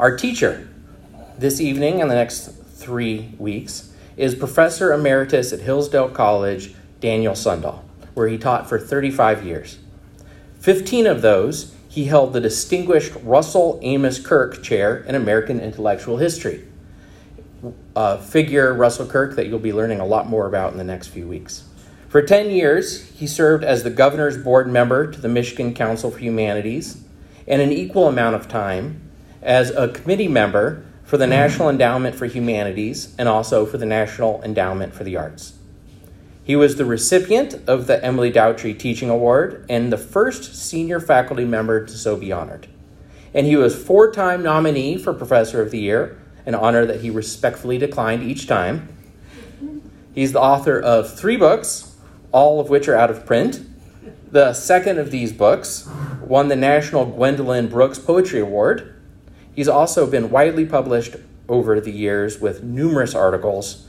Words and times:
Our 0.00 0.16
teacher 0.16 0.68
this 1.38 1.60
evening 1.60 2.02
and 2.02 2.10
the 2.10 2.16
next 2.16 2.48
three 2.48 3.32
weeks 3.38 3.92
is 4.16 4.34
Professor 4.34 4.92
Emeritus 4.92 5.52
at 5.52 5.60
Hillsdale 5.60 6.08
College, 6.08 6.74
Daniel 6.98 7.34
Sundahl, 7.34 7.84
where 8.14 8.26
he 8.26 8.36
taught 8.36 8.68
for 8.68 8.76
35 8.76 9.46
years. 9.46 9.78
15 10.58 11.06
of 11.06 11.22
those, 11.22 11.76
he 11.88 12.06
held 12.06 12.32
the 12.32 12.40
distinguished 12.40 13.12
Russell 13.22 13.78
Amos 13.82 14.18
Kirk 14.18 14.64
Chair 14.64 14.96
in 15.06 15.14
American 15.14 15.60
Intellectual 15.60 16.16
History, 16.16 16.64
a 17.94 18.18
figure, 18.18 18.74
Russell 18.74 19.06
Kirk, 19.06 19.36
that 19.36 19.46
you'll 19.46 19.60
be 19.60 19.72
learning 19.72 20.00
a 20.00 20.06
lot 20.06 20.28
more 20.28 20.48
about 20.48 20.72
in 20.72 20.78
the 20.78 20.82
next 20.82 21.08
few 21.08 21.28
weeks. 21.28 21.68
For 22.08 22.20
10 22.20 22.50
years, 22.50 23.10
he 23.10 23.28
served 23.28 23.62
as 23.62 23.84
the 23.84 23.90
governor's 23.90 24.38
board 24.38 24.66
member 24.66 25.08
to 25.08 25.20
the 25.20 25.28
Michigan 25.28 25.72
Council 25.72 26.10
for 26.10 26.18
Humanities, 26.18 27.00
and 27.46 27.62
an 27.62 27.70
equal 27.70 28.08
amount 28.08 28.34
of 28.34 28.48
time 28.48 29.00
as 29.44 29.70
a 29.70 29.88
committee 29.88 30.26
member 30.26 30.82
for 31.04 31.18
the 31.18 31.26
National 31.26 31.68
Endowment 31.68 32.16
for 32.16 32.24
Humanities 32.24 33.14
and 33.18 33.28
also 33.28 33.66
for 33.66 33.76
the 33.76 33.86
National 33.86 34.42
Endowment 34.42 34.94
for 34.94 35.04
the 35.04 35.16
Arts. 35.16 35.52
He 36.42 36.56
was 36.56 36.76
the 36.76 36.84
recipient 36.84 37.54
of 37.68 37.86
the 37.86 38.02
Emily 38.02 38.30
Daugherty 38.30 38.74
Teaching 38.74 39.10
Award 39.10 39.64
and 39.68 39.92
the 39.92 39.98
first 39.98 40.54
senior 40.54 40.98
faculty 40.98 41.44
member 41.44 41.84
to 41.84 41.92
so 41.92 42.16
be 42.16 42.32
honored. 42.32 42.68
And 43.34 43.46
he 43.46 43.56
was 43.56 43.80
four-time 43.80 44.42
nominee 44.42 44.96
for 44.96 45.12
Professor 45.12 45.60
of 45.60 45.70
the 45.70 45.78
Year, 45.78 46.20
an 46.46 46.54
honor 46.54 46.86
that 46.86 47.00
he 47.00 47.10
respectfully 47.10 47.78
declined 47.78 48.22
each 48.22 48.46
time. 48.46 48.88
He's 50.14 50.32
the 50.32 50.40
author 50.40 50.78
of 50.78 51.18
three 51.18 51.36
books, 51.36 51.96
all 52.32 52.60
of 52.60 52.70
which 52.70 52.88
are 52.88 52.96
out 52.96 53.10
of 53.10 53.26
print. 53.26 53.60
The 54.30 54.52
second 54.52 54.98
of 54.98 55.10
these 55.10 55.32
books 55.32 55.88
won 56.20 56.48
the 56.48 56.56
National 56.56 57.06
Gwendolyn 57.06 57.68
Brooks 57.68 57.98
Poetry 57.98 58.40
Award 58.40 58.93
He's 59.54 59.68
also 59.68 60.06
been 60.06 60.30
widely 60.30 60.66
published 60.66 61.16
over 61.48 61.80
the 61.80 61.92
years 61.92 62.40
with 62.40 62.62
numerous 62.62 63.14
articles. 63.14 63.86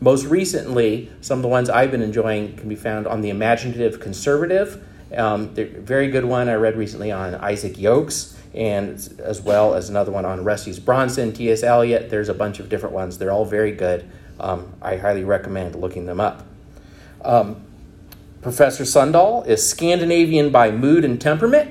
Most 0.00 0.26
recently, 0.26 1.10
some 1.20 1.38
of 1.38 1.42
the 1.42 1.48
ones 1.48 1.70
I've 1.70 1.90
been 1.90 2.02
enjoying 2.02 2.56
can 2.56 2.68
be 2.68 2.74
found 2.74 3.06
on 3.06 3.22
The 3.22 3.30
Imaginative 3.30 3.98
Conservative. 3.98 4.84
Um, 5.16 5.54
very 5.54 6.08
good 6.08 6.24
one 6.24 6.48
I 6.48 6.54
read 6.54 6.76
recently 6.76 7.10
on 7.10 7.34
Isaac 7.36 7.78
Yokes, 7.78 8.36
and 8.52 8.94
as 9.22 9.40
well 9.40 9.74
as 9.74 9.88
another 9.88 10.12
one 10.12 10.24
on 10.24 10.40
Orestes 10.40 10.78
Brownson, 10.78 11.32
T.S. 11.32 11.62
Eliot. 11.62 12.10
There's 12.10 12.28
a 12.28 12.34
bunch 12.34 12.58
of 12.58 12.68
different 12.68 12.94
ones. 12.94 13.16
They're 13.16 13.32
all 13.32 13.44
very 13.44 13.72
good. 13.72 14.08
Um, 14.38 14.74
I 14.82 14.96
highly 14.96 15.24
recommend 15.24 15.76
looking 15.76 16.04
them 16.04 16.20
up. 16.20 16.44
Um, 17.24 17.62
Professor 18.42 18.84
Sundahl 18.84 19.46
is 19.46 19.66
Scandinavian 19.66 20.50
by 20.50 20.70
mood 20.70 21.04
and 21.04 21.20
temperament 21.20 21.70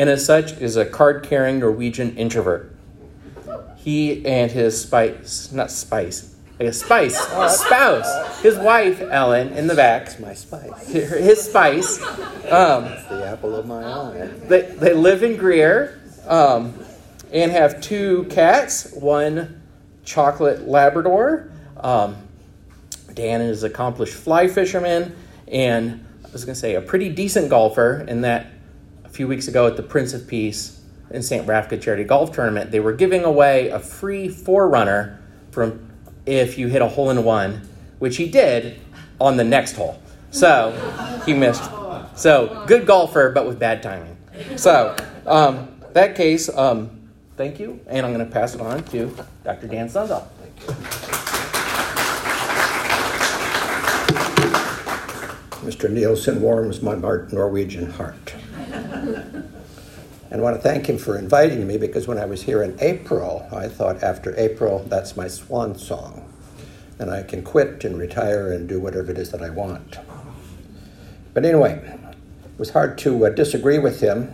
and 0.00 0.08
as 0.08 0.24
such 0.24 0.52
is 0.52 0.78
a 0.78 0.86
card 0.86 1.22
carrying 1.24 1.58
Norwegian 1.58 2.16
introvert. 2.16 2.74
He 3.76 4.24
and 4.24 4.50
his 4.50 4.80
spice, 4.80 5.52
not 5.52 5.70
spice, 5.70 6.34
a 6.58 6.72
spice, 6.72 7.18
spouse, 7.18 8.40
his 8.40 8.56
wife, 8.56 9.02
Ellen, 9.02 9.48
in 9.52 9.66
the 9.66 9.74
back. 9.74 10.18
my 10.18 10.32
spice. 10.32 10.88
His 10.88 11.42
spice. 11.42 12.00
Um, 12.00 12.84
the 13.10 13.26
apple 13.26 13.54
of 13.54 13.66
my 13.66 13.84
eye. 13.84 14.26
They, 14.48 14.62
they 14.62 14.94
live 14.94 15.22
in 15.22 15.36
Greer 15.36 16.00
um, 16.26 16.72
and 17.30 17.52
have 17.52 17.82
two 17.82 18.24
cats, 18.30 18.94
one 18.94 19.60
chocolate 20.06 20.66
Labrador. 20.66 21.52
Um, 21.76 22.16
Dan 23.12 23.42
is 23.42 23.64
an 23.64 23.70
accomplished 23.70 24.14
fly 24.14 24.48
fisherman 24.48 25.14
and 25.46 26.06
I 26.24 26.30
was 26.32 26.46
going 26.46 26.54
to 26.54 26.60
say 26.60 26.76
a 26.76 26.80
pretty 26.80 27.10
decent 27.10 27.50
golfer 27.50 28.06
in 28.08 28.22
that 28.22 28.46
a 29.10 29.12
few 29.12 29.26
weeks 29.26 29.48
ago 29.48 29.66
at 29.66 29.76
the 29.76 29.82
Prince 29.82 30.12
of 30.12 30.28
Peace 30.28 30.80
in 31.10 31.20
St. 31.22 31.44
Rafka 31.44 31.80
Charity 31.82 32.04
Golf 32.04 32.32
Tournament, 32.32 32.70
they 32.70 32.78
were 32.78 32.92
giving 32.92 33.24
away 33.24 33.68
a 33.68 33.80
free 33.80 34.28
forerunner 34.28 35.20
from 35.50 35.90
if 36.26 36.56
you 36.56 36.68
hit 36.68 36.80
a 36.80 36.86
hole 36.86 37.10
in 37.10 37.24
one, 37.24 37.68
which 37.98 38.16
he 38.16 38.30
did 38.30 38.80
on 39.20 39.36
the 39.36 39.42
next 39.42 39.72
hole. 39.72 40.00
So 40.30 40.70
he 41.26 41.34
missed. 41.34 41.64
So 42.14 42.64
good 42.68 42.86
golfer, 42.86 43.32
but 43.32 43.48
with 43.48 43.58
bad 43.58 43.82
timing. 43.82 44.16
So 44.56 44.94
um, 45.26 45.80
that 45.92 46.14
case, 46.14 46.48
um, 46.48 47.08
thank 47.36 47.58
you, 47.58 47.80
and 47.88 48.06
I'm 48.06 48.14
going 48.14 48.24
to 48.24 48.32
pass 48.32 48.54
it 48.54 48.60
on 48.60 48.84
to 48.84 49.12
Dr. 49.42 49.66
Dan 49.66 49.88
Sundahl. 49.88 50.28
Mr. 55.64 55.90
Nielsen 55.90 56.40
warms 56.40 56.80
my 56.80 56.94
Norwegian 56.94 57.90
heart. 57.90 58.29
And 60.30 60.42
want 60.42 60.54
to 60.54 60.62
thank 60.62 60.88
him 60.88 60.96
for 60.96 61.18
inviting 61.18 61.66
me 61.66 61.76
because 61.76 62.06
when 62.06 62.18
I 62.18 62.24
was 62.24 62.42
here 62.42 62.62
in 62.62 62.76
April, 62.80 63.48
I 63.50 63.66
thought 63.66 64.02
after 64.02 64.32
April, 64.38 64.84
that's 64.88 65.16
my 65.16 65.26
swan 65.26 65.76
song. 65.76 66.32
And 67.00 67.10
I 67.10 67.24
can 67.24 67.42
quit 67.42 67.84
and 67.84 67.98
retire 67.98 68.52
and 68.52 68.68
do 68.68 68.78
whatever 68.78 69.10
it 69.10 69.18
is 69.18 69.32
that 69.32 69.42
I 69.42 69.50
want. 69.50 69.98
But 71.34 71.44
anyway, 71.44 71.82
it 72.44 72.58
was 72.58 72.70
hard 72.70 72.96
to 72.98 73.26
uh, 73.26 73.30
disagree 73.30 73.78
with 73.78 74.00
him, 74.00 74.32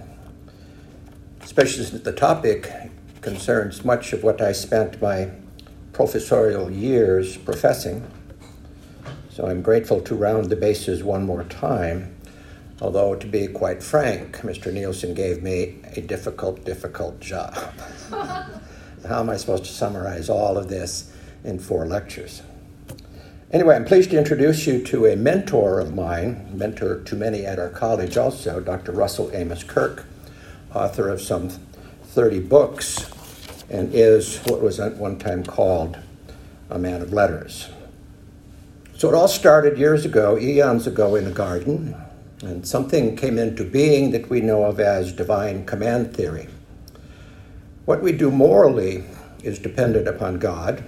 especially 1.42 1.84
since 1.84 2.02
the 2.02 2.12
topic 2.12 2.70
concerns 3.22 3.84
much 3.84 4.12
of 4.12 4.22
what 4.22 4.42
I 4.42 4.52
spent 4.52 5.00
my 5.00 5.30
professorial 5.92 6.70
years 6.70 7.38
professing. 7.38 8.06
So 9.30 9.46
I'm 9.46 9.62
grateful 9.62 10.02
to 10.02 10.14
round 10.14 10.50
the 10.50 10.56
bases 10.56 11.02
one 11.02 11.24
more 11.24 11.44
time 11.44 12.15
Although, 12.80 13.14
to 13.14 13.26
be 13.26 13.46
quite 13.46 13.82
frank, 13.82 14.38
Mr. 14.38 14.70
Nielsen 14.72 15.14
gave 15.14 15.42
me 15.42 15.76
a 15.96 16.02
difficult, 16.02 16.64
difficult 16.64 17.20
job. 17.20 17.54
How 18.10 19.20
am 19.20 19.30
I 19.30 19.36
supposed 19.36 19.64
to 19.64 19.72
summarize 19.72 20.28
all 20.28 20.58
of 20.58 20.68
this 20.68 21.10
in 21.42 21.58
four 21.58 21.86
lectures? 21.86 22.42
Anyway, 23.50 23.76
I'm 23.76 23.86
pleased 23.86 24.10
to 24.10 24.18
introduce 24.18 24.66
you 24.66 24.82
to 24.84 25.06
a 25.06 25.16
mentor 25.16 25.80
of 25.80 25.94
mine, 25.94 26.50
mentor 26.52 27.00
to 27.02 27.14
many 27.14 27.46
at 27.46 27.58
our 27.58 27.70
college 27.70 28.18
also, 28.18 28.60
Dr. 28.60 28.92
Russell 28.92 29.30
Amos 29.32 29.62
Kirk, 29.62 30.04
author 30.74 31.08
of 31.08 31.22
some 31.22 31.48
30 31.48 32.40
books, 32.40 33.10
and 33.70 33.94
is 33.94 34.38
what 34.44 34.60
was 34.60 34.78
at 34.80 34.96
one 34.96 35.18
time 35.18 35.44
called 35.44 35.98
a 36.68 36.78
man 36.78 37.00
of 37.00 37.12
letters. 37.12 37.70
So 38.96 39.08
it 39.08 39.14
all 39.14 39.28
started 39.28 39.78
years 39.78 40.04
ago, 40.04 40.36
eons 40.38 40.86
ago, 40.86 41.14
in 41.14 41.26
a 41.26 41.30
garden 41.30 41.94
and 42.42 42.66
something 42.66 43.16
came 43.16 43.38
into 43.38 43.64
being 43.64 44.10
that 44.10 44.28
we 44.28 44.40
know 44.40 44.64
of 44.64 44.78
as 44.78 45.12
divine 45.12 45.64
command 45.64 46.14
theory. 46.14 46.48
What 47.84 48.02
we 48.02 48.12
do 48.12 48.30
morally 48.30 49.04
is 49.42 49.58
dependent 49.58 50.08
upon 50.08 50.38
God, 50.38 50.84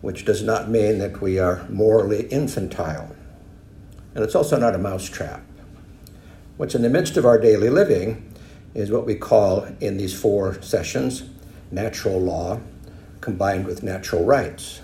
which 0.00 0.24
does 0.24 0.42
not 0.42 0.70
mean 0.70 0.98
that 0.98 1.20
we 1.20 1.38
are 1.38 1.66
morally 1.68 2.26
infantile. 2.28 3.14
And 4.14 4.24
it's 4.24 4.34
also 4.34 4.58
not 4.58 4.74
a 4.74 4.78
mousetrap. 4.78 5.42
What's 6.56 6.74
in 6.74 6.82
the 6.82 6.88
midst 6.88 7.16
of 7.16 7.26
our 7.26 7.38
daily 7.38 7.68
living 7.68 8.32
is 8.74 8.90
what 8.90 9.06
we 9.06 9.14
call 9.14 9.66
in 9.80 9.96
these 9.96 10.18
four 10.18 10.60
sessions 10.62 11.24
natural 11.70 12.20
law 12.20 12.60
combined 13.20 13.66
with 13.66 13.82
natural 13.82 14.24
rights. 14.24 14.80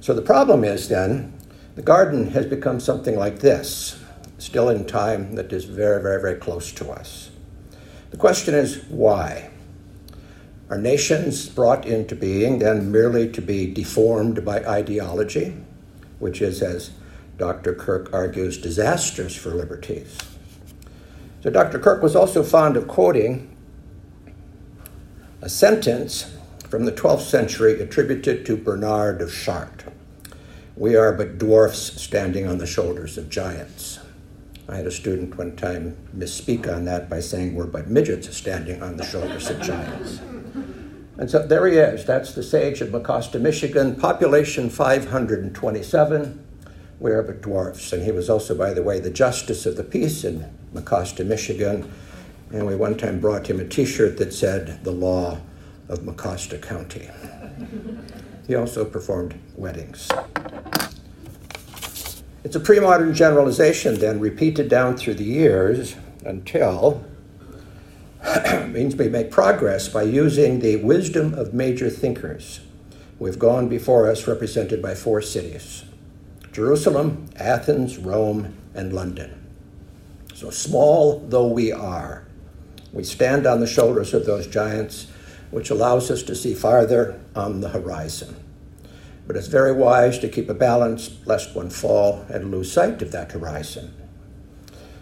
So 0.00 0.12
the 0.12 0.22
problem 0.22 0.64
is 0.64 0.88
then 0.88 1.33
the 1.74 1.82
garden 1.82 2.30
has 2.30 2.46
become 2.46 2.78
something 2.78 3.16
like 3.16 3.40
this, 3.40 4.00
still 4.38 4.68
in 4.68 4.84
time 4.84 5.34
that 5.34 5.52
is 5.52 5.64
very, 5.64 6.00
very, 6.02 6.20
very 6.20 6.36
close 6.36 6.72
to 6.72 6.90
us. 6.90 7.30
The 8.10 8.16
question 8.16 8.54
is 8.54 8.84
why? 8.88 9.50
Are 10.70 10.78
nations 10.78 11.48
brought 11.48 11.84
into 11.84 12.14
being 12.14 12.58
then 12.58 12.90
merely 12.92 13.30
to 13.32 13.42
be 13.42 13.72
deformed 13.72 14.44
by 14.44 14.64
ideology, 14.64 15.56
which 16.20 16.40
is, 16.40 16.62
as 16.62 16.90
Dr. 17.38 17.74
Kirk 17.74 18.12
argues, 18.12 18.56
disastrous 18.56 19.34
for 19.34 19.50
liberties? 19.50 20.16
So, 21.42 21.50
Dr. 21.50 21.78
Kirk 21.78 22.02
was 22.02 22.16
also 22.16 22.42
fond 22.42 22.76
of 22.76 22.88
quoting 22.88 23.54
a 25.42 25.48
sentence 25.48 26.34
from 26.70 26.86
the 26.86 26.92
12th 26.92 27.28
century 27.28 27.80
attributed 27.80 28.46
to 28.46 28.56
Bernard 28.56 29.20
of 29.20 29.32
Chartres. 29.32 29.93
We 30.76 30.96
are 30.96 31.12
but 31.12 31.38
dwarfs 31.38 32.02
standing 32.02 32.48
on 32.48 32.58
the 32.58 32.66
shoulders 32.66 33.16
of 33.16 33.28
giants. 33.28 34.00
I 34.68 34.76
had 34.76 34.86
a 34.86 34.90
student 34.90 35.36
one 35.36 35.54
time 35.54 35.96
misspeak 36.16 36.66
on 36.66 36.84
that 36.86 37.08
by 37.08 37.20
saying 37.20 37.54
we're 37.54 37.66
but 37.66 37.88
midgets 37.88 38.34
standing 38.36 38.82
on 38.82 38.96
the 38.96 39.04
shoulders 39.04 39.48
of 39.50 39.60
giants. 39.60 40.18
And 41.16 41.30
so 41.30 41.46
there 41.46 41.64
he 41.68 41.76
is. 41.76 42.04
That's 42.04 42.34
the 42.34 42.42
sage 42.42 42.80
of 42.80 42.88
Mecosta, 42.88 43.40
Michigan, 43.40 43.94
population 43.94 44.68
527. 44.68 46.44
We 46.98 47.12
are 47.12 47.22
but 47.22 47.40
dwarfs. 47.40 47.92
And 47.92 48.02
he 48.02 48.10
was 48.10 48.28
also, 48.28 48.56
by 48.56 48.74
the 48.74 48.82
way, 48.82 48.98
the 48.98 49.10
justice 49.10 49.66
of 49.66 49.76
the 49.76 49.84
peace 49.84 50.24
in 50.24 50.52
Mecosta, 50.74 51.24
Michigan. 51.24 51.88
And 52.52 52.66
we 52.66 52.74
one 52.74 52.96
time 52.96 53.20
brought 53.20 53.48
him 53.48 53.60
a 53.60 53.64
t 53.64 53.84
shirt 53.84 54.16
that 54.16 54.34
said, 54.34 54.82
The 54.82 54.90
Law 54.90 55.38
of 55.88 56.00
Mecosta 56.00 56.60
County. 56.60 57.10
He 58.46 58.54
also 58.54 58.84
performed 58.84 59.38
weddings. 59.56 60.08
It's 62.44 62.56
a 62.56 62.60
pre 62.60 62.78
modern 62.78 63.14
generalization, 63.14 63.98
then, 63.98 64.20
repeated 64.20 64.68
down 64.68 64.96
through 64.96 65.14
the 65.14 65.24
years 65.24 65.96
until 66.24 67.04
means 68.68 68.96
we 68.96 69.08
make 69.08 69.30
progress 69.30 69.88
by 69.88 70.02
using 70.02 70.60
the 70.60 70.76
wisdom 70.76 71.34
of 71.34 71.54
major 71.54 71.88
thinkers. 71.88 72.60
We've 73.18 73.38
gone 73.38 73.68
before 73.68 74.10
us 74.10 74.26
represented 74.26 74.82
by 74.82 74.94
four 74.94 75.22
cities 75.22 75.84
Jerusalem, 76.52 77.28
Athens, 77.36 77.98
Rome, 77.98 78.54
and 78.74 78.92
London. 78.92 79.40
So 80.34 80.50
small 80.50 81.20
though 81.20 81.46
we 81.46 81.72
are, 81.72 82.26
we 82.92 83.04
stand 83.04 83.46
on 83.46 83.60
the 83.60 83.66
shoulders 83.66 84.12
of 84.12 84.26
those 84.26 84.46
giants, 84.46 85.06
which 85.54 85.70
allows 85.70 86.10
us 86.10 86.24
to 86.24 86.34
see 86.34 86.52
farther 86.52 87.20
on 87.36 87.60
the 87.60 87.68
horizon. 87.68 88.34
But 89.24 89.36
it's 89.36 89.46
very 89.46 89.70
wise 89.70 90.18
to 90.18 90.28
keep 90.28 90.48
a 90.48 90.54
balance 90.54 91.16
lest 91.26 91.54
one 91.54 91.70
fall 91.70 92.26
and 92.28 92.50
lose 92.50 92.72
sight 92.72 93.00
of 93.02 93.12
that 93.12 93.30
horizon. 93.30 93.94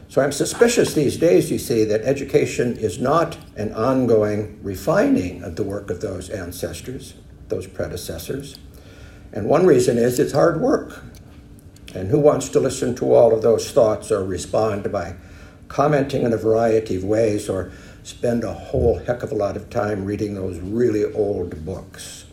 So 0.08 0.20
I'm 0.20 0.30
suspicious 0.30 0.92
these 0.92 1.16
days, 1.16 1.50
you 1.50 1.58
see, 1.58 1.84
that 1.84 2.02
education 2.02 2.76
is 2.76 2.98
not 2.98 3.38
an 3.56 3.72
ongoing 3.72 4.62
refining 4.62 5.42
of 5.42 5.56
the 5.56 5.62
work 5.62 5.88
of 5.88 6.02
those 6.02 6.28
ancestors, 6.28 7.14
those 7.48 7.66
predecessors. 7.66 8.58
And 9.32 9.46
one 9.46 9.64
reason 9.64 9.96
is 9.96 10.18
it's 10.18 10.34
hard 10.34 10.60
work. 10.60 11.02
And 11.94 12.10
who 12.10 12.18
wants 12.18 12.50
to 12.50 12.60
listen 12.60 12.94
to 12.96 13.14
all 13.14 13.34
of 13.34 13.40
those 13.40 13.70
thoughts 13.70 14.12
or 14.12 14.22
respond 14.22 14.92
by 14.92 15.14
commenting 15.68 16.24
in 16.24 16.34
a 16.34 16.36
variety 16.36 16.96
of 16.96 17.04
ways 17.04 17.48
or 17.48 17.72
spend 18.02 18.44
a 18.44 18.52
whole 18.52 18.98
heck 18.98 19.22
of 19.22 19.32
a 19.32 19.36
lot 19.36 19.56
of 19.56 19.70
time 19.70 20.04
reading 20.04 20.34
those 20.34 20.58
really 20.58 21.04
old 21.04 21.64
books, 21.64 22.24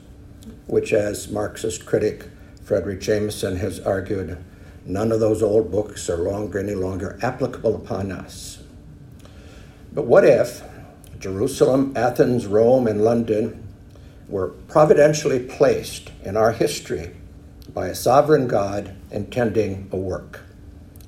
which, 0.67 0.93
as 0.93 1.29
Marxist 1.29 1.85
critic 1.85 2.25
Fredric 2.63 3.01
Jameson 3.01 3.57
has 3.57 3.79
argued, 3.79 4.37
none 4.85 5.11
of 5.11 5.19
those 5.19 5.41
old 5.41 5.71
books 5.71 6.09
are 6.09 6.17
longer 6.17 6.59
any 6.59 6.75
longer 6.75 7.19
applicable 7.21 7.75
upon 7.75 8.11
us. 8.11 8.59
But 9.91 10.05
what 10.05 10.23
if 10.23 10.63
Jerusalem, 11.19 11.93
Athens, 11.95 12.45
Rome, 12.45 12.87
and 12.87 13.03
London 13.03 13.67
were 14.29 14.49
providentially 14.67 15.39
placed 15.39 16.11
in 16.23 16.37
our 16.37 16.51
history 16.51 17.11
by 17.73 17.87
a 17.87 17.95
sovereign 17.95 18.47
God 18.47 18.95
intending 19.11 19.89
a 19.91 19.97
work. 19.97 20.41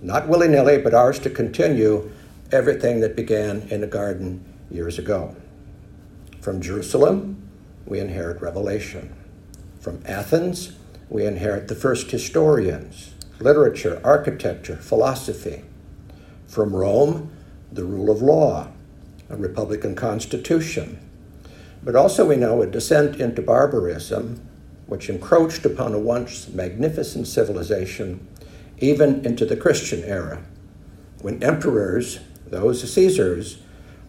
Not 0.02 0.28
willy 0.28 0.48
nilly, 0.48 0.80
but 0.80 0.94
ours 0.94 1.20
to 1.20 1.30
continue 1.30 2.12
everything 2.52 3.00
that 3.02 3.16
began 3.16 3.62
in 3.70 3.82
the 3.82 3.88
garden 3.88 4.44
years 4.72 4.98
ago. 4.98 5.36
From 6.40 6.62
Jerusalem, 6.62 7.48
we 7.86 8.00
inherit 8.00 8.42
revelation. 8.42 9.14
From 9.80 10.02
Athens, 10.06 10.74
we 11.10 11.26
inherit 11.26 11.68
the 11.68 11.76
first 11.76 12.10
historians, 12.10 13.14
literature, 13.40 14.02
architecture, 14.04 14.78
philosophy. 14.78 15.64
From 16.48 16.76
Rome, 16.76 17.32
the 17.72 17.84
rule 17.84 18.10
of 18.10 18.22
law, 18.22 18.68
a 19.30 19.36
republican 19.36 19.96
constitution. 19.96 21.00
But 21.84 21.96
also, 21.96 22.28
we 22.28 22.36
know 22.36 22.62
a 22.62 22.68
descent 22.68 23.20
into 23.20 23.42
barbarism 23.42 24.42
which 24.92 25.10
encroached 25.10 25.66
upon 25.66 25.94
a 25.94 26.00
once 26.00 26.50
magnificent 26.50 27.26
civilization, 27.26 28.28
even 28.80 29.26
into 29.26 29.46
the 29.46 29.56
Christian 29.56 30.04
era, 30.04 30.44
when 31.22 31.42
emperors, 31.42 32.20
those 32.46 32.92
Caesars, 32.94 33.60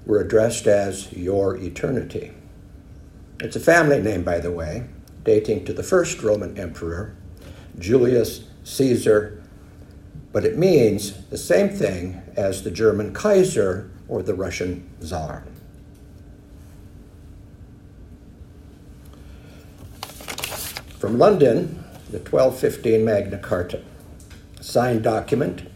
were 0.07 0.21
addressed 0.21 0.67
as 0.67 1.13
your 1.13 1.57
eternity. 1.57 2.33
It's 3.41 3.57
a 3.57 3.61
family 3.61 4.01
name, 4.01 4.23
by 4.23 4.39
the 4.39 4.51
way, 4.51 4.85
dating 5.25 5.65
to 5.65 5.73
the 5.73 5.83
first 5.83 6.23
Roman 6.23 6.59
emperor, 6.59 7.15
Julius 7.79 8.45
Caesar, 8.65 9.43
but 10.33 10.45
it 10.45 10.57
means 10.57 11.27
the 11.27 11.39
same 11.39 11.69
thing 11.69 12.23
as 12.37 12.63
the 12.63 12.71
German 12.71 13.13
Kaiser 13.13 13.91
or 14.09 14.23
the 14.23 14.35
Russian 14.35 14.89
Tsar. 15.01 15.45
From 20.99 21.19
London, 21.19 21.83
the 22.11 22.19
1215 22.19 23.05
Magna 23.05 23.39
Carta, 23.39 23.83
signed 24.61 25.03
document, 25.03 25.72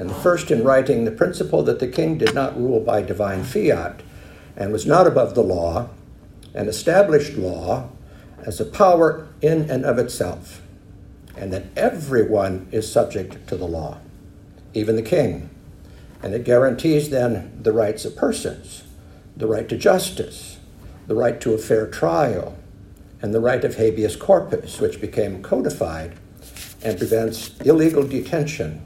and 0.00 0.08
the 0.08 0.14
first 0.14 0.50
in 0.50 0.64
writing 0.64 1.04
the 1.04 1.10
principle 1.10 1.62
that 1.62 1.78
the 1.78 1.86
king 1.86 2.16
did 2.16 2.34
not 2.34 2.58
rule 2.58 2.80
by 2.80 3.02
divine 3.02 3.44
fiat 3.44 4.00
and 4.56 4.72
was 4.72 4.86
not 4.86 5.06
above 5.06 5.34
the 5.34 5.42
law, 5.42 5.90
and 6.54 6.70
established 6.70 7.34
law 7.34 7.86
as 8.38 8.58
a 8.58 8.64
power 8.64 9.28
in 9.42 9.70
and 9.70 9.84
of 9.84 9.98
itself, 9.98 10.62
and 11.36 11.52
that 11.52 11.66
everyone 11.76 12.66
is 12.72 12.90
subject 12.90 13.46
to 13.46 13.58
the 13.58 13.66
law, 13.66 13.98
even 14.72 14.96
the 14.96 15.02
king. 15.02 15.50
And 16.22 16.32
it 16.32 16.44
guarantees 16.44 17.10
then 17.10 17.60
the 17.62 17.74
rights 17.74 18.06
of 18.06 18.16
persons, 18.16 18.84
the 19.36 19.46
right 19.46 19.68
to 19.68 19.76
justice, 19.76 20.60
the 21.08 21.14
right 21.14 21.38
to 21.42 21.52
a 21.52 21.58
fair 21.58 21.86
trial, 21.86 22.56
and 23.20 23.34
the 23.34 23.40
right 23.40 23.62
of 23.66 23.76
habeas 23.76 24.16
corpus, 24.16 24.80
which 24.80 24.98
became 24.98 25.42
codified 25.42 26.14
and 26.82 26.96
prevents 26.96 27.54
illegal 27.60 28.06
detention. 28.06 28.80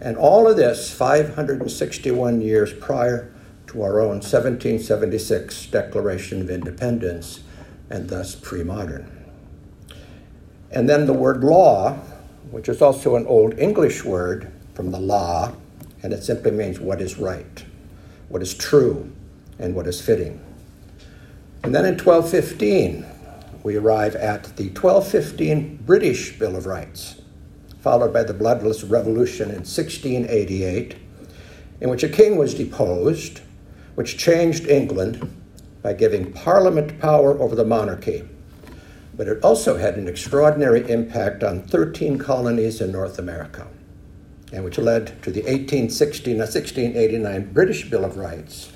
And 0.00 0.16
all 0.16 0.48
of 0.48 0.56
this 0.56 0.92
561 0.92 2.40
years 2.40 2.72
prior 2.72 3.32
to 3.68 3.82
our 3.82 4.00
own 4.00 4.20
1776 4.20 5.66
Declaration 5.66 6.40
of 6.40 6.50
Independence, 6.50 7.40
and 7.88 8.08
thus 8.08 8.34
pre 8.34 8.62
modern. 8.62 9.10
And 10.70 10.88
then 10.88 11.06
the 11.06 11.12
word 11.12 11.42
law, 11.44 11.94
which 12.50 12.68
is 12.68 12.82
also 12.82 13.16
an 13.16 13.26
Old 13.26 13.58
English 13.58 14.04
word 14.04 14.52
from 14.74 14.90
the 14.90 14.98
law, 14.98 15.54
and 16.02 16.12
it 16.12 16.22
simply 16.22 16.50
means 16.50 16.80
what 16.80 17.00
is 17.00 17.18
right, 17.18 17.64
what 18.28 18.42
is 18.42 18.54
true, 18.54 19.10
and 19.58 19.74
what 19.74 19.86
is 19.86 20.00
fitting. 20.00 20.40
And 21.62 21.74
then 21.74 21.84
in 21.84 21.98
1215, 21.98 23.06
we 23.62 23.76
arrive 23.76 24.16
at 24.16 24.56
the 24.56 24.68
1215 24.70 25.76
British 25.86 26.38
Bill 26.38 26.56
of 26.56 26.66
Rights, 26.66 27.21
followed 27.82 28.12
by 28.12 28.22
the 28.22 28.32
Bloodless 28.32 28.84
Revolution 28.84 29.48
in 29.48 29.64
1688, 29.66 30.94
in 31.80 31.90
which 31.90 32.04
a 32.04 32.08
king 32.08 32.36
was 32.36 32.54
deposed, 32.54 33.40
which 33.96 34.16
changed 34.16 34.68
England 34.68 35.28
by 35.82 35.92
giving 35.92 36.32
Parliament 36.32 37.00
power 37.00 37.36
over 37.40 37.56
the 37.56 37.64
monarchy. 37.64 38.22
But 39.16 39.26
it 39.26 39.42
also 39.42 39.76
had 39.76 39.96
an 39.96 40.06
extraordinary 40.06 40.88
impact 40.88 41.42
on 41.42 41.62
13 41.62 42.18
colonies 42.18 42.80
in 42.80 42.92
North 42.92 43.18
America, 43.18 43.66
and 44.52 44.62
which 44.62 44.78
led 44.78 45.20
to 45.24 45.32
the 45.32 45.40
1816, 45.40 46.36
uh, 46.36 46.46
1689 46.46 47.52
British 47.52 47.90
Bill 47.90 48.04
of 48.04 48.16
Rights, 48.16 48.70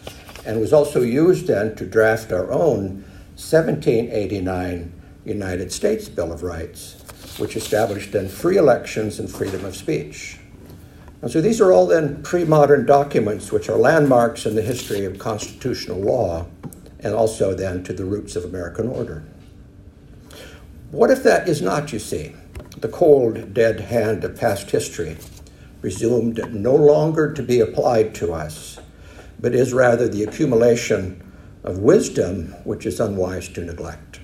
and 0.45 0.61
was 0.61 0.73
also 0.73 1.01
used 1.01 1.47
then 1.47 1.77
to 1.77 1.87
draft 1.87 2.33
our 2.33 2.51
own 2.51 3.05
1789 3.37 4.93
United 5.25 5.71
States 5.71 6.09
Bill 6.09 6.33
of 6.33 6.43
Rights, 6.43 7.06
which 7.39 7.57
established 7.57 8.13
then 8.13 8.29
free 8.29 8.57
elections 8.57 9.19
and 9.19 9.31
freedom 9.31 9.65
of 9.65 9.77
speech. 9.77 10.39
And 11.23 11.31
so 11.31 11.41
these 11.41 11.61
are 11.61 11.73
all 11.73 11.87
then 11.87 12.23
pre 12.23 12.45
modern 12.45 12.87
documents 12.87 13.51
which 13.51 13.69
are 13.69 13.77
landmarks 13.77 14.47
in 14.47 14.55
the 14.55 14.63
history 14.63 15.05
of 15.05 15.19
constitutional 15.19 16.01
law 16.01 16.47
and 17.01 17.15
also 17.15 17.55
then 17.55 17.83
to 17.85 17.93
the 17.93 18.05
roots 18.05 18.37
of 18.37 18.45
American 18.45 18.89
order. 18.89 19.25
What 20.91 21.11
if 21.11 21.23
that 21.25 21.49
is 21.49 21.61
not, 21.61 21.93
you 21.93 21.99
see, 21.99 22.35
the 22.79 22.89
cold, 22.89 23.55
dead 23.55 23.81
hand 23.81 24.25
of 24.25 24.37
past 24.37 24.71
history, 24.71 25.17
presumed 25.81 26.53
no 26.53 26.75
longer 26.75 27.33
to 27.33 27.43
be 27.43 27.61
applied 27.61 28.15
to 28.17 28.33
us, 28.33 28.79
but 29.41 29.55
is 29.55 29.73
rather 29.73 30.09
the 30.09 30.23
accumulation 30.23 31.23
of 31.65 31.79
wisdom 31.79 32.55
which 32.65 32.87
is 32.87 33.01
unwise 33.01 33.49
to 33.49 33.65
neglect. 33.65 34.21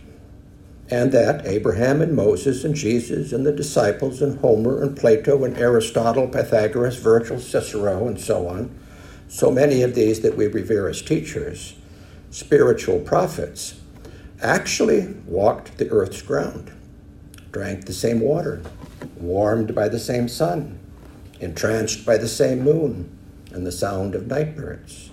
And 0.93 1.11
that 1.13 1.47
Abraham 1.47 2.03
and 2.03 2.15
Moses 2.15 2.65
and 2.65 2.75
Jesus 2.75 3.33
and 3.33 3.47
the 3.47 3.53
disciples 3.53 4.21
and 4.21 4.39
Homer 4.41 4.83
and 4.83 4.95
Plato 4.95 5.43
and 5.43 5.57
Aristotle, 5.57 6.29
Pythagoras, 6.29 6.97
Virgil, 6.97 7.41
Cicero, 7.41 8.07
and 8.07 8.21
so 8.21 8.47
on, 8.47 8.79
so 9.27 9.51
many 9.51 9.81
of 9.81 9.95
these 9.95 10.21
that 10.21 10.37
we 10.37 10.49
revere 10.49 10.89
as 10.89 11.01
teachers, 11.01 11.77
spiritual 12.31 13.01
prophets, 13.01 13.81
actually 14.43 15.15
walked 15.25 15.79
the 15.79 15.89
earth's 15.89 16.21
ground, 16.21 16.71
drank 17.53 17.87
the 17.87 17.95
same 17.95 18.21
water, 18.21 18.61
warmed 19.17 19.75
by 19.75 19.89
the 19.89 19.99
same 19.99 20.29
sun, 20.29 20.79
entranced 21.41 22.05
by 22.05 22.19
the 22.19 22.29
same 22.29 22.61
moon 22.61 23.09
and 23.51 23.67
the 23.67 23.73
sound 23.73 24.15
of 24.15 24.27
night 24.27 24.55
birds. 24.55 25.09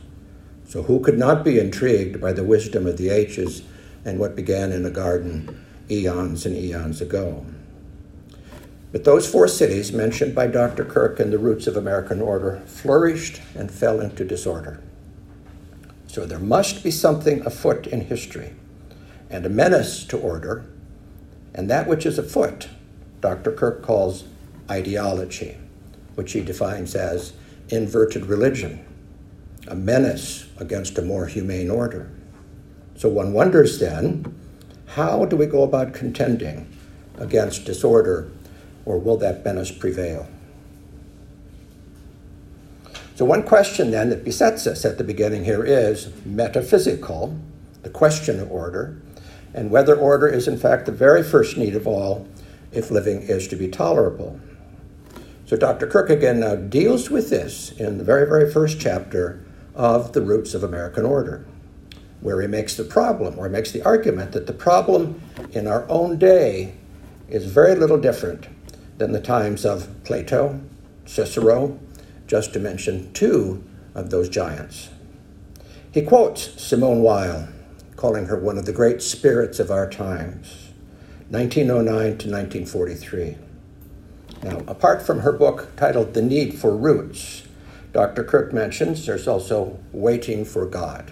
So, 0.68 0.84
who 0.84 1.00
could 1.00 1.18
not 1.18 1.46
be 1.46 1.58
intrigued 1.58 2.20
by 2.20 2.34
the 2.34 2.44
wisdom 2.44 2.86
of 2.86 2.98
the 2.98 3.08
ages 3.08 3.64
and 4.04 4.20
what 4.20 4.36
began 4.36 4.74
in 4.74 4.86
a 4.86 4.90
garden 4.90 5.66
eons 5.90 6.46
and 6.46 6.56
eons 6.56 7.02
ago? 7.02 7.46
But 8.92 9.04
those 9.04 9.30
four 9.30 9.48
cities 9.48 9.92
mentioned 9.92 10.34
by 10.34 10.48
Dr. 10.48 10.84
Kirk 10.84 11.20
in 11.20 11.30
the 11.30 11.38
Roots 11.38 11.68
of 11.68 11.78
American 11.78 12.22
Order 12.22 12.62
flourished 12.66 13.42
and 13.56 13.70
fell 13.70 14.00
into 14.00 14.26
disorder. 14.26 14.82
So, 16.08 16.26
there 16.26 16.40
must 16.40 16.84
be 16.84 16.90
something 16.90 17.46
afoot 17.46 17.86
in 17.86 18.02
history 18.02 18.56
and 19.30 19.46
a 19.46 19.50
menace 19.50 20.04
to 20.06 20.18
order, 20.18 20.66
and 21.54 21.70
that 21.70 21.88
which 21.88 22.06
is 22.06 22.18
afoot, 22.18 22.68
Dr. 23.22 23.52
Kirk 23.52 23.84
calls 23.84 24.24
ideology, 24.72 25.58
which 26.16 26.32
he 26.32 26.42
defines 26.42 26.96
as 26.96 27.34
inverted 27.70 28.26
religion 28.26 28.86
a 29.68 29.76
menace 29.76 30.48
against 30.58 30.98
a 30.98 31.02
more 31.02 31.28
humane 31.28 31.70
order. 31.70 32.10
So 32.96 33.08
one 33.10 33.34
wonders 33.34 33.80
then, 33.80 34.36
how 34.90 35.26
do 35.26 35.36
we 35.36 35.46
go 35.46 35.64
about 35.64 35.94
contending 35.94 36.68
against 37.18 37.66
disorder, 37.66 38.30
or 38.86 38.98
will 38.98 39.18
that 39.18 39.46
menace 39.46 39.72
prevail? 39.72 40.28
So, 43.16 43.26
one 43.26 43.44
question 43.44 43.92
then 43.92 44.10
that 44.10 44.24
besets 44.24 44.66
us 44.66 44.86
at 44.86 44.98
the 44.98 45.04
beginning 45.04 45.44
here 45.44 45.64
is 45.64 46.10
metaphysical, 46.26 47.38
the 47.84 47.90
question 47.90 48.40
of 48.40 48.52
order, 48.52 48.98
and 49.54 49.70
whether 49.70 49.96
order 49.96 50.28
is 50.28 50.48
in 50.48 50.58
fact 50.58 50.86
the 50.86 50.92
very 50.92 51.22
first 51.22 51.58
need 51.58 51.76
of 51.76 51.86
all 51.86 52.28
if 52.72 52.90
living 52.90 53.22
is 53.22 53.48
to 53.50 53.56
be 53.56 53.68
tolerable. 53.68 54.40
So, 55.46 55.58
Dr. 55.58 55.88
Kierkegaard 55.88 56.38
now 56.38 56.56
deals 56.56 57.10
with 57.10 57.30
this 57.30 57.72
in 57.74 57.98
the 57.98 58.04
very, 58.04 58.28
very 58.28 58.52
first 58.52 58.80
chapter 58.80 59.44
of 59.76 60.14
The 60.14 60.22
Roots 60.22 60.54
of 60.54 60.64
American 60.64 61.06
Order, 61.06 61.46
where 62.22 62.42
he 62.42 62.48
makes 62.48 62.76
the 62.76 62.84
problem, 62.84 63.38
or 63.38 63.48
makes 63.50 63.72
the 63.72 63.82
argument 63.84 64.32
that 64.34 64.48
the 64.48 64.54
problem 64.54 65.22
in 65.52 65.68
our 65.68 65.88
own 65.90 66.18
day 66.18 66.74
is 67.30 67.46
very 67.46 67.76
little 67.76 67.98
different 67.98 68.48
than 68.98 69.12
the 69.12 69.22
times 69.22 69.66
of 69.66 69.88
Plato, 70.04 70.60
Cicero, 71.06 71.80
just 72.28 72.54
to 72.54 72.60
mention 72.60 73.12
two 73.14 73.64
of 73.96 74.10
those 74.10 74.30
giants. 74.30 74.90
He 75.92 76.02
quotes 76.02 76.62
Simone 76.62 77.02
Weil, 77.02 77.48
calling 77.96 78.26
her 78.26 78.38
one 78.38 78.58
of 78.58 78.66
the 78.66 78.74
great 78.74 79.02
spirits 79.02 79.60
of 79.60 79.72
our 79.72 79.90
times, 79.90 80.70
1909 81.30 82.18
to 82.18 82.30
1943. 82.30 83.38
Now, 84.44 84.62
apart 84.68 85.02
from 85.02 85.20
her 85.20 85.32
book 85.32 85.76
titled 85.76 86.14
The 86.14 86.22
Need 86.22 86.56
for 86.56 86.76
Roots, 86.76 87.44
Dr. 87.92 88.24
Kirk 88.24 88.54
mentions 88.54 89.06
there's 89.06 89.28
also 89.28 89.80
Waiting 89.92 90.46
for 90.46 90.66
God. 90.66 91.12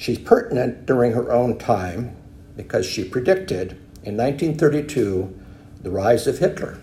She's 0.00 0.18
pertinent 0.18 0.86
during 0.86 1.12
her 1.12 1.30
own 1.30 1.58
time 1.58 2.16
because 2.56 2.86
she 2.86 3.04
predicted 3.04 3.72
in 4.02 4.16
1932 4.16 5.38
the 5.82 5.90
rise 5.90 6.26
of 6.26 6.38
Hitler 6.38 6.78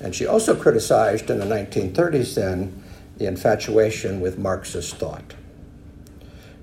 and 0.00 0.14
she 0.14 0.24
also 0.24 0.54
criticized 0.54 1.30
in 1.30 1.40
the 1.40 1.44
1930s 1.44 2.36
then 2.36 2.80
the 3.16 3.26
infatuation 3.26 4.20
with 4.20 4.38
Marxist 4.38 4.94
thought. 4.98 5.34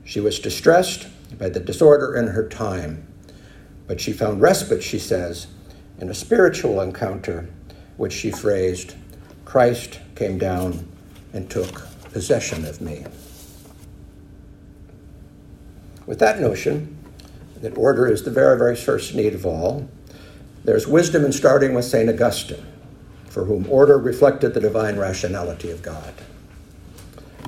She 0.05 0.22
was 0.22 0.39
distressed 0.39 1.10
by 1.38 1.50
the 1.50 1.60
disorder 1.60 2.15
in 2.15 2.27
her 2.27 2.48
time, 2.48 3.05
but 3.86 4.00
she 4.00 4.13
found 4.13 4.39
respite, 4.39 4.82
she 4.82 4.98
says, 4.98 5.48
in 6.00 6.10
a 6.10 6.13
spiritual 6.13 6.79
encounter 6.79 7.50
which 7.98 8.13
she 8.13 8.32
phrased 8.32 8.96
Christ 9.44 10.00
came 10.15 10.38
down 10.38 10.88
and 11.34 11.50
took 11.50 11.86
possession 12.13 12.63
of 12.63 12.79
me. 12.79 13.03
With 16.05 16.19
that 16.19 16.39
notion, 16.39 16.97
that 17.62 17.77
order 17.77 18.07
is 18.07 18.24
the 18.24 18.31
very, 18.31 18.57
very 18.57 18.75
first 18.75 19.15
need 19.15 19.33
of 19.33 19.45
all, 19.45 19.89
there's 20.63 20.88
wisdom 20.88 21.25
in 21.25 21.31
starting 21.31 21.74
with 21.74 21.85
St. 21.85 22.09
Augustine 22.09 22.65
for 23.35 23.43
whom 23.43 23.69
order 23.69 23.97
reflected 23.97 24.53
the 24.53 24.62
divine 24.62 24.95
rationality 24.95 25.69
of 25.69 25.81
God. 25.81 26.13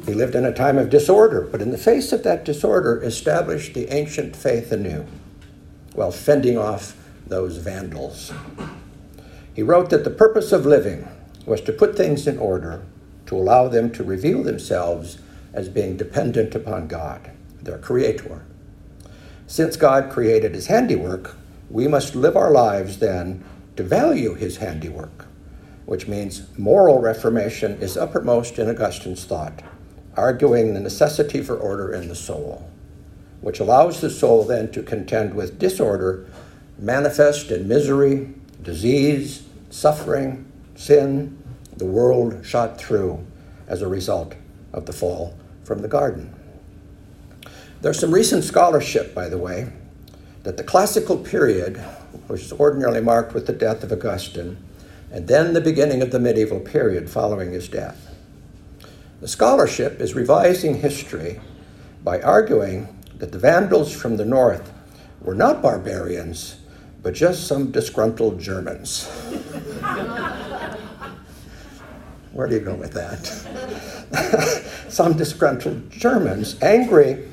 He 0.05 0.13
lived 0.13 0.35
in 0.35 0.43
a 0.43 0.53
time 0.53 0.77
of 0.77 0.89
disorder, 0.89 1.47
but 1.49 1.61
in 1.61 1.71
the 1.71 1.77
face 1.77 2.11
of 2.11 2.23
that 2.23 2.43
disorder, 2.43 3.01
established 3.01 3.73
the 3.73 3.87
ancient 3.87 4.35
faith 4.35 4.73
anew, 4.73 5.05
while 5.93 6.11
fending 6.11 6.57
off 6.57 6.97
those 7.25 7.55
vandals. 7.55 8.33
He 9.53 9.63
wrote 9.63 9.89
that 9.91 10.03
the 10.03 10.09
purpose 10.09 10.51
of 10.51 10.65
living 10.65 11.07
was 11.45 11.61
to 11.61 11.71
put 11.71 11.95
things 11.95 12.27
in 12.27 12.37
order, 12.37 12.81
to 13.27 13.37
allow 13.37 13.69
them 13.69 13.89
to 13.91 14.03
reveal 14.03 14.43
themselves 14.43 15.19
as 15.53 15.69
being 15.69 15.95
dependent 15.95 16.53
upon 16.53 16.89
God, 16.89 17.31
their 17.61 17.77
creator. 17.77 18.41
Since 19.47 19.77
God 19.77 20.11
created 20.11 20.53
his 20.53 20.67
handiwork, 20.67 21.35
we 21.69 21.87
must 21.87 22.15
live 22.15 22.37
our 22.37 22.51
lives 22.51 22.99
then 22.99 23.43
to 23.75 23.83
value 23.83 24.35
his 24.35 24.57
handiwork 24.57 25.27
which 25.87 26.05
means 26.05 26.45
moral 26.57 26.99
reformation 26.99 27.81
is 27.81 27.95
uppermost 27.95 28.59
in 28.59 28.69
Augustine's 28.69 29.23
thought, 29.23 29.63
arguing 30.17 30.73
the 30.73 30.81
necessity 30.81 31.41
for 31.41 31.55
order 31.55 31.93
in 31.93 32.09
the 32.09 32.15
soul, 32.15 32.69
which 33.39 33.61
allows 33.61 34.01
the 34.01 34.09
soul 34.09 34.43
then 34.43 34.69
to 34.69 34.83
contend 34.83 35.33
with 35.33 35.57
disorder 35.57 36.29
manifest 36.77 37.51
in 37.51 37.69
misery, 37.69 38.33
disease, 38.61 39.47
suffering, 39.69 40.45
sin, 40.75 41.41
the 41.77 41.85
world 41.85 42.45
shot 42.45 42.77
through 42.77 43.25
as 43.69 43.81
a 43.81 43.87
result 43.87 44.35
of 44.73 44.85
the 44.85 44.93
fall 44.93 45.37
from 45.63 45.81
the 45.81 45.87
garden. 45.87 46.36
There's 47.79 47.99
some 47.99 48.11
recent 48.11 48.43
scholarship, 48.43 49.13
by 49.13 49.29
the 49.29 49.37
way, 49.37 49.67
that 50.43 50.57
the 50.57 50.63
classical 50.63 51.15
period, 51.17 51.77
which 52.25 52.41
is 52.41 52.51
ordinarily 52.53 53.01
marked 53.01 53.35
with 53.35 53.45
the 53.45 53.53
death 53.53 53.83
of 53.83 53.91
Augustine, 53.91 54.57
and 55.11 55.27
then 55.27 55.53
the 55.53 55.61
beginning 55.61 56.01
of 56.01 56.09
the 56.09 56.19
medieval 56.19 56.59
period 56.59 57.07
following 57.07 57.51
his 57.51 57.69
death. 57.69 58.15
The 59.21 59.27
scholarship 59.27 60.01
is 60.01 60.15
revising 60.15 60.77
history 60.79 61.39
by 62.03 62.19
arguing 62.21 62.87
that 63.19 63.31
the 63.31 63.39
Vandals 63.39 63.93
from 63.93 64.17
the 64.17 64.25
north 64.25 64.73
were 65.21 65.35
not 65.35 65.61
barbarians, 65.61 66.57
but 67.03 67.13
just 67.13 67.45
some 67.47 67.69
disgruntled 67.71 68.39
Germans. 68.39 69.07
Where 72.33 72.47
do 72.47 72.55
you 72.55 72.61
go 72.61 72.73
with 72.75 72.93
that? 72.93 73.25
some 74.89 75.13
disgruntled 75.13 75.91
Germans, 75.91 76.61
angry 76.61 77.27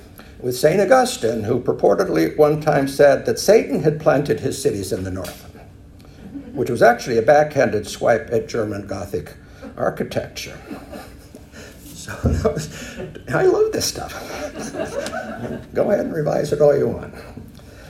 with 0.45 0.57
St. 0.57 0.81
Augustine, 0.81 1.43
who 1.43 1.59
purportedly 1.59 2.31
at 2.31 2.39
one 2.39 2.61
time 2.61 2.87
said 2.87 3.25
that 3.27 3.39
Satan 3.39 3.83
had 3.83 3.99
planted 3.99 4.41
his 4.41 4.61
cities 4.61 4.93
in 4.93 5.03
the 5.03 5.11
north 5.11 5.51
which 6.55 6.71
was 6.71 6.83
actually 6.83 7.19
a 7.19 7.23
backhanded 7.23 7.87
swipe 7.87 8.29
at 8.33 8.49
German 8.49 8.87
Gothic 8.87 9.35
architecture. 9.77 10.59
So 11.95 12.13
I 13.35 13.45
love 13.45 13.73
this 13.73 13.87
stuff. 13.87 14.13
Go 15.75 15.91
ahead 15.91 16.07
and 16.07 16.15
revise 16.15 16.53
it 16.53 16.61
all 16.61 16.77
you 16.77 16.89
want. 16.89 17.15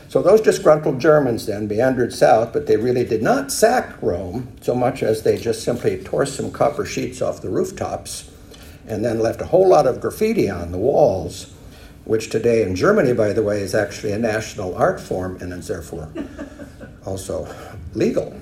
So 0.09 0.23
those 0.23 0.41
disgruntled 0.41 1.01
Germans 1.01 1.47
then 1.47 1.67
meandered 1.67 2.13
south, 2.13 2.53
but 2.53 2.67
they 2.67 2.77
really 2.77 3.05
did 3.05 3.23
not 3.23 3.51
sack 3.51 4.01
Rome 4.01 4.49
so 4.61 4.75
much 4.75 5.03
as 5.03 5.23
they 5.23 5.37
just 5.37 5.65
simply 5.65 6.03
tore 6.03 6.27
some 6.27 6.53
copper 6.53 6.87
sheets 6.87 7.21
off 7.21 7.43
the 7.43 7.49
rooftops 7.51 8.31
and 8.87 9.05
then 9.05 9.19
left 9.19 9.41
a 9.41 9.47
whole 9.47 9.69
lot 9.69 9.87
of 9.87 10.01
graffiti 10.01 10.49
on 10.49 10.71
the 10.71 10.79
walls, 10.79 11.54
which 12.05 12.31
today 12.31 12.63
in 12.63 12.77
Germany, 12.77 13.13
by 13.13 13.33
the 13.33 13.43
way, 13.43 13.61
is 13.61 13.75
actually 13.75 14.13
a 14.13 14.19
national 14.19 14.75
art 14.75 15.01
form 15.01 15.39
and 15.41 15.53
is 15.53 15.69
therefore 15.69 16.13
also 17.07 17.49
legal. 17.95 18.39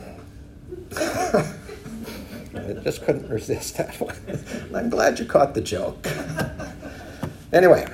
I 0.96 2.74
just 2.84 3.04
couldn't 3.04 3.28
resist 3.28 3.76
that 3.76 3.98
one. 4.00 4.16
I'm 4.74 4.90
glad 4.90 5.18
you 5.18 5.24
caught 5.24 5.54
the 5.54 5.60
joke. 5.60 6.06
anyway, 7.52 7.86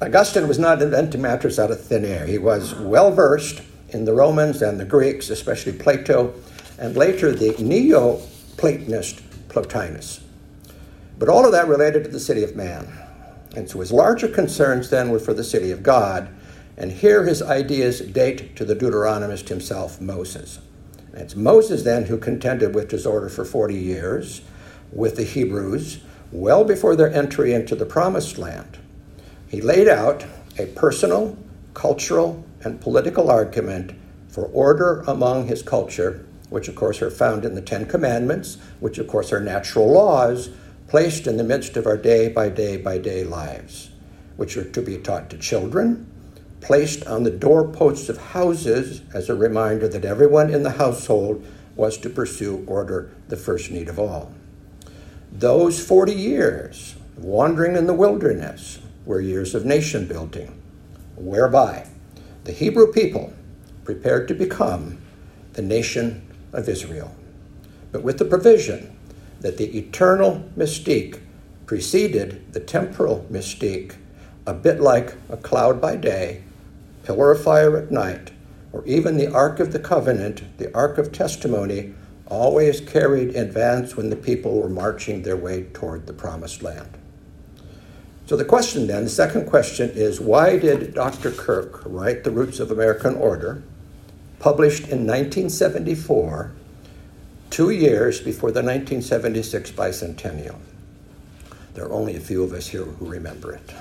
Augustine 0.00 0.48
was 0.48 0.58
not 0.58 0.82
inventing 0.82 1.22
matters 1.22 1.58
out 1.58 1.70
of 1.70 1.80
thin 1.80 2.04
air. 2.04 2.26
He 2.26 2.38
was 2.38 2.74
well 2.74 3.12
versed 3.12 3.62
in 3.90 4.04
the 4.04 4.12
Romans 4.12 4.62
and 4.62 4.78
the 4.80 4.84
Greeks, 4.84 5.30
especially 5.30 5.72
Plato, 5.72 6.34
and 6.78 6.96
later 6.96 7.32
the 7.32 7.54
Neo 7.62 8.20
Platonist 8.56 9.22
Plotinus. 9.48 10.20
But 11.18 11.28
all 11.28 11.46
of 11.46 11.52
that 11.52 11.68
related 11.68 12.04
to 12.04 12.10
the 12.10 12.20
city 12.20 12.42
of 12.42 12.56
man. 12.56 13.05
And 13.56 13.68
so 13.68 13.80
his 13.80 13.90
larger 13.90 14.28
concerns 14.28 14.90
then 14.90 15.08
were 15.08 15.18
for 15.18 15.32
the 15.32 15.42
city 15.42 15.70
of 15.70 15.82
God. 15.82 16.28
And 16.76 16.92
here 16.92 17.24
his 17.24 17.40
ideas 17.40 18.00
date 18.00 18.54
to 18.56 18.66
the 18.66 18.76
Deuteronomist 18.76 19.48
himself, 19.48 19.98
Moses. 19.98 20.60
It's 21.14 21.34
Moses 21.34 21.82
then 21.82 22.04
who 22.04 22.18
contended 22.18 22.74
with 22.74 22.90
disorder 22.90 23.30
for 23.30 23.46
40 23.46 23.74
years 23.74 24.42
with 24.92 25.16
the 25.16 25.24
Hebrews, 25.24 26.00
well 26.30 26.64
before 26.64 26.94
their 26.94 27.12
entry 27.12 27.54
into 27.54 27.74
the 27.74 27.86
promised 27.86 28.36
land. 28.36 28.78
He 29.48 29.62
laid 29.62 29.88
out 29.88 30.26
a 30.58 30.66
personal, 30.66 31.38
cultural, 31.72 32.44
and 32.62 32.80
political 32.80 33.30
argument 33.30 33.92
for 34.28 34.44
order 34.46 35.00
among 35.06 35.46
his 35.46 35.62
culture, 35.62 36.26
which 36.50 36.68
of 36.68 36.74
course 36.74 37.00
are 37.00 37.10
found 37.10 37.46
in 37.46 37.54
the 37.54 37.62
Ten 37.62 37.86
Commandments, 37.86 38.58
which 38.80 38.98
of 38.98 39.08
course 39.08 39.32
are 39.32 39.40
natural 39.40 39.90
laws 39.90 40.50
placed 40.88 41.26
in 41.26 41.36
the 41.36 41.44
midst 41.44 41.76
of 41.76 41.86
our 41.86 41.96
day 41.96 42.28
by 42.28 42.48
day 42.48 42.76
by 42.76 42.98
day 42.98 43.24
lives, 43.24 43.90
which 44.36 44.56
are 44.56 44.70
to 44.70 44.82
be 44.82 44.96
taught 44.98 45.28
to 45.30 45.38
children, 45.38 46.06
placed 46.60 47.06
on 47.06 47.22
the 47.22 47.30
doorposts 47.30 48.08
of 48.08 48.18
houses 48.18 49.02
as 49.12 49.28
a 49.28 49.34
reminder 49.34 49.88
that 49.88 50.04
everyone 50.04 50.50
in 50.52 50.62
the 50.62 50.70
household 50.70 51.44
was 51.74 51.98
to 51.98 52.08
pursue 52.08 52.64
order, 52.66 53.10
the 53.28 53.36
first 53.36 53.70
need 53.70 53.88
of 53.88 53.98
all. 53.98 54.32
Those 55.30 55.84
40 55.84 56.12
years 56.12 56.96
wandering 57.16 57.76
in 57.76 57.86
the 57.86 57.94
wilderness 57.94 58.78
were 59.04 59.20
years 59.20 59.54
of 59.54 59.64
nation 59.64 60.06
building, 60.06 60.60
whereby 61.16 61.88
the 62.44 62.52
Hebrew 62.52 62.92
people 62.92 63.32
prepared 63.84 64.28
to 64.28 64.34
become 64.34 64.98
the 65.52 65.62
nation 65.62 66.26
of 66.52 66.68
Israel, 66.68 67.14
but 67.92 68.02
with 68.02 68.18
the 68.18 68.24
provision 68.24 68.95
that 69.40 69.58
the 69.58 69.76
eternal 69.78 70.48
mystique 70.56 71.20
preceded 71.66 72.52
the 72.52 72.60
temporal 72.60 73.26
mystique, 73.30 73.96
a 74.46 74.54
bit 74.54 74.80
like 74.80 75.14
a 75.28 75.36
cloud 75.36 75.80
by 75.80 75.96
day 75.96 76.42
pillar 77.06 77.30
of 77.30 77.42
fire 77.42 77.76
at 77.76 77.92
night, 77.92 78.32
or 78.72 78.84
even 78.84 79.16
the 79.16 79.32
Ark 79.32 79.60
of 79.60 79.72
the 79.72 79.78
Covenant, 79.78 80.42
the 80.58 80.74
Ark 80.74 80.98
of 80.98 81.12
Testimony, 81.12 81.94
always 82.26 82.80
carried 82.80 83.30
in 83.30 83.44
advance 83.44 83.96
when 83.96 84.10
the 84.10 84.16
people 84.16 84.60
were 84.60 84.68
marching 84.68 85.22
their 85.22 85.36
way 85.36 85.62
toward 85.72 86.06
the 86.06 86.12
promised 86.12 86.62
land. 86.62 86.98
So 88.26 88.36
the 88.36 88.44
question 88.44 88.88
then, 88.88 89.04
the 89.04 89.10
second 89.10 89.46
question 89.46 89.90
is 89.90 90.20
why 90.20 90.58
did 90.58 90.94
Dr. 90.94 91.30
Kirk 91.30 91.82
write 91.86 92.24
The 92.24 92.32
Roots 92.32 92.58
of 92.58 92.72
American 92.72 93.14
Order, 93.14 93.62
published 94.40 94.82
in 94.88 95.06
1974, 95.06 96.52
two 97.50 97.70
years 97.70 98.20
before 98.20 98.50
the 98.50 98.62
1976 98.62 99.70
bicentennial? 99.72 100.56
There 101.74 101.84
are 101.84 101.92
only 101.92 102.16
a 102.16 102.20
few 102.20 102.42
of 102.42 102.52
us 102.52 102.66
here 102.66 102.84
who 102.84 103.06
remember 103.06 103.52
it. 103.52 103.72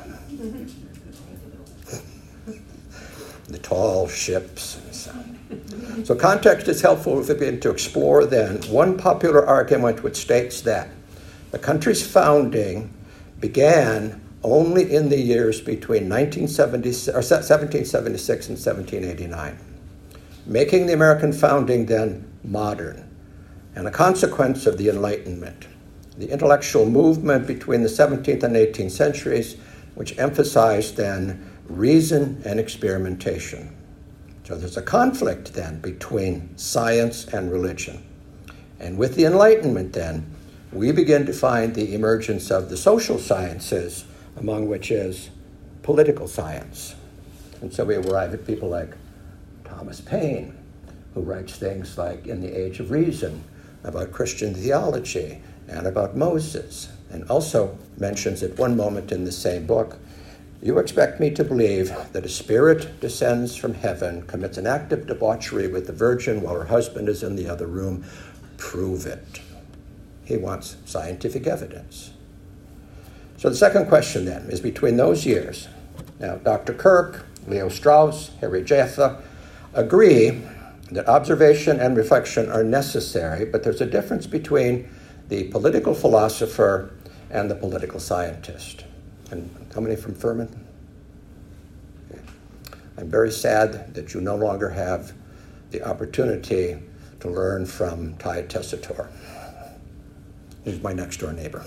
the 3.48 3.58
tall 3.60 4.08
ships. 4.08 4.80
So 6.04 6.16
context 6.16 6.68
is 6.68 6.82
helpful 6.82 7.22
if 7.22 7.30
we 7.30 7.36
begin 7.36 7.60
to 7.62 7.70
explore 7.70 8.26
then 8.26 8.62
one 8.64 8.98
popular 8.98 9.46
argument 9.46 10.04
which 10.04 10.18
states 10.18 10.62
that 10.62 10.90
the 11.52 11.60
country's 11.60 12.06
founding 12.06 12.92
began 13.40 14.22
only 14.44 14.94
in 14.94 15.08
the 15.10 15.20
years 15.20 15.62
between 15.62 16.10
1776 16.10 18.48
and 18.48 18.58
1789, 18.58 19.58
making 20.46 20.88
the 20.88 20.94
American 20.94 21.32
founding 21.32 21.86
then 21.86 22.28
modern 22.44 23.05
and 23.76 23.88
a 23.88 23.92
consequence 23.92 24.66
of 24.66 24.78
the 24.78 24.90
Enlightenment, 24.90 25.68
the 26.18 26.32
intellectual 26.32 26.86
movement 26.86 27.46
between 27.46 27.84
the 27.84 27.90
17th 27.90 28.44
and 28.44 28.56
18th 28.56 28.92
centuries, 28.92 29.58
which 29.96 30.18
emphasized 30.18 30.96
then 30.96 31.46
reason 31.68 32.42
and 32.46 32.60
experimentation. 32.60 33.76
So 34.46 34.56
there's 34.56 34.78
a 34.78 34.82
conflict 34.82 35.54
then 35.54 35.82
between 35.82 36.58
science 36.58 37.26
and 37.26 37.52
religion. 37.52 38.04
And 38.80 38.98
with 38.98 39.16
the 39.16 39.26
Enlightenment, 39.26 39.94
then, 39.94 40.26
we 40.72 40.92
begin 40.92 41.26
to 41.26 41.34
find 41.34 41.74
the 41.74 41.94
emergence 41.96 42.52
of 42.52 42.70
the 42.70 42.78
social 42.78 43.18
sciences 43.18 44.06
among 44.38 44.68
which 44.68 44.92
is 44.92 45.30
political 45.84 46.28
science. 46.28 46.96
And 47.62 47.74
so 47.74 47.86
we 47.86 47.96
arrive 47.96 48.34
at 48.34 48.46
people 48.46 48.70
like 48.70 48.94
Thomas 49.64 50.02
Paine, 50.02 50.58
who 51.14 51.22
writes 51.22 51.56
things 51.56 51.98
like 51.98 52.28
In 52.28 52.42
the 52.42 52.52
Age 52.52 52.80
of 52.80 52.92
Reason 52.92 53.44
about 53.86 54.12
Christian 54.12 54.54
theology 54.54 55.42
and 55.68 55.88
about 55.88 56.18
Moses, 56.18 56.90
and 57.10 57.24
also 57.30 57.78
mentions 57.98 58.44
at 58.44 58.58
one 58.58 58.76
moment 58.76 59.12
in 59.12 59.24
the 59.24 59.32
same 59.32 59.66
book 59.66 59.98
You 60.62 60.80
expect 60.80 61.20
me 61.20 61.30
to 61.32 61.44
believe 61.44 61.96
that 62.12 62.26
a 62.26 62.30
spirit 62.30 63.00
descends 63.00 63.56
from 63.56 63.76
heaven, 63.76 64.24
commits 64.24 64.58
an 64.58 64.66
act 64.66 64.92
of 64.92 65.06
debauchery 65.06 65.68
with 65.68 65.86
the 65.86 65.94
virgin 65.94 66.42
while 66.42 66.56
her 66.56 66.66
husband 66.66 67.08
is 67.08 67.22
in 67.22 67.36
the 67.36 67.48
other 67.48 67.68
room. 67.68 68.04
Prove 68.58 69.06
it. 69.06 69.42
He 70.24 70.38
wants 70.38 70.78
scientific 70.86 71.46
evidence. 71.46 72.12
So 73.38 73.50
the 73.50 73.56
second 73.56 73.88
question 73.88 74.26
then 74.26 74.50
is 74.50 74.60
between 74.60 74.98
those 74.98 75.26
years. 75.26 75.68
Now, 76.20 76.38
Dr. 76.38 76.74
Kirk, 76.74 77.26
Leo 77.48 77.70
Strauss, 77.70 78.32
Harry 78.40 78.64
Jaffa 78.64 79.22
agree 79.74 80.42
that 80.92 81.08
observation 81.08 81.80
and 81.80 81.98
reflection 81.98 82.52
are 82.52 82.64
necessary, 82.64 83.46
but 83.46 83.64
there's 83.64 83.82
a 83.82 83.86
difference 83.86 84.28
between 84.28 84.90
the 85.30 85.46
political 85.46 85.94
philosopher 85.94 86.94
and 87.30 87.50
the 87.50 87.56
political 87.56 88.00
scientist. 88.00 88.86
And 89.32 89.50
how 89.74 89.82
many 89.82 89.96
from 89.96 90.14
Furman? 90.14 90.66
I'm 92.98 93.10
very 93.10 93.32
sad 93.32 93.94
that 93.96 94.14
you 94.14 94.22
no 94.22 94.36
longer 94.36 94.70
have 94.70 95.14
the 95.72 95.84
opportunity 95.84 96.78
to 97.20 97.30
learn 97.30 97.66
from 97.66 98.16
Ty 98.18 98.44
Tessitore. 98.44 99.10
He's 100.64 100.82
my 100.82 100.94
next 100.94 101.18
door 101.18 101.34
neighbor. 101.34 101.66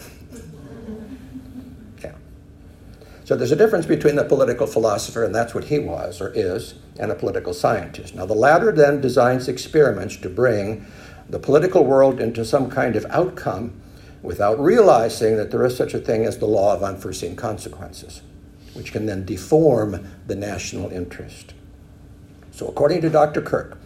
So 3.28 3.36
there's 3.36 3.52
a 3.52 3.56
difference 3.56 3.84
between 3.84 4.16
the 4.16 4.24
political 4.24 4.66
philosopher, 4.66 5.22
and 5.22 5.34
that's 5.34 5.54
what 5.54 5.64
he 5.64 5.78
was 5.78 6.22
or 6.22 6.32
is, 6.34 6.76
and 6.98 7.12
a 7.12 7.14
political 7.14 7.52
scientist. 7.52 8.14
Now, 8.14 8.24
the 8.24 8.32
latter 8.32 8.72
then 8.72 9.02
designs 9.02 9.48
experiments 9.48 10.16
to 10.16 10.30
bring 10.30 10.86
the 11.28 11.38
political 11.38 11.84
world 11.84 12.20
into 12.20 12.42
some 12.42 12.70
kind 12.70 12.96
of 12.96 13.04
outcome 13.10 13.78
without 14.22 14.58
realizing 14.58 15.36
that 15.36 15.50
there 15.50 15.62
is 15.66 15.76
such 15.76 15.92
a 15.92 15.98
thing 15.98 16.24
as 16.24 16.38
the 16.38 16.46
law 16.46 16.72
of 16.72 16.82
unforeseen 16.82 17.36
consequences, 17.36 18.22
which 18.72 18.92
can 18.92 19.04
then 19.04 19.26
deform 19.26 20.08
the 20.26 20.34
national 20.34 20.88
interest. 20.88 21.52
So, 22.50 22.66
according 22.66 23.02
to 23.02 23.10
Dr. 23.10 23.42
Kirk, 23.42 23.76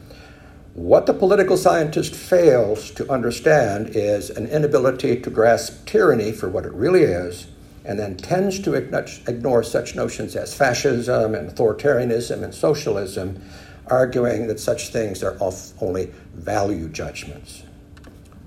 what 0.74 1.07
the 1.07 1.14
political 1.14 1.57
scientist 1.57 2.14
fails 2.14 2.92
to 2.92 3.11
understand 3.11 3.88
is 3.96 4.31
an 4.31 4.46
inability 4.46 5.20
to 5.20 5.31
grasp 5.31 5.85
tyranny 5.85 6.31
for 6.31 6.48
what 6.48 6.64
it 6.64 6.72
really 6.72 7.02
is 7.02 7.48
and 7.85 7.99
then 7.99 8.16
tends 8.16 8.61
to 8.61 8.75
ignore 8.75 9.62
such 9.62 9.95
notions 9.95 10.37
as 10.37 10.55
fascism 10.55 11.35
and 11.35 11.51
authoritarianism 11.51 12.42
and 12.42 12.55
socialism, 12.55 13.42
arguing 13.88 14.47
that 14.47 14.61
such 14.61 14.88
things 14.88 15.23
are 15.23 15.37
only 15.81 16.12
value 16.35 16.88
judgments. 16.88 17.64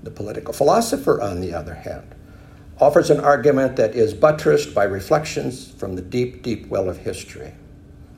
The 0.04 0.12
political 0.12 0.54
philosopher, 0.54 1.20
on 1.22 1.42
the 1.42 1.54
other 1.54 1.74
hand, 1.74 2.16
offers 2.80 3.10
an 3.10 3.20
argument 3.20 3.76
that 3.78 3.96
is 3.96 4.14
buttressed 4.14 4.74
by 4.74 4.84
reflections 4.84 5.72
from 5.72 5.96
the 5.96 6.02
deep, 6.02 6.44
deep 6.44 6.68
well 6.68 6.90
of 6.90 7.00
history. 7.00 7.54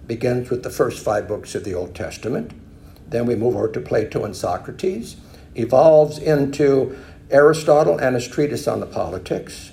Begins 0.06 0.49
with 0.49 0.63
the 0.63 0.69
first 0.69 1.03
five 1.03 1.27
books 1.27 1.56
of 1.56 1.63
the 1.63 1.73
Old 1.73 1.95
Testament, 1.95 2.53
then 3.10 3.25
we 3.25 3.36
move 3.36 3.56
over 3.56 3.69
to 3.69 3.80
Plato 3.80 4.25
and 4.25 4.36
Socrates, 4.36 5.15
evolves 5.56 6.17
into 6.17 6.97
Aristotle 7.30 7.97
and 7.97 8.15
his 8.15 8.27
treatise 8.27 8.67
on 8.67 8.80
the 8.80 8.86
politics, 8.86 9.71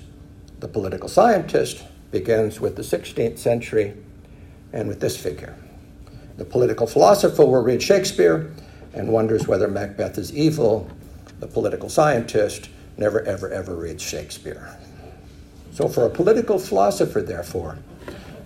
the 0.59 0.67
political 0.67 1.09
scientist 1.09 1.83
begins 2.11 2.59
with 2.59 2.75
the 2.75 2.81
16th 2.81 3.37
century 3.37 3.93
and 4.71 4.87
with 4.87 4.99
this 4.99 5.17
figure. 5.17 5.55
The 6.37 6.45
political 6.45 6.87
philosopher 6.87 7.45
will 7.45 7.61
read 7.61 7.81
Shakespeare 7.81 8.51
and 8.93 9.09
wonders 9.09 9.47
whether 9.47 9.67
Macbeth 9.67 10.17
is 10.17 10.33
evil. 10.33 10.89
The 11.39 11.47
political 11.47 11.89
scientist 11.89 12.69
never, 12.97 13.21
ever, 13.21 13.49
ever 13.49 13.75
reads 13.75 14.03
Shakespeare. 14.03 14.77
So, 15.71 15.89
for 15.89 16.05
a 16.05 16.09
political 16.09 16.57
philosopher, 16.57 17.21
therefore, 17.21 17.77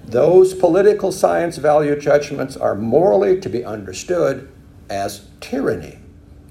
those 0.06 0.56
political 0.56 1.12
science 1.12 1.58
value 1.58 2.00
judgments 2.00 2.58
are 2.58 2.74
morally 2.74 3.40
to 3.42 3.50
be 3.50 3.64
understood 3.64 4.52
as 4.90 5.28
tyranny 5.40 6.00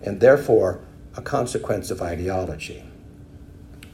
and 0.04 0.20
therefore 0.20 0.80
a 1.16 1.22
consequence 1.22 1.90
of 1.90 2.00
ideology. 2.00 2.87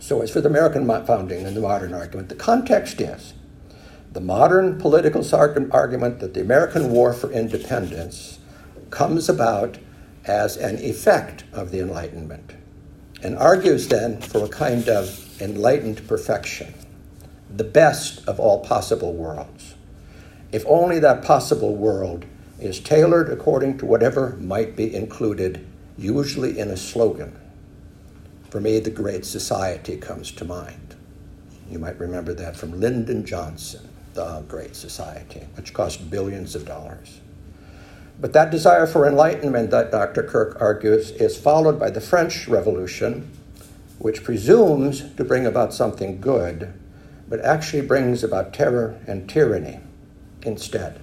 So, 0.04 0.20
as 0.20 0.30
for 0.30 0.42
the 0.42 0.50
American 0.50 0.86
founding 1.06 1.46
and 1.46 1.56
the 1.56 1.62
modern 1.62 1.94
argument, 1.94 2.28
the 2.28 2.34
context 2.34 3.00
is 3.00 3.32
the 4.12 4.20
modern 4.20 4.78
political 4.78 5.24
argument 5.72 6.20
that 6.20 6.34
the 6.34 6.42
American 6.42 6.90
War 6.90 7.14
for 7.14 7.32
Independence 7.32 8.38
comes 8.90 9.30
about 9.30 9.78
as 10.26 10.58
an 10.58 10.78
effect 10.80 11.44
of 11.54 11.70
the 11.70 11.80
Enlightenment 11.80 12.52
and 13.22 13.38
argues 13.38 13.88
then 13.88 14.20
for 14.20 14.44
a 14.44 14.48
kind 14.50 14.90
of 14.90 15.40
enlightened 15.40 16.06
perfection, 16.06 16.74
the 17.48 17.64
best 17.64 18.28
of 18.28 18.38
all 18.38 18.62
possible 18.62 19.14
worlds. 19.14 19.74
If 20.52 20.66
only 20.66 20.98
that 20.98 21.24
possible 21.24 21.76
world 21.76 22.26
is 22.60 22.78
tailored 22.78 23.30
according 23.30 23.78
to 23.78 23.86
whatever 23.86 24.36
might 24.38 24.76
be 24.76 24.94
included, 24.94 25.66
usually 25.96 26.58
in 26.58 26.68
a 26.68 26.76
slogan 26.76 27.40
for 28.54 28.60
me, 28.60 28.78
the 28.78 28.88
Great 28.88 29.24
Society 29.24 29.96
comes 29.96 30.30
to 30.30 30.44
mind. 30.44 30.94
You 31.68 31.80
might 31.80 31.98
remember 31.98 32.32
that 32.34 32.54
from 32.54 32.78
Lyndon 32.78 33.26
Johnson, 33.26 33.88
the 34.12 34.44
Great 34.46 34.76
Society, 34.76 35.40
which 35.56 35.74
cost 35.74 36.08
billions 36.08 36.54
of 36.54 36.64
dollars. 36.64 37.18
But 38.20 38.32
that 38.32 38.52
desire 38.52 38.86
for 38.86 39.08
enlightenment 39.08 39.72
that 39.72 39.90
Dr. 39.90 40.22
Kirk 40.22 40.56
argues 40.60 41.10
is 41.10 41.36
followed 41.36 41.80
by 41.80 41.90
the 41.90 42.00
French 42.00 42.46
Revolution, 42.46 43.28
which 43.98 44.22
presumes 44.22 45.12
to 45.16 45.24
bring 45.24 45.46
about 45.46 45.74
something 45.74 46.20
good, 46.20 46.72
but 47.28 47.40
actually 47.40 47.84
brings 47.84 48.22
about 48.22 48.54
terror 48.54 49.00
and 49.08 49.28
tyranny 49.28 49.80
instead. 50.42 51.00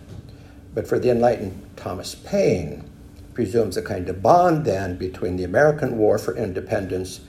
But 0.74 0.88
for 0.88 1.00
the 1.00 1.10
enlightened 1.10 1.62
Thomas 1.76 2.16
Paine, 2.16 2.90
presumes 3.34 3.76
a 3.76 3.82
kind 3.82 4.08
of 4.08 4.22
bond 4.22 4.64
then 4.64 4.96
between 4.96 5.36
the 5.36 5.44
American 5.44 5.98
War 5.98 6.18
for 6.18 6.34
Independence 6.38 7.20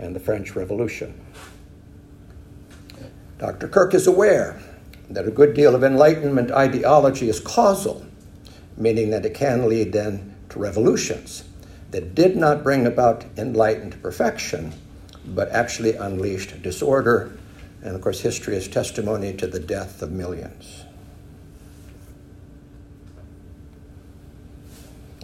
and 0.00 0.16
the 0.16 0.20
French 0.20 0.56
Revolution. 0.56 1.14
Dr. 3.38 3.68
Kirk 3.68 3.94
is 3.94 4.06
aware 4.06 4.60
that 5.10 5.26
a 5.26 5.30
good 5.30 5.54
deal 5.54 5.74
of 5.74 5.84
Enlightenment 5.84 6.50
ideology 6.50 7.28
is 7.28 7.38
causal, 7.40 8.04
meaning 8.76 9.10
that 9.10 9.24
it 9.24 9.34
can 9.34 9.68
lead 9.68 9.92
then 9.92 10.34
to 10.48 10.58
revolutions 10.58 11.44
that 11.90 12.14
did 12.14 12.36
not 12.36 12.62
bring 12.62 12.86
about 12.86 13.24
enlightened 13.36 14.00
perfection, 14.02 14.72
but 15.26 15.50
actually 15.50 15.94
unleashed 15.94 16.62
disorder. 16.62 17.36
And 17.82 17.94
of 17.94 18.00
course, 18.00 18.20
history 18.20 18.56
is 18.56 18.68
testimony 18.68 19.32
to 19.34 19.46
the 19.46 19.58
death 19.58 20.02
of 20.02 20.12
millions. 20.12 20.84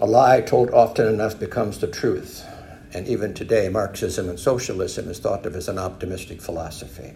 A 0.01 0.07
lie 0.07 0.41
told 0.41 0.71
often 0.71 1.07
enough 1.07 1.39
becomes 1.39 1.79
the 1.79 1.87
truth. 1.87 2.45
And 2.97 3.07
even 3.09 3.35
today, 3.35 3.69
Marxism 3.69 4.27
and 4.31 4.41
socialism 4.41 5.11
is 5.11 5.19
thought 5.19 5.45
of 5.45 5.55
as 5.55 5.69
an 5.69 5.79
optimistic 5.79 6.41
philosophy. 6.41 7.13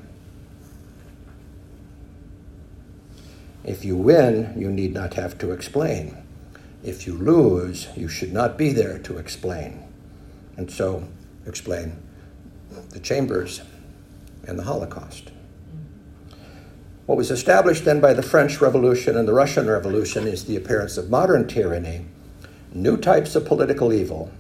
If 3.64 3.82
you 3.82 3.96
win, 3.96 4.52
you 4.58 4.68
need 4.68 4.92
not 4.92 5.14
have 5.14 5.38
to 5.38 5.52
explain. 5.52 6.18
If 6.84 7.06
you 7.06 7.14
lose, 7.14 7.88
you 7.96 8.08
should 8.08 8.30
not 8.30 8.58
be 8.58 8.74
there 8.74 8.98
to 8.98 9.16
explain. 9.16 9.82
And 10.58 10.70
so, 10.70 11.08
explain 11.46 11.96
the 12.90 13.00
chambers 13.00 13.62
and 14.46 14.58
the 14.58 14.64
Holocaust. 14.64 15.30
What 17.06 17.16
was 17.16 17.30
established 17.30 17.86
then 17.86 18.00
by 18.00 18.12
the 18.12 18.22
French 18.22 18.60
Revolution 18.60 19.16
and 19.16 19.26
the 19.26 19.32
Russian 19.32 19.66
Revolution 19.66 20.26
is 20.26 20.44
the 20.44 20.56
appearance 20.56 20.98
of 20.98 21.08
modern 21.08 21.48
tyranny, 21.48 22.04
new 22.74 22.98
types 22.98 23.34
of 23.34 23.46
political 23.46 23.94
evil, 23.94 24.30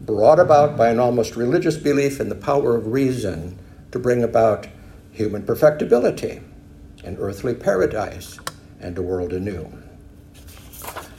brought 0.00 0.40
about 0.40 0.76
by 0.76 0.88
an 0.88 0.98
almost 0.98 1.36
religious 1.36 1.76
belief 1.76 2.20
in 2.20 2.28
the 2.28 2.34
power 2.34 2.74
of 2.74 2.86
reason 2.86 3.58
to 3.92 3.98
bring 3.98 4.22
about 4.22 4.66
human 5.12 5.42
perfectibility, 5.42 6.40
an 7.04 7.16
earthly 7.18 7.54
paradise, 7.54 8.38
and 8.80 8.96
a 8.96 9.02
world 9.02 9.32
anew. 9.32 9.70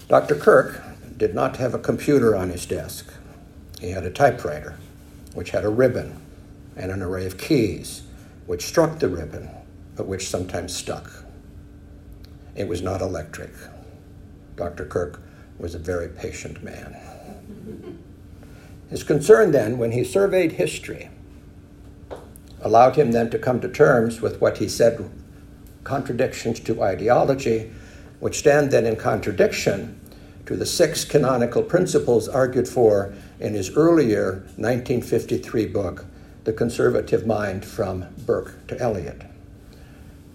Dr. 0.07 0.35
Kirk 0.35 0.81
did 1.17 1.35
not 1.35 1.57
have 1.57 1.73
a 1.73 1.79
computer 1.79 2.35
on 2.35 2.49
his 2.49 2.65
desk. 2.65 3.13
He 3.79 3.91
had 3.91 4.03
a 4.03 4.09
typewriter, 4.09 4.77
which 5.33 5.51
had 5.51 5.63
a 5.63 5.69
ribbon 5.69 6.19
and 6.75 6.91
an 6.91 7.01
array 7.01 7.25
of 7.25 7.37
keys, 7.37 8.01
which 8.47 8.65
struck 8.65 8.99
the 8.99 9.07
ribbon, 9.07 9.49
but 9.95 10.07
which 10.07 10.27
sometimes 10.27 10.75
stuck. 10.75 11.23
It 12.55 12.67
was 12.67 12.81
not 12.81 13.01
electric. 13.01 13.51
Dr. 14.55 14.85
Kirk 14.85 15.21
was 15.59 15.75
a 15.75 15.79
very 15.79 16.09
patient 16.09 16.63
man. 16.63 16.97
His 18.91 19.03
concern 19.03 19.53
then, 19.53 19.77
when 19.77 19.93
he 19.93 20.03
surveyed 20.03 20.51
history, 20.51 21.09
allowed 22.61 22.97
him 22.97 23.13
then 23.13 23.29
to 23.29 23.39
come 23.39 23.61
to 23.61 23.69
terms 23.69 24.21
with 24.21 24.41
what 24.41 24.57
he 24.57 24.67
said 24.67 25.09
contradictions 25.85 26.59
to 26.59 26.83
ideology, 26.83 27.71
which 28.19 28.39
stand 28.39 28.69
then 28.69 28.85
in 28.85 28.97
contradiction 28.97 29.97
to 30.45 30.57
the 30.57 30.65
six 30.65 31.05
canonical 31.05 31.63
principles 31.63 32.27
argued 32.27 32.67
for 32.67 33.13
in 33.39 33.53
his 33.53 33.75
earlier 33.77 34.43
1953 34.57 35.67
book, 35.67 36.05
The 36.43 36.51
Conservative 36.51 37.25
Mind 37.25 37.63
from 37.63 38.05
Burke 38.25 38.67
to 38.67 38.77
Eliot. 38.77 39.21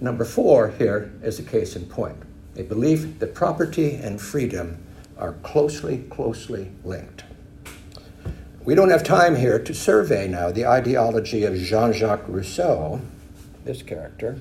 Number 0.01 0.25
four 0.25 0.71
here 0.71 1.13
is 1.23 1.39
a 1.39 1.43
case 1.43 1.77
in 1.77 1.85
point 1.85 2.17
a 2.57 2.63
belief 2.63 3.19
that 3.19 3.35
property 3.35 3.97
and 3.97 4.19
freedom 4.19 4.79
are 5.19 5.35
closely, 5.43 5.99
closely 6.09 6.71
linked. 6.85 7.23
We 8.67 8.75
don't 8.75 8.91
have 8.91 9.05
time 9.05 9.37
here 9.37 9.61
to 9.61 9.73
survey 9.73 10.27
now 10.27 10.51
the 10.51 10.67
ideology 10.67 11.45
of 11.45 11.55
Jean 11.55 11.93
Jacques 11.93 12.27
Rousseau, 12.27 13.01
this 13.65 13.81
character, 13.81 14.41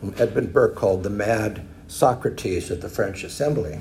whom 0.00 0.14
Edmund 0.16 0.50
Burke 0.50 0.74
called 0.74 1.02
the 1.02 1.10
mad 1.10 1.62
Socrates 1.88 2.70
of 2.70 2.80
the 2.80 2.88
French 2.88 3.22
Assembly. 3.22 3.78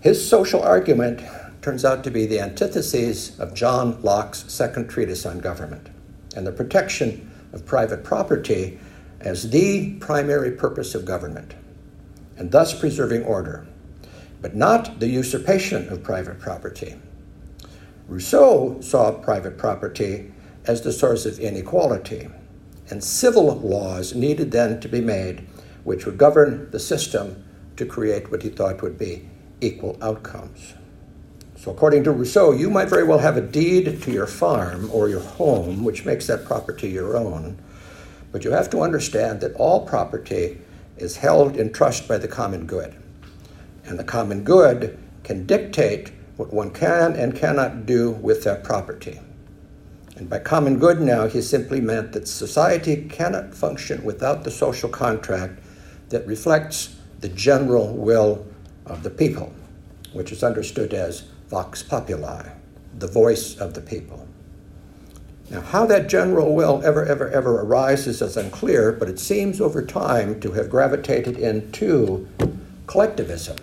His 0.00 0.24
social 0.28 0.62
argument 0.62 1.22
turns 1.60 1.84
out 1.84 2.04
to 2.04 2.10
be 2.12 2.24
the 2.24 2.38
antithesis 2.38 3.36
of 3.40 3.52
John 3.52 4.00
Locke's 4.02 4.44
second 4.46 4.86
treatise 4.86 5.26
on 5.26 5.40
government 5.40 5.88
and 6.36 6.46
the 6.46 6.52
protection 6.52 7.32
of 7.52 7.66
private 7.66 8.04
property 8.04 8.78
as 9.18 9.50
the 9.50 9.94
primary 9.94 10.52
purpose 10.52 10.94
of 10.94 11.04
government, 11.04 11.54
and 12.36 12.52
thus 12.52 12.78
preserving 12.78 13.24
order, 13.24 13.66
but 14.40 14.54
not 14.54 15.00
the 15.00 15.08
usurpation 15.08 15.88
of 15.88 16.04
private 16.04 16.38
property 16.38 16.94
Rousseau 18.08 18.80
saw 18.80 19.12
private 19.12 19.56
property 19.56 20.32
as 20.66 20.82
the 20.82 20.92
source 20.92 21.26
of 21.26 21.38
inequality, 21.38 22.28
and 22.90 23.02
civil 23.02 23.56
laws 23.56 24.14
needed 24.14 24.50
then 24.50 24.80
to 24.80 24.88
be 24.88 25.00
made 25.00 25.46
which 25.84 26.06
would 26.06 26.18
govern 26.18 26.70
the 26.70 26.80
system 26.80 27.44
to 27.76 27.86
create 27.86 28.30
what 28.30 28.42
he 28.42 28.48
thought 28.48 28.82
would 28.82 28.98
be 28.98 29.28
equal 29.60 29.96
outcomes. 30.02 30.74
So, 31.56 31.70
according 31.70 32.04
to 32.04 32.10
Rousseau, 32.10 32.52
you 32.52 32.68
might 32.68 32.88
very 32.88 33.04
well 33.04 33.18
have 33.18 33.36
a 33.36 33.40
deed 33.40 34.02
to 34.02 34.10
your 34.10 34.26
farm 34.26 34.90
or 34.92 35.08
your 35.08 35.20
home, 35.20 35.84
which 35.84 36.04
makes 36.04 36.26
that 36.26 36.44
property 36.44 36.90
your 36.90 37.16
own, 37.16 37.58
but 38.32 38.44
you 38.44 38.50
have 38.50 38.68
to 38.70 38.82
understand 38.82 39.40
that 39.40 39.54
all 39.54 39.86
property 39.86 40.60
is 40.96 41.16
held 41.16 41.56
in 41.56 41.72
trust 41.72 42.08
by 42.08 42.18
the 42.18 42.28
common 42.28 42.66
good. 42.66 42.94
And 43.86 43.98
the 43.98 44.04
common 44.04 44.44
good 44.44 44.98
can 45.22 45.46
dictate 45.46 46.12
what 46.36 46.52
one 46.52 46.70
can 46.70 47.14
and 47.14 47.36
cannot 47.36 47.86
do 47.86 48.10
with 48.10 48.44
that 48.44 48.64
property. 48.64 49.20
And 50.16 50.30
by 50.30 50.38
common 50.38 50.78
good 50.78 51.00
now, 51.00 51.26
he 51.26 51.42
simply 51.42 51.80
meant 51.80 52.12
that 52.12 52.28
society 52.28 53.08
cannot 53.08 53.54
function 53.54 54.04
without 54.04 54.44
the 54.44 54.50
social 54.50 54.88
contract 54.88 55.60
that 56.10 56.26
reflects 56.26 56.96
the 57.20 57.28
general 57.28 57.94
will 57.96 58.46
of 58.86 59.02
the 59.02 59.10
people, 59.10 59.52
which 60.12 60.30
is 60.30 60.44
understood 60.44 60.94
as 60.94 61.24
vox 61.48 61.82
populi, 61.82 62.48
the 62.98 63.08
voice 63.08 63.56
of 63.58 63.74
the 63.74 63.80
people. 63.80 64.28
Now, 65.50 65.60
how 65.60 65.86
that 65.86 66.08
general 66.08 66.54
will 66.54 66.80
ever, 66.84 67.04
ever, 67.04 67.28
ever 67.30 67.60
arises 67.60 68.22
is 68.22 68.36
unclear, 68.36 68.92
but 68.92 69.08
it 69.08 69.18
seems 69.18 69.60
over 69.60 69.84
time 69.84 70.40
to 70.40 70.52
have 70.52 70.70
gravitated 70.70 71.36
into 71.36 72.28
collectivism 72.86 73.56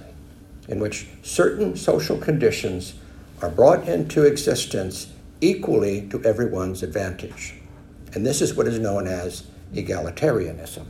in 0.68 0.80
which 0.80 1.08
certain 1.24 1.76
social 1.76 2.18
conditions 2.18 2.94
are 3.42 3.50
brought 3.50 3.88
into 3.88 4.24
existence 4.24 5.12
equally 5.42 6.08
to 6.10 6.24
everyone's 6.24 6.84
advantage. 6.84 7.56
And 8.14 8.26
this 8.26 8.42
is 8.42 8.54
what 8.54 8.68
is 8.68 8.80
known 8.80 9.08
as 9.08 9.44
egalitarianism. 9.74 10.86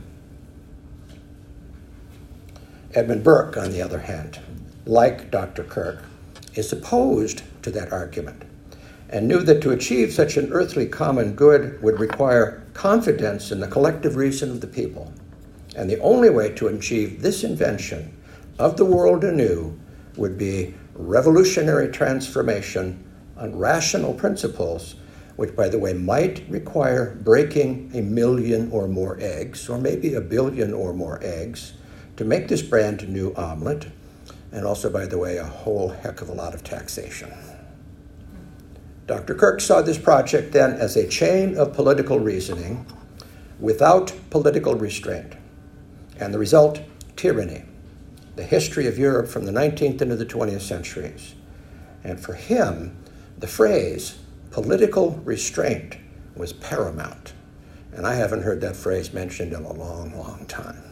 Edmund 2.94 3.24
Burke, 3.24 3.56
on 3.56 3.70
the 3.70 3.80
other 3.80 4.00
hand, 4.00 4.38
like 4.84 5.30
Dr. 5.30 5.64
Kirk, 5.64 6.02
is 6.54 6.72
opposed 6.72 7.42
to 7.62 7.70
that 7.70 7.92
argument 7.92 8.44
and 9.12 9.28
knew 9.28 9.40
that 9.40 9.60
to 9.60 9.70
achieve 9.70 10.12
such 10.12 10.38
an 10.38 10.50
earthly 10.52 10.86
common 10.86 11.34
good 11.34 11.80
would 11.82 12.00
require 12.00 12.62
confidence 12.72 13.52
in 13.52 13.60
the 13.60 13.68
collective 13.68 14.16
reason 14.16 14.50
of 14.50 14.62
the 14.62 14.66
people. 14.66 15.12
And 15.76 15.88
the 15.88 16.00
only 16.00 16.30
way 16.30 16.50
to 16.54 16.68
achieve 16.68 17.20
this 17.20 17.44
invention 17.44 18.16
of 18.62 18.76
the 18.76 18.84
world 18.84 19.24
anew 19.24 19.76
would 20.16 20.38
be 20.38 20.72
revolutionary 20.94 21.90
transformation 21.90 23.04
on 23.36 23.58
rational 23.58 24.14
principles, 24.14 24.94
which, 25.34 25.56
by 25.56 25.68
the 25.68 25.80
way, 25.80 25.92
might 25.92 26.48
require 26.48 27.16
breaking 27.24 27.90
a 27.92 28.00
million 28.00 28.70
or 28.70 28.86
more 28.86 29.18
eggs, 29.20 29.68
or 29.68 29.78
maybe 29.78 30.14
a 30.14 30.20
billion 30.20 30.72
or 30.72 30.92
more 30.92 31.18
eggs, 31.24 31.72
to 32.16 32.24
make 32.24 32.46
this 32.46 32.62
brand 32.62 33.08
new 33.08 33.34
omelet, 33.34 33.88
and 34.52 34.64
also, 34.64 34.88
by 34.88 35.06
the 35.06 35.18
way, 35.18 35.38
a 35.38 35.44
whole 35.44 35.88
heck 35.88 36.22
of 36.22 36.28
a 36.28 36.32
lot 36.32 36.54
of 36.54 36.62
taxation. 36.62 37.32
Dr. 39.08 39.34
Kirk 39.34 39.60
saw 39.60 39.82
this 39.82 39.98
project 39.98 40.52
then 40.52 40.74
as 40.74 40.96
a 40.96 41.08
chain 41.08 41.56
of 41.56 41.72
political 41.72 42.20
reasoning 42.20 42.86
without 43.58 44.12
political 44.30 44.76
restraint, 44.76 45.32
and 46.20 46.32
the 46.32 46.38
result, 46.38 46.80
tyranny 47.16 47.64
the 48.36 48.42
history 48.42 48.86
of 48.86 48.98
Europe 48.98 49.28
from 49.28 49.44
the 49.44 49.52
19th 49.52 50.00
into 50.00 50.16
the 50.16 50.26
20th 50.26 50.62
centuries. 50.62 51.34
And 52.04 52.18
for 52.18 52.34
him, 52.34 52.96
the 53.38 53.46
phrase 53.46 54.18
political 54.50 55.12
restraint 55.24 55.96
was 56.34 56.52
paramount. 56.52 57.32
And 57.92 58.06
I 58.06 58.14
haven't 58.14 58.42
heard 58.42 58.60
that 58.62 58.76
phrase 58.76 59.12
mentioned 59.12 59.52
in 59.52 59.64
a 59.64 59.72
long, 59.72 60.16
long 60.16 60.46
time. 60.46 60.82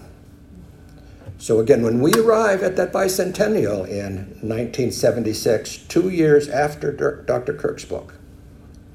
So, 1.38 1.58
again, 1.58 1.82
when 1.82 2.02
we 2.02 2.12
arrive 2.14 2.62
at 2.62 2.76
that 2.76 2.92
bicentennial 2.92 3.88
in 3.88 4.36
1976, 4.42 5.78
two 5.88 6.10
years 6.10 6.48
after 6.48 6.92
Dr. 7.22 7.54
Kirk's 7.54 7.86
book, 7.86 8.14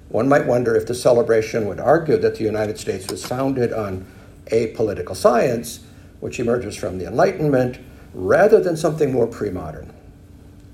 one 0.10 0.30
might 0.30 0.46
wonder 0.46 0.76
if 0.76 0.86
the 0.86 0.94
celebration 0.94 1.66
would 1.68 1.80
argue 1.80 2.18
that 2.18 2.36
the 2.36 2.44
United 2.44 2.78
States 2.78 3.10
was 3.10 3.26
founded 3.26 3.74
on 3.74 4.06
a 4.48 4.68
political 4.68 5.16
science, 5.16 5.80
which 6.20 6.40
emerges 6.40 6.76
from 6.76 7.00
the 7.00 7.08
Enlightenment, 7.08 7.80
rather 8.15 8.62
than 8.62 8.78
something 8.78 9.12
more 9.12 9.28
pre 9.28 9.49
modern. 9.49 9.91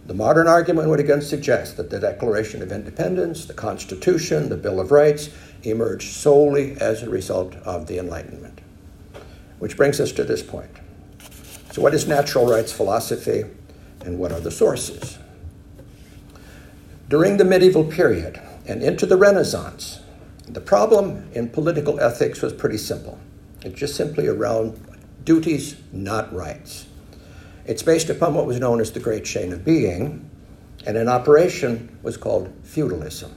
The 0.05 0.13
modern 0.13 0.47
argument 0.47 0.89
would 0.89 0.99
again 0.99 1.21
suggest 1.21 1.77
that 1.77 1.89
the 1.89 1.99
Declaration 1.99 2.61
of 2.61 2.71
Independence, 2.71 3.45
the 3.45 3.53
Constitution, 3.53 4.49
the 4.49 4.57
Bill 4.57 4.79
of 4.79 4.91
Rights 4.91 5.29
emerged 5.63 6.13
solely 6.13 6.77
as 6.79 7.01
a 7.01 7.09
result 7.09 7.55
of 7.57 7.87
the 7.87 7.97
Enlightenment. 7.97 8.61
Which 9.59 9.77
brings 9.77 9.99
us 9.99 10.11
to 10.13 10.23
this 10.23 10.43
point. 10.43 10.71
So, 11.71 11.81
what 11.81 11.93
is 11.93 12.07
natural 12.07 12.47
rights 12.47 12.71
philosophy 12.71 13.45
and 14.03 14.19
what 14.19 14.31
are 14.31 14.39
the 14.39 14.51
sources? 14.51 15.17
During 17.09 17.37
the 17.37 17.45
medieval 17.45 17.85
period 17.85 18.41
and 18.67 18.83
into 18.83 19.05
the 19.05 19.17
Renaissance, 19.17 19.99
the 20.47 20.61
problem 20.61 21.29
in 21.33 21.49
political 21.49 21.99
ethics 21.99 22.41
was 22.41 22.53
pretty 22.53 22.77
simple. 22.77 23.19
It's 23.63 23.79
just 23.79 23.95
simply 23.95 24.27
around 24.27 24.79
duties, 25.23 25.75
not 25.91 26.33
rights. 26.33 26.87
It's 27.65 27.83
based 27.83 28.09
upon 28.09 28.33
what 28.33 28.47
was 28.47 28.59
known 28.59 28.81
as 28.81 28.91
the 28.91 28.99
Great 28.99 29.23
Chain 29.23 29.53
of 29.53 29.63
Being, 29.63 30.29
and 30.85 30.97
in 30.97 31.07
operation 31.07 31.97
was 32.01 32.17
called 32.17 32.51
feudalism. 32.63 33.35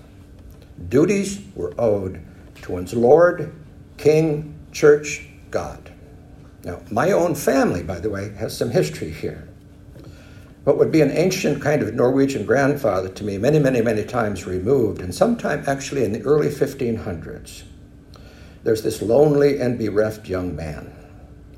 Duties 0.89 1.43
were 1.55 1.75
owed 1.79 2.21
to 2.63 2.73
one's 2.73 2.95
lord, 2.95 3.55
king, 3.99 4.55
church, 4.73 5.27
God. 5.51 5.93
Now, 6.65 6.81
my 6.91 7.13
own 7.13 7.35
family, 7.35 7.83
by 7.83 8.01
the 8.01 8.09
way, 8.09 8.33
has 8.35 8.57
some 8.57 8.71
history 8.71 9.11
here. 9.11 9.47
What 10.65 10.79
would 10.79 10.91
be 10.91 11.03
an 11.03 11.11
ancient 11.11 11.63
kind 11.63 11.83
of 11.83 11.93
Norwegian 11.93 12.47
grandfather 12.47 13.11
to 13.11 13.25
me, 13.25 13.37
many, 13.37 13.59
many, 13.59 13.83
many 13.83 14.03
times 14.03 14.47
removed, 14.47 15.03
and 15.03 15.15
sometime 15.15 15.63
actually 15.67 16.05
in 16.05 16.13
the 16.13 16.23
early 16.23 16.49
1500s, 16.49 17.65
there's 18.63 18.83
this 18.83 19.03
lonely 19.03 19.61
and 19.61 19.79
bereft 19.79 20.27
young 20.27 20.57
man, 20.57 20.91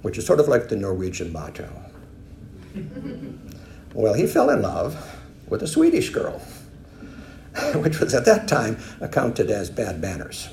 which 0.02 0.18
is 0.18 0.26
sort 0.26 0.40
of 0.40 0.48
like 0.48 0.68
the 0.68 0.74
Norwegian 0.74 1.32
motto. 1.32 1.85
well, 3.94 4.14
he 4.14 4.26
fell 4.26 4.50
in 4.50 4.62
love 4.62 5.18
with 5.48 5.62
a 5.62 5.66
Swedish 5.66 6.10
girl, 6.10 6.38
which 7.74 8.00
was 8.00 8.14
at 8.14 8.24
that 8.24 8.48
time 8.48 8.78
accounted 9.00 9.50
as 9.50 9.70
bad 9.70 10.00
manners. 10.00 10.48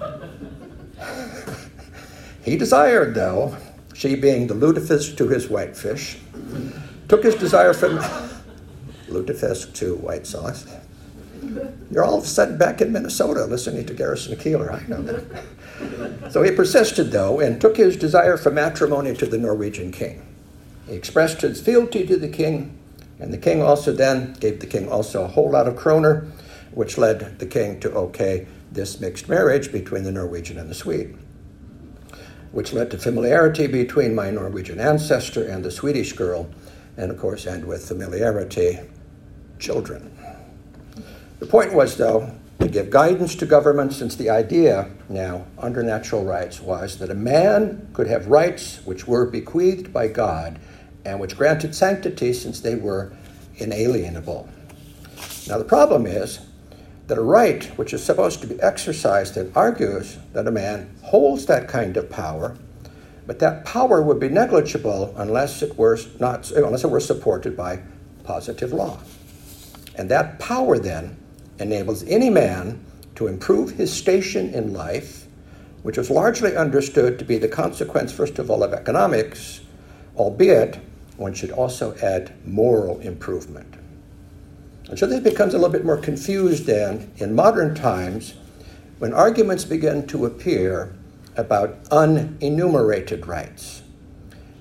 he 2.44 2.56
desired, 2.56 3.14
though, 3.14 3.56
she 3.94 4.16
being 4.16 4.46
the 4.46 4.54
lutefisk 4.54 5.16
to 5.16 5.28
his 5.28 5.48
whitefish, 5.48 6.18
took 7.08 7.22
his 7.22 7.34
desire 7.34 7.72
from 7.72 7.98
lutefisk 9.08 9.72
to 9.74 9.94
white 9.96 10.26
sauce 10.26 10.66
you're 11.90 12.04
all 12.04 12.22
sudden 12.22 12.58
back 12.58 12.80
in 12.80 12.92
Minnesota 12.92 13.44
listening 13.44 13.86
to 13.86 13.94
Garrison 13.94 14.36
Keillor. 14.36 14.72
I 14.72 14.86
know 14.88 15.02
that. 15.02 16.32
so 16.32 16.42
he 16.42 16.50
persisted, 16.50 17.10
though, 17.10 17.40
and 17.40 17.60
took 17.60 17.76
his 17.76 17.96
desire 17.96 18.36
for 18.36 18.50
matrimony 18.50 19.14
to 19.14 19.26
the 19.26 19.38
Norwegian 19.38 19.92
king. 19.92 20.25
He 20.86 20.94
expressed 20.94 21.40
his 21.40 21.60
fealty 21.60 22.06
to 22.06 22.16
the 22.16 22.28
king, 22.28 22.78
and 23.18 23.32
the 23.32 23.38
king 23.38 23.60
also 23.62 23.92
then 23.92 24.34
gave 24.34 24.60
the 24.60 24.66
king 24.66 24.88
also 24.88 25.24
a 25.24 25.28
whole 25.28 25.50
lot 25.50 25.66
of 25.66 25.76
kroner, 25.76 26.26
which 26.72 26.96
led 26.96 27.38
the 27.38 27.46
king 27.46 27.80
to 27.80 27.92
okay 27.92 28.46
this 28.70 29.00
mixed 29.00 29.28
marriage 29.28 29.72
between 29.72 30.04
the 30.04 30.12
Norwegian 30.12 30.58
and 30.58 30.70
the 30.70 30.74
Swede, 30.74 31.16
which 32.52 32.72
led 32.72 32.90
to 32.90 32.98
familiarity 32.98 33.66
between 33.66 34.14
my 34.14 34.30
Norwegian 34.30 34.78
ancestor 34.78 35.44
and 35.44 35.64
the 35.64 35.70
Swedish 35.70 36.12
girl, 36.12 36.48
and 36.96 37.10
of 37.10 37.18
course, 37.18 37.46
and 37.46 37.64
with 37.64 37.88
familiarity, 37.88 38.78
children. 39.58 40.16
The 41.40 41.46
point 41.46 41.72
was, 41.72 41.96
though, 41.96 42.32
to 42.60 42.68
give 42.68 42.90
guidance 42.90 43.34
to 43.36 43.46
government, 43.46 43.92
since 43.92 44.16
the 44.16 44.30
idea 44.30 44.90
now 45.08 45.46
under 45.58 45.82
natural 45.82 46.24
rights 46.24 46.60
was 46.60 46.98
that 46.98 47.10
a 47.10 47.14
man 47.14 47.88
could 47.92 48.06
have 48.06 48.28
rights 48.28 48.80
which 48.84 49.06
were 49.06 49.26
bequeathed 49.26 49.92
by 49.92 50.08
God 50.08 50.58
and 51.06 51.20
which 51.20 51.36
granted 51.36 51.74
sanctity 51.74 52.32
since 52.32 52.60
they 52.60 52.74
were 52.74 53.12
inalienable. 53.56 54.48
Now, 55.48 55.56
the 55.56 55.64
problem 55.64 56.04
is 56.04 56.40
that 57.06 57.16
a 57.16 57.22
right 57.22 57.64
which 57.78 57.94
is 57.94 58.02
supposed 58.02 58.40
to 58.40 58.48
be 58.48 58.60
exercised 58.60 59.36
and 59.36 59.56
argues 59.56 60.18
that 60.32 60.48
a 60.48 60.50
man 60.50 60.90
holds 61.02 61.46
that 61.46 61.68
kind 61.68 61.96
of 61.96 62.10
power, 62.10 62.56
but 63.26 63.38
that 63.38 63.64
power 63.64 64.02
would 64.02 64.18
be 64.18 64.28
negligible 64.28 65.14
unless 65.16 65.62
it 65.62 65.78
were 65.78 65.98
not 66.18 66.50
unless 66.50 66.82
it 66.82 66.90
were 66.90 67.00
supported 67.00 67.56
by 67.56 67.80
positive 68.24 68.72
law. 68.72 68.98
And 69.94 70.10
that 70.10 70.40
power 70.40 70.78
then 70.78 71.16
enables 71.58 72.02
any 72.04 72.28
man 72.28 72.84
to 73.14 73.28
improve 73.28 73.70
his 73.70 73.92
station 73.92 74.52
in 74.52 74.74
life, 74.74 75.26
which 75.82 75.96
was 75.96 76.10
largely 76.10 76.56
understood 76.56 77.18
to 77.20 77.24
be 77.24 77.38
the 77.38 77.48
consequence, 77.48 78.12
first 78.12 78.38
of 78.38 78.50
all, 78.50 78.62
of 78.62 78.74
economics, 78.74 79.60
albeit 80.16 80.80
one 81.16 81.34
should 81.34 81.50
also 81.50 81.94
add 81.96 82.32
moral 82.46 83.00
improvement. 83.00 83.74
And 84.88 84.98
so 84.98 85.06
this 85.06 85.20
becomes 85.20 85.54
a 85.54 85.58
little 85.58 85.72
bit 85.72 85.84
more 85.84 85.96
confused 85.96 86.66
then 86.66 87.10
in 87.16 87.34
modern 87.34 87.74
times 87.74 88.34
when 88.98 89.12
arguments 89.12 89.64
begin 89.64 90.06
to 90.08 90.26
appear 90.26 90.94
about 91.36 91.84
unenumerated 91.84 93.26
rights. 93.26 93.82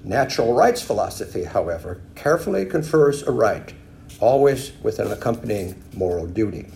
Natural 0.03 0.53
rights 0.53 0.81
philosophy, 0.81 1.43
however, 1.43 2.01
carefully 2.15 2.65
confers 2.65 3.23
a 3.23 3.31
right, 3.31 3.73
always 4.19 4.71
with 4.83 4.99
an 4.99 5.11
accompanying 5.11 5.81
moral 5.93 6.27
duty. 6.27 6.67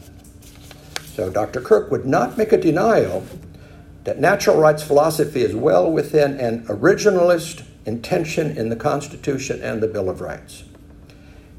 So 1.13 1.29
Dr. 1.29 1.61
Kirk 1.61 1.91
would 1.91 2.05
not 2.05 2.37
make 2.37 2.51
a 2.53 2.57
denial 2.57 3.25
that 4.03 4.19
natural 4.19 4.57
rights 4.57 4.81
philosophy 4.81 5.41
is 5.41 5.53
well 5.53 5.91
within 5.91 6.39
an 6.39 6.65
originalist 6.67 7.65
intention 7.85 8.57
in 8.57 8.69
the 8.69 8.75
Constitution 8.75 9.61
and 9.61 9.81
the 9.81 9.87
Bill 9.87 10.09
of 10.09 10.21
Rights. 10.21 10.63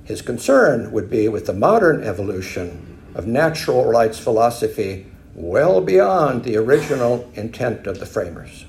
His 0.05 0.23
concern 0.23 0.93
would 0.93 1.09
be 1.09 1.29
with 1.29 1.47
the 1.47 1.53
modern 1.53 2.03
evolution 2.03 2.99
of 3.15 3.27
natural 3.27 3.85
rights 3.87 4.19
philosophy 4.19 5.07
well 5.35 5.81
beyond 5.81 6.45
the 6.45 6.57
original 6.57 7.31
intent 7.35 7.87
of 7.87 7.99
the 7.99 8.07
framers. 8.07 8.65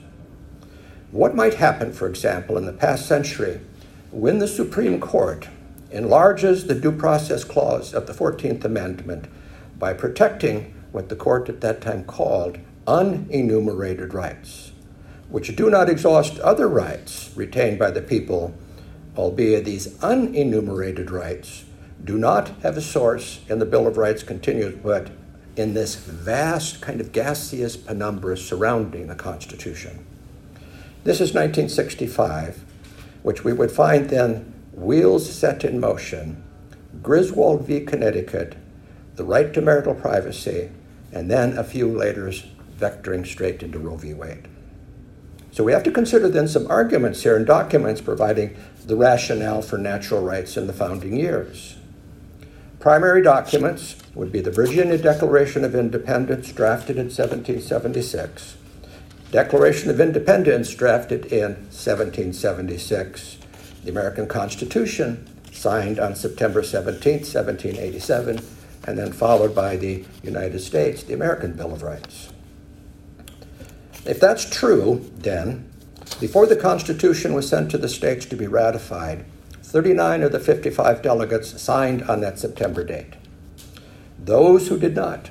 What 1.12 1.36
might 1.36 1.56
happen, 1.56 1.92
for 1.92 2.08
example, 2.08 2.58
in 2.58 2.66
the 2.66 2.74
past 2.74 3.06
century 3.06 3.60
when 4.12 4.40
the 4.40 4.48
Supreme 4.48 5.00
Court 5.00 5.48
enlarges 5.92 6.68
the 6.68 6.76
Due 6.76 6.92
Process 6.92 7.44
Clause 7.44 7.94
of 7.94 8.08
the 8.08 8.14
14th 8.14 8.64
Amendment 8.64 9.26
by 9.78 9.94
protecting 9.94 10.74
what 10.92 11.10
the 11.10 11.16
court 11.16 11.50
at 11.50 11.62
that 11.62 11.82
time 11.82 12.04
called 12.04 12.58
unenumerated 12.86 14.14
rights, 14.14 14.71
which 15.32 15.56
do 15.56 15.70
not 15.70 15.90
exhaust 15.90 16.38
other 16.40 16.68
rights 16.68 17.32
retained 17.36 17.80
by 17.80 17.90
the 17.90 18.02
people, 18.02 18.54
albeit 19.18 19.66
these 19.66 19.88
unenumerated 20.00 21.10
rights 21.10 21.64
do 22.04 22.18
not 22.18 22.50
have 22.64 22.78
a 22.78 22.82
source 22.82 23.40
in 23.48 23.60
the 23.60 23.66
Bill 23.66 23.88
of 23.88 23.98
Rights 23.98 24.24
continues, 24.24 24.76
but 24.76 25.10
in 25.56 25.74
this 25.74 25.96
vast 25.96 26.82
kind 26.82 27.00
of 27.00 27.12
gaseous 27.12 27.78
penumbra 27.78 28.38
surrounding 28.38 29.08
the 29.08 29.16
Constitution. 29.16 30.06
This 31.04 31.18
is 31.18 31.34
1965, 31.34 32.64
which 33.24 33.44
we 33.44 33.54
would 33.54 33.72
find 33.72 34.10
then 34.10 34.54
wheels 34.74 35.30
set 35.34 35.64
in 35.64 35.80
motion, 35.80 36.44
Griswold 37.02 37.66
v. 37.66 37.82
Connecticut, 37.82 38.58
the 39.16 39.24
right 39.24 39.54
to 39.54 39.62
marital 39.62 39.94
privacy, 39.94 40.70
and 41.12 41.30
then 41.30 41.58
a 41.58 41.64
few 41.64 41.88
later 41.88 42.32
vectoring 42.78 43.26
straight 43.26 43.64
into 43.64 43.80
Roe 43.80 43.96
v. 43.96 44.14
Wade. 44.14 44.48
So 45.62 45.66
we 45.66 45.74
have 45.74 45.84
to 45.84 45.92
consider 45.92 46.28
then 46.28 46.48
some 46.48 46.66
arguments 46.72 47.22
here 47.22 47.38
and 47.38 47.46
documents 47.46 48.02
providing 48.02 48.58
the 48.84 48.96
rationale 48.96 49.62
for 49.62 49.78
natural 49.78 50.24
rights 50.24 50.58
in 50.58 50.66
the 50.66 50.74
founding 50.74 51.16
years. 51.16 51.78
Primary 52.80 53.22
documents 53.22 53.96
would 54.16 54.32
be 54.32 54.42
the 54.42 54.50
Virginia 54.50 54.98
Declaration 54.98 55.64
of 55.64 55.76
Independence, 55.76 56.52
drafted 56.52 56.96
in 56.96 57.12
1776, 57.12 58.58
Declaration 59.30 59.92
of 59.92 60.02
Independence, 60.02 60.74
drafted 60.74 61.28
in 61.28 61.52
1776, 61.70 63.38
the 63.84 63.92
American 63.92 64.26
Constitution, 64.26 65.28
signed 65.52 66.00
on 66.00 66.16
September 66.16 66.64
17, 66.64 67.20
1787, 67.20 68.40
and 68.88 68.98
then 68.98 69.12
followed 69.12 69.54
by 69.54 69.78
the 69.78 70.04
United 70.24 70.62
States, 70.62 71.04
the 71.04 71.14
American 71.14 71.54
Bill 71.54 71.72
of 71.72 71.84
Rights. 71.84 72.31
If 74.06 74.20
that's 74.20 74.50
true, 74.50 75.10
then, 75.18 75.72
before 76.20 76.48
the 76.48 76.56
Constitution 76.56 77.34
was 77.34 77.48
sent 77.48 77.72
to 77.72 77.78
the 77.78 77.90
states 77.90 78.26
to 78.28 78.36
be 78.36 78.48
ratified, 78.48 79.26
39 79.64 80.24
of 80.24 80.32
the 80.32 80.40
55 80.40 81.02
delegates 81.02 81.62
signed 81.62 82.04
on 82.04 82.22
that 82.22 82.40
September 82.40 82.84
date. 82.84 83.14
Those 84.20 84.68
who 84.68 84.78
did 84.78 84.96
not 84.96 85.30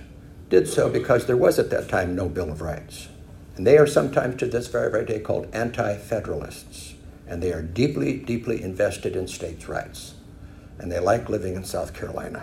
did 0.49 0.69
so 0.69 0.89
because 0.89 1.27
there 1.27 1.37
was 1.37 1.59
at 1.59 1.71
that 1.71 1.89
time 1.89 2.15
no 2.15 2.29
Bill 2.29 2.51
of 2.51 2.61
Rights. 2.61 3.09
And 3.57 3.67
they 3.67 3.77
are 3.77 3.87
sometimes 3.87 4.37
to 4.37 4.47
this 4.47 4.69
very, 4.69 4.91
very 4.91 5.05
day 5.05 5.21
called 5.21 5.49
anti 5.53 5.97
federalists. 5.97 6.95
And 7.27 7.43
they 7.43 7.53
are 7.53 7.63
deeply, 7.63 8.19
deeply 8.19 8.63
invested 8.63 9.15
in 9.15 9.29
states' 9.29 9.69
rights 9.69 10.15
and 10.81 10.91
they 10.91 10.99
like 10.99 11.29
living 11.29 11.55
in 11.55 11.65
South 11.65 11.93
Carolina. 11.93 12.43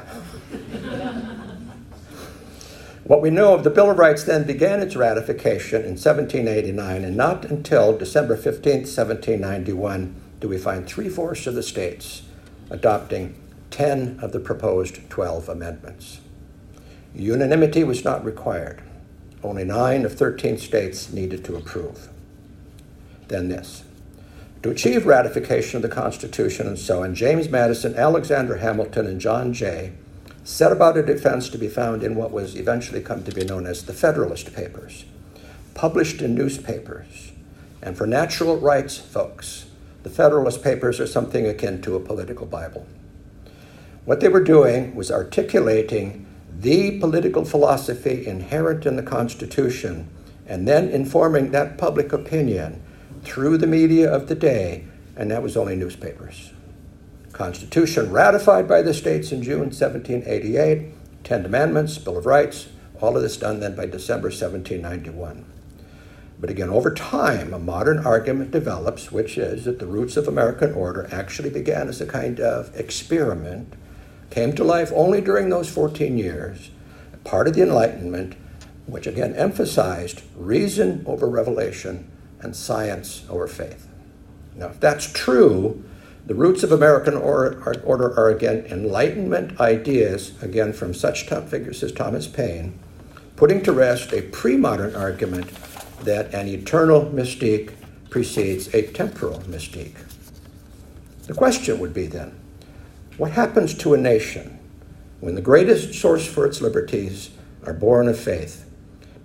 what 3.08 3.22
we 3.22 3.30
know 3.30 3.54
of 3.54 3.64
the 3.64 3.70
Bill 3.70 3.90
of 3.90 3.98
Rights 3.98 4.24
then 4.24 4.46
began 4.46 4.82
its 4.82 4.96
ratification 4.96 5.82
in 5.82 5.92
1789, 5.92 7.04
and 7.04 7.18
not 7.18 7.46
until 7.46 7.98
December 7.98 8.36
15, 8.36 8.82
1791, 8.82 10.16
do 10.40 10.48
we 10.48 10.58
find 10.58 10.86
three 10.86 11.10
fourths 11.10 11.48
of 11.48 11.56
the 11.56 11.64
states 11.64 12.24
adopting 12.70 13.36
10 13.72 14.20
of 14.22 14.32
the 14.32 14.40
proposed 14.40 15.10
12 15.10 15.50
amendments. 15.50 16.20
Unanimity 17.14 17.84
was 17.84 18.04
not 18.04 18.24
required. 18.24 18.82
Only 19.44 19.64
9 19.64 20.06
of 20.06 20.14
13 20.16 20.58
states 20.58 21.12
needed 21.12 21.46
to 21.46 21.56
approve. 21.56 22.10
Then 23.28 23.50
this 23.50 23.84
to 24.64 24.72
achieve 24.72 25.06
ratification 25.06 25.78
of 25.78 25.82
the 25.84 25.96
Constitution 25.96 26.68
and 26.68 26.80
so 26.80 27.04
on, 27.04 27.14
James 27.14 27.48
Madison, 27.48 27.96
Alexander 27.96 28.58
Hamilton, 28.58 29.06
and 29.06 29.22
John 29.22 29.54
Jay 29.54 29.94
set 30.48 30.72
about 30.72 30.96
a 30.96 31.04
defense 31.04 31.50
to 31.50 31.58
be 31.58 31.68
found 31.68 32.02
in 32.02 32.16
what 32.16 32.32
was 32.32 32.56
eventually 32.56 33.02
come 33.02 33.22
to 33.22 33.34
be 33.34 33.44
known 33.44 33.68
as 33.68 33.84
the 33.84 33.92
Federalist 33.92 34.54
Papers, 34.56 35.04
published 35.74 36.22
in 36.22 36.34
newspapers. 36.34 37.34
And 37.82 37.98
for 37.98 38.08
natural 38.08 38.56
rights 38.56 38.98
folks, 38.98 39.66
the 40.04 40.10
Federalist 40.10 40.64
Papers 40.64 41.02
are 41.02 41.06
something 41.06 41.46
akin 41.46 41.82
to 41.82 41.98
a 41.98 42.00
political 42.00 42.46
Bible. 42.46 42.88
What 44.06 44.22
they 44.22 44.30
were 44.30 44.42
doing 44.42 44.96
was 44.96 45.12
articulating 45.12 46.26
the 46.58 46.98
political 46.98 47.44
philosophy 47.44 48.26
inherent 48.26 48.86
in 48.86 48.96
the 48.96 49.04
Constitution 49.04 50.08
and 50.48 50.66
then 50.66 50.88
informing 50.88 51.52
that 51.52 51.78
public 51.78 52.14
opinion 52.14 52.82
through 53.22 53.58
the 53.58 53.68
media 53.68 54.10
of 54.10 54.30
the 54.30 54.36
day, 54.36 54.86
and 55.18 55.30
that 55.30 55.44
was 55.44 55.58
only 55.58 55.76
newspapers. 55.76 56.54
Constitution 57.38 58.12
ratified 58.12 58.68
by 58.68 58.82
the 58.82 58.96
states 58.96 59.32
in 59.32 59.44
June 59.44 59.70
1788, 59.70 61.24
Ten 61.24 61.46
Amendments, 61.46 62.00
Bill 62.00 62.18
of 62.18 62.26
Rights, 62.26 62.70
all 63.00 63.16
of 63.16 63.22
this 63.22 63.38
done 63.38 63.60
then 63.60 63.76
by 63.76 63.86
December 63.86 64.30
1791. 64.30 65.46
But 66.40 66.50
again, 66.50 66.70
over 66.70 66.92
time, 66.92 67.54
a 67.54 67.60
modern 67.60 68.00
argument 68.00 68.50
develops, 68.50 69.12
which 69.12 69.38
is 69.38 69.66
that 69.66 69.78
the 69.78 69.86
roots 69.86 70.18
of 70.18 70.28
American 70.28 70.74
order 70.74 71.08
actually 71.12 71.52
began 71.52 71.88
as 71.90 72.02
a 72.02 72.08
kind 72.08 72.40
of 72.40 72.76
experiment, 72.76 73.76
came 74.32 74.54
to 74.54 74.64
life 74.64 74.92
only 74.96 75.22
during 75.22 75.50
those 75.50 75.70
14 75.70 76.18
years, 76.18 76.72
part 77.24 77.48
of 77.48 77.54
the 77.54 77.62
Enlightenment, 77.62 78.36
which 78.88 79.06
again 79.06 79.36
emphasized 79.36 80.24
reason 80.36 81.04
over 81.06 81.30
revelation 81.30 82.10
and 82.40 82.56
science 82.56 83.26
over 83.30 83.46
faith. 83.46 83.88
Now, 84.56 84.70
if 84.70 84.80
that's 84.80 85.12
true, 85.12 85.84
the 86.28 86.36
roots 86.36 86.62
of 86.62 86.74
American 86.74 87.16
order 87.16 88.20
are 88.20 88.30
again 88.30 88.66
Enlightenment 88.66 89.58
ideas, 89.62 90.34
again 90.44 90.74
from 90.74 90.94
such 90.94 91.26
top 91.26 91.48
figures 91.48 91.82
as 91.84 91.94
Thomas 91.94 92.28
Paine, 92.28 92.78
putting 93.38 93.64
to 93.64 93.72
rest 93.72 94.12
a 94.12 94.24
pre 94.24 94.58
modern 94.58 94.94
argument 94.94 95.50
that 96.04 96.34
an 96.34 96.50
eternal 96.50 97.06
mystique 97.06 97.72
precedes 98.10 98.74
a 98.74 98.92
temporal 98.92 99.40
mystique. 99.42 99.96
The 101.28 101.34
question 101.34 101.80
would 101.80 101.94
be 101.94 102.08
then 102.08 102.38
what 103.16 103.32
happens 103.32 103.74
to 103.76 103.94
a 103.94 103.98
nation 103.98 104.60
when 105.22 105.36
the 105.36 105.42
greatest 105.42 105.94
source 105.94 106.28
for 106.28 106.46
its 106.46 106.62
liberties 106.62 107.30
are 107.66 107.74
born 107.74 108.10
of 108.10 108.20
faith? 108.20 108.70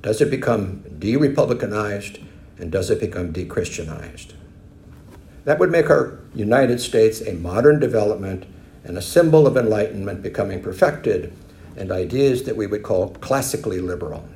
Does 0.03 0.21
it 0.21 0.31
become 0.31 0.85
de 1.01 1.17
republicanized 1.17 2.23
and 2.59 2.71
does 2.71 2.91
it 2.91 3.01
become 3.01 3.33
de 3.33 3.45
Christianized? 3.45 4.35
That 5.45 5.59
would 5.59 5.71
make 5.71 5.91
our 5.91 6.21
United 6.35 6.81
States 6.81 7.21
a 7.21 7.33
modern 7.35 7.81
development 7.81 8.45
and 8.85 8.97
a 8.97 9.03
symbol 9.03 9.47
of 9.47 9.57
enlightenment 9.57 10.23
becoming 10.23 10.63
perfected 10.63 11.33
and 11.77 11.91
ideas 11.91 12.45
that 12.45 12.57
we 12.57 12.67
would 12.67 12.83
call 12.83 13.11
classically 13.15 13.81
liberal. 13.81 14.29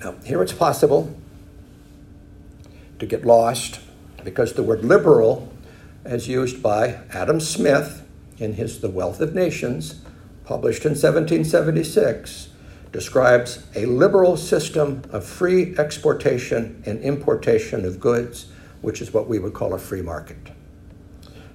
Now, 0.00 0.14
here 0.24 0.42
it's 0.42 0.52
possible 0.52 1.16
to 2.98 3.06
get 3.06 3.24
lost 3.24 3.80
because 4.22 4.52
the 4.52 4.62
word 4.62 4.84
liberal, 4.84 5.52
as 6.04 6.28
used 6.28 6.62
by 6.62 7.00
Adam 7.12 7.40
Smith 7.40 8.06
in 8.38 8.54
his 8.54 8.80
The 8.80 8.90
Wealth 8.90 9.20
of 9.20 9.34
Nations, 9.34 10.00
published 10.44 10.84
in 10.84 10.90
1776, 10.90 12.48
describes 12.92 13.66
a 13.74 13.86
liberal 13.86 14.36
system 14.36 15.02
of 15.10 15.24
free 15.24 15.74
exportation 15.76 16.82
and 16.86 17.00
importation 17.00 17.84
of 17.84 17.98
goods 17.98 18.46
which 18.84 19.00
is 19.00 19.12
what 19.12 19.26
we 19.26 19.38
would 19.38 19.54
call 19.54 19.72
a 19.72 19.78
free 19.78 20.02
market. 20.02 20.50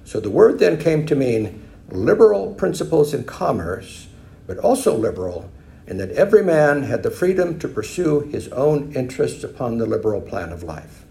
So 0.04 0.20
the 0.20 0.32
word 0.32 0.58
then 0.58 0.80
came 0.80 1.06
to 1.06 1.16
mean 1.16 1.64
liberal 1.92 2.56
principles 2.56 3.14
in 3.14 3.24
commerce, 3.24 4.08
but 4.48 4.58
also 4.58 4.98
liberal 4.98 5.52
in 5.86 5.98
that 5.98 6.12
every 6.12 6.44
man 6.44 6.84
had 6.84 7.04
the 7.04 7.12
freedom 7.12 7.60
to 7.60 7.68
pursue 7.68 8.22
his 8.22 8.48
own 8.50 8.92
interests 8.94 9.44
upon 9.44 9.78
the 9.78 9.86
liberal 9.86 10.22
plan 10.22 10.52
of 10.52 10.64
life. 10.64 11.06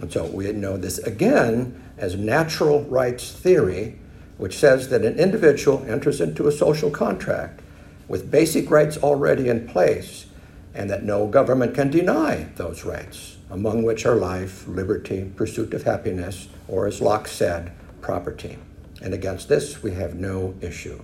And 0.00 0.12
so 0.12 0.26
we 0.26 0.52
know 0.52 0.76
this 0.76 0.98
again 0.98 1.82
as 1.96 2.16
natural 2.16 2.84
rights 2.84 3.32
theory, 3.32 3.98
which 4.36 4.58
says 4.58 4.88
that 4.90 5.04
an 5.04 5.18
individual 5.18 5.84
enters 5.88 6.20
into 6.20 6.48
a 6.48 6.52
social 6.52 6.90
contract 6.90 7.60
with 8.08 8.30
basic 8.30 8.70
rights 8.70 8.98
already 8.98 9.48
in 9.48 9.66
place 9.66 10.26
and 10.74 10.88
that 10.90 11.02
no 11.02 11.26
government 11.26 11.74
can 11.74 11.90
deny 11.90 12.48
those 12.56 12.84
rights 12.84 13.38
among 13.50 13.82
which 13.82 14.06
are 14.06 14.14
life, 14.14 14.66
liberty, 14.68 15.30
pursuit 15.36 15.74
of 15.74 15.82
happiness, 15.82 16.48
or 16.68 16.86
as 16.86 17.00
Locke 17.00 17.26
said, 17.26 17.72
property. 18.00 18.58
And 19.02 19.12
against 19.12 19.48
this, 19.48 19.82
we 19.82 19.92
have 19.92 20.14
no 20.14 20.54
issue. 20.60 21.02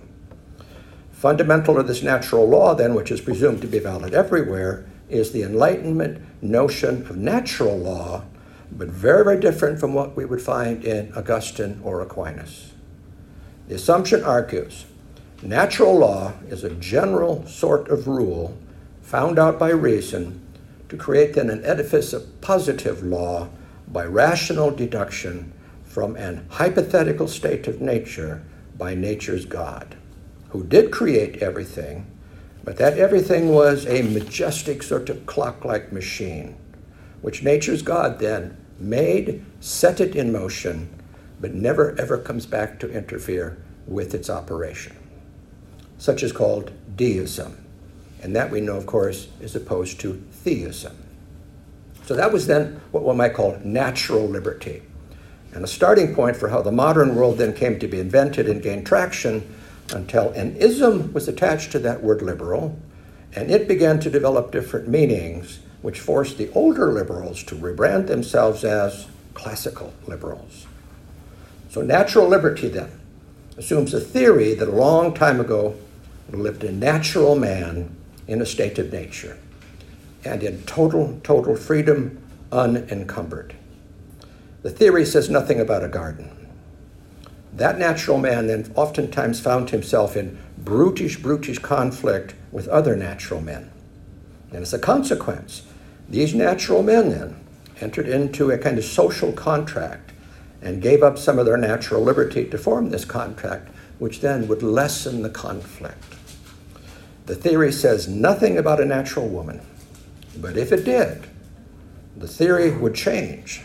Fundamental 1.11 1.75
to 1.75 1.83
this 1.83 2.03
natural 2.03 2.47
law, 2.47 2.75
then, 2.75 2.93
which 2.93 3.11
is 3.11 3.21
presumed 3.21 3.61
to 3.61 3.67
be 3.67 3.79
valid 3.79 4.13
everywhere, 4.13 4.85
is 5.09 5.31
the 5.31 5.43
Enlightenment 5.43 6.21
notion 6.41 7.01
of 7.07 7.17
natural 7.17 7.77
law, 7.77 8.23
but 8.71 8.87
very, 8.89 9.23
very 9.23 9.39
different 9.39 9.79
from 9.79 9.93
what 9.93 10.15
we 10.15 10.25
would 10.25 10.41
find 10.41 10.83
in 10.83 11.11
Augustine 11.13 11.79
or 11.83 12.01
Aquinas. 12.01 12.73
The 13.67 13.75
assumption 13.75 14.23
argues 14.23 14.85
natural 15.41 15.97
law 15.97 16.33
is 16.49 16.63
a 16.63 16.69
general 16.69 17.45
sort 17.45 17.89
of 17.89 18.07
rule 18.07 18.57
found 19.01 19.37
out 19.37 19.59
by 19.59 19.69
reason 19.69 20.41
to 20.89 20.97
create 20.97 21.33
then 21.33 21.49
an 21.49 21.63
edifice 21.65 22.13
of 22.13 22.41
positive 22.41 23.03
law 23.03 23.49
by 23.87 24.05
rational 24.05 24.71
deduction 24.71 25.53
from 25.83 26.15
an 26.15 26.45
hypothetical 26.49 27.27
state 27.27 27.67
of 27.67 27.81
nature 27.81 28.43
by 28.77 28.93
nature's 28.93 29.45
God, 29.45 29.95
who 30.49 30.63
did 30.63 30.91
create 30.91 31.41
everything, 31.41 32.05
but 32.63 32.77
that 32.77 32.97
everything 32.97 33.49
was 33.49 33.85
a 33.87 34.01
majestic 34.03 34.83
sort 34.83 35.09
of 35.09 35.25
clock 35.25 35.65
like 35.65 35.91
machine, 35.91 36.55
which 37.21 37.43
nature's 37.43 37.81
God 37.81 38.19
then 38.19 38.57
made, 38.79 39.43
set 39.59 39.99
it 39.99 40.15
in 40.15 40.31
motion, 40.31 40.93
but 41.39 41.53
never 41.53 41.99
ever 41.99 42.17
comes 42.17 42.45
back 42.45 42.79
to 42.79 42.91
interfere 42.91 43.57
with 43.87 44.13
its 44.13 44.29
operation. 44.29 44.95
Such 45.97 46.23
is 46.23 46.31
called 46.31 46.71
deism. 46.95 47.66
And 48.21 48.35
that 48.35 48.51
we 48.51 48.61
know, 48.61 48.75
of 48.75 48.85
course, 48.85 49.27
is 49.39 49.55
opposed 49.55 49.99
to 50.01 50.21
theism. 50.31 50.97
So 52.05 52.15
that 52.15 52.31
was 52.31 52.47
then 52.47 52.79
what 52.91 53.03
one 53.03 53.17
might 53.17 53.33
call 53.33 53.59
natural 53.63 54.27
liberty. 54.27 54.81
And 55.53 55.63
a 55.63 55.67
starting 55.67 56.15
point 56.15 56.35
for 56.35 56.49
how 56.49 56.61
the 56.61 56.71
modern 56.71 57.15
world 57.15 57.37
then 57.37 57.53
came 57.53 57.79
to 57.79 57.87
be 57.87 57.99
invented 57.99 58.47
and 58.47 58.61
gained 58.61 58.85
traction 58.85 59.53
until 59.93 60.31
an 60.31 60.55
ism 60.55 61.11
was 61.13 61.27
attached 61.27 61.71
to 61.71 61.79
that 61.79 62.03
word 62.03 62.21
liberal, 62.21 62.77
and 63.33 63.51
it 63.51 63.67
began 63.67 63.99
to 63.99 64.09
develop 64.09 64.51
different 64.51 64.87
meanings, 64.87 65.59
which 65.81 65.99
forced 65.99 66.37
the 66.37 66.51
older 66.53 66.91
liberals 66.91 67.43
to 67.43 67.55
rebrand 67.55 68.07
themselves 68.07 68.63
as 68.63 69.07
classical 69.33 69.93
liberals. 70.07 70.65
So 71.69 71.81
natural 71.81 72.27
liberty 72.27 72.69
then 72.69 72.91
assumes 73.57 73.93
a 73.93 73.99
theory 73.99 74.53
that 74.53 74.67
a 74.67 74.71
long 74.71 75.13
time 75.13 75.39
ago 75.39 75.75
lived 76.31 76.63
a 76.63 76.71
natural 76.71 77.35
man 77.35 77.95
in 78.27 78.41
a 78.41 78.45
state 78.45 78.77
of 78.77 78.91
nature 78.91 79.37
and 80.23 80.43
in 80.43 80.61
total, 80.63 81.19
total 81.23 81.55
freedom, 81.55 82.21
unencumbered. 82.51 83.55
The 84.61 84.69
theory 84.69 85.05
says 85.05 85.29
nothing 85.29 85.59
about 85.59 85.83
a 85.83 85.87
garden. 85.87 86.31
That 87.53 87.79
natural 87.79 88.17
man 88.17 88.47
then 88.47 88.71
oftentimes 88.75 89.39
found 89.39 89.69
himself 89.69 90.17
in 90.17 90.37
brutish, 90.57 91.17
brutish 91.17 91.59
conflict 91.59 92.35
with 92.51 92.67
other 92.67 92.95
natural 92.95 93.41
men. 93.41 93.71
And 94.51 94.61
as 94.61 94.73
a 94.73 94.79
consequence, 94.79 95.63
these 96.09 96.33
natural 96.33 96.83
men 96.83 97.09
then 97.09 97.39
entered 97.79 98.07
into 98.07 98.51
a 98.51 98.57
kind 98.57 98.77
of 98.77 98.83
social 98.83 99.31
contract 99.31 100.11
and 100.61 100.81
gave 100.81 101.03
up 101.03 101.17
some 101.17 101.39
of 101.39 101.45
their 101.45 101.57
natural 101.57 102.01
liberty 102.01 102.45
to 102.49 102.57
form 102.57 102.89
this 102.89 103.05
contract, 103.05 103.69
which 103.99 104.21
then 104.21 104.47
would 104.47 104.63
lessen 104.63 105.21
the 105.21 105.29
conflict. 105.29 106.16
The 107.27 107.35
theory 107.35 107.73
says 107.73 108.07
nothing 108.07 108.57
about 108.57 108.79
a 108.79 108.85
natural 108.85 109.27
woman, 109.27 109.59
but 110.37 110.55
if 110.55 110.71
it 110.71 110.85
did, 110.85 111.27
the 112.15 112.27
theory 112.27 112.71
would 112.71 112.95
change, 112.95 113.63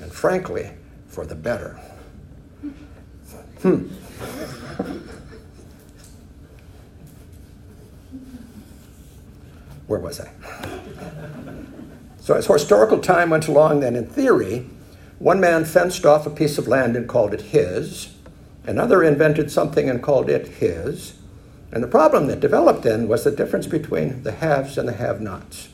and 0.00 0.12
frankly, 0.12 0.70
for 1.08 1.26
the 1.26 1.34
better. 1.34 1.72
Hmm. 3.62 3.88
Where 9.88 9.98
was 9.98 10.20
I? 10.20 10.30
So, 12.20 12.34
as 12.34 12.46
historical 12.46 13.00
time 13.00 13.30
went 13.30 13.48
along, 13.48 13.80
then 13.80 13.96
in 13.96 14.06
theory, 14.06 14.66
one 15.18 15.40
man 15.40 15.64
fenced 15.64 16.06
off 16.06 16.28
a 16.28 16.30
piece 16.30 16.58
of 16.58 16.68
land 16.68 16.94
and 16.94 17.08
called 17.08 17.34
it 17.34 17.40
his, 17.40 18.14
another 18.64 19.02
invented 19.02 19.50
something 19.50 19.90
and 19.90 20.00
called 20.00 20.30
it 20.30 20.46
his, 20.46 21.14
and 21.72 21.82
the 21.82 21.88
problem 21.88 22.26
that 22.26 22.40
developed 22.40 22.82
then 22.82 23.06
was 23.06 23.24
the 23.24 23.30
difference 23.30 23.66
between 23.66 24.22
the 24.22 24.32
haves 24.32 24.76
and 24.76 24.88
the 24.88 24.94
have 24.94 25.20
nots. 25.20 25.68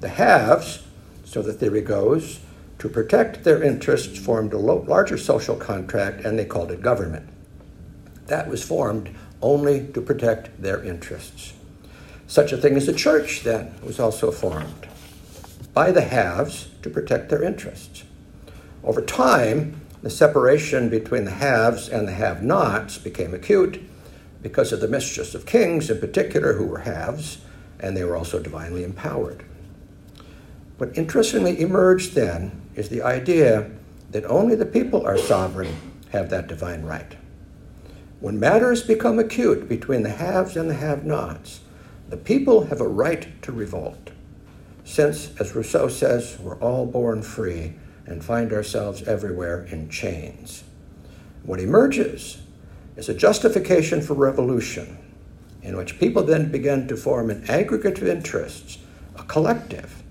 The 0.00 0.10
haves, 0.10 0.82
so 1.24 1.40
the 1.40 1.52
theory 1.52 1.80
goes, 1.80 2.40
to 2.78 2.88
protect 2.88 3.44
their 3.44 3.62
interests, 3.62 4.18
formed 4.18 4.52
a 4.52 4.58
larger 4.58 5.16
social 5.16 5.56
contract 5.56 6.24
and 6.24 6.38
they 6.38 6.44
called 6.44 6.70
it 6.70 6.82
government. 6.82 7.28
That 8.26 8.48
was 8.48 8.62
formed 8.62 9.10
only 9.40 9.86
to 9.94 10.00
protect 10.00 10.60
their 10.60 10.82
interests. 10.82 11.54
Such 12.26 12.52
a 12.52 12.56
thing 12.56 12.76
as 12.76 12.88
a 12.88 12.94
church, 12.94 13.42
then, 13.42 13.74
was 13.82 13.98
also 13.98 14.30
formed 14.30 14.88
by 15.72 15.90
the 15.90 16.02
haves 16.02 16.68
to 16.82 16.90
protect 16.90 17.30
their 17.30 17.42
interests. 17.42 18.04
Over 18.82 19.00
time, 19.00 19.80
the 20.02 20.10
separation 20.10 20.88
between 20.88 21.24
the 21.24 21.30
haves 21.30 21.88
and 21.88 22.06
the 22.06 22.12
have 22.12 22.42
nots 22.42 22.98
became 22.98 23.34
acute 23.34 23.82
because 24.44 24.74
of 24.74 24.80
the 24.80 24.86
mischiefs 24.86 25.34
of 25.34 25.46
kings, 25.46 25.88
in 25.88 25.98
particular, 25.98 26.52
who 26.52 26.66
were 26.66 26.80
halves, 26.80 27.38
and 27.80 27.96
they 27.96 28.04
were 28.04 28.14
also 28.14 28.38
divinely 28.38 28.84
empowered. 28.84 29.42
What 30.76 30.96
interestingly 30.98 31.58
emerged 31.58 32.14
then 32.14 32.60
is 32.74 32.90
the 32.90 33.00
idea 33.00 33.70
that 34.10 34.26
only 34.26 34.54
the 34.54 34.66
people 34.66 35.06
are 35.06 35.16
sovereign, 35.16 35.74
have 36.12 36.28
that 36.28 36.46
divine 36.46 36.82
right. 36.82 37.16
When 38.20 38.38
matters 38.38 38.82
become 38.82 39.18
acute 39.18 39.66
between 39.66 40.02
the 40.02 40.10
haves 40.10 40.58
and 40.58 40.68
the 40.68 40.74
have 40.74 41.06
nots, 41.06 41.60
the 42.10 42.18
people 42.18 42.66
have 42.66 42.82
a 42.82 42.86
right 42.86 43.40
to 43.42 43.50
revolt. 43.50 44.10
Since, 44.84 45.34
as 45.40 45.54
Rousseau 45.54 45.88
says, 45.88 46.38
we're 46.38 46.60
all 46.60 46.84
born 46.84 47.22
free 47.22 47.76
and 48.04 48.22
find 48.22 48.52
ourselves 48.52 49.02
everywhere 49.04 49.64
in 49.64 49.88
chains. 49.88 50.64
What 51.44 51.60
emerges 51.60 52.42
is 52.96 53.08
a 53.08 53.14
justification 53.14 54.00
for 54.00 54.14
revolution, 54.14 54.98
in 55.62 55.76
which 55.76 55.98
people 55.98 56.22
then 56.22 56.50
begin 56.50 56.86
to 56.88 56.96
form 56.96 57.30
an 57.30 57.44
aggregate 57.48 57.98
of 57.98 58.08
interests, 58.08 58.78
a 59.16 59.22
collective, 59.24 60.02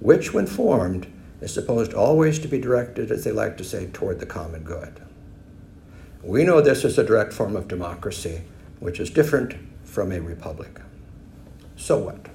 which, 0.00 0.32
when 0.32 0.46
formed, 0.46 1.06
is 1.40 1.52
supposed 1.52 1.94
always 1.94 2.38
to 2.38 2.48
be 2.48 2.58
directed, 2.58 3.10
as 3.10 3.24
they 3.24 3.32
like 3.32 3.56
to 3.56 3.64
say, 3.64 3.86
toward 3.86 4.20
the 4.20 4.26
common 4.26 4.62
good. 4.62 5.00
We 6.22 6.44
know 6.44 6.60
this 6.60 6.84
is 6.84 6.98
a 6.98 7.04
direct 7.04 7.32
form 7.32 7.56
of 7.56 7.68
democracy, 7.68 8.42
which 8.78 9.00
is 9.00 9.10
different 9.10 9.54
from 9.84 10.12
a 10.12 10.20
republic. 10.20 10.80
So 11.76 11.98
what? 11.98 12.26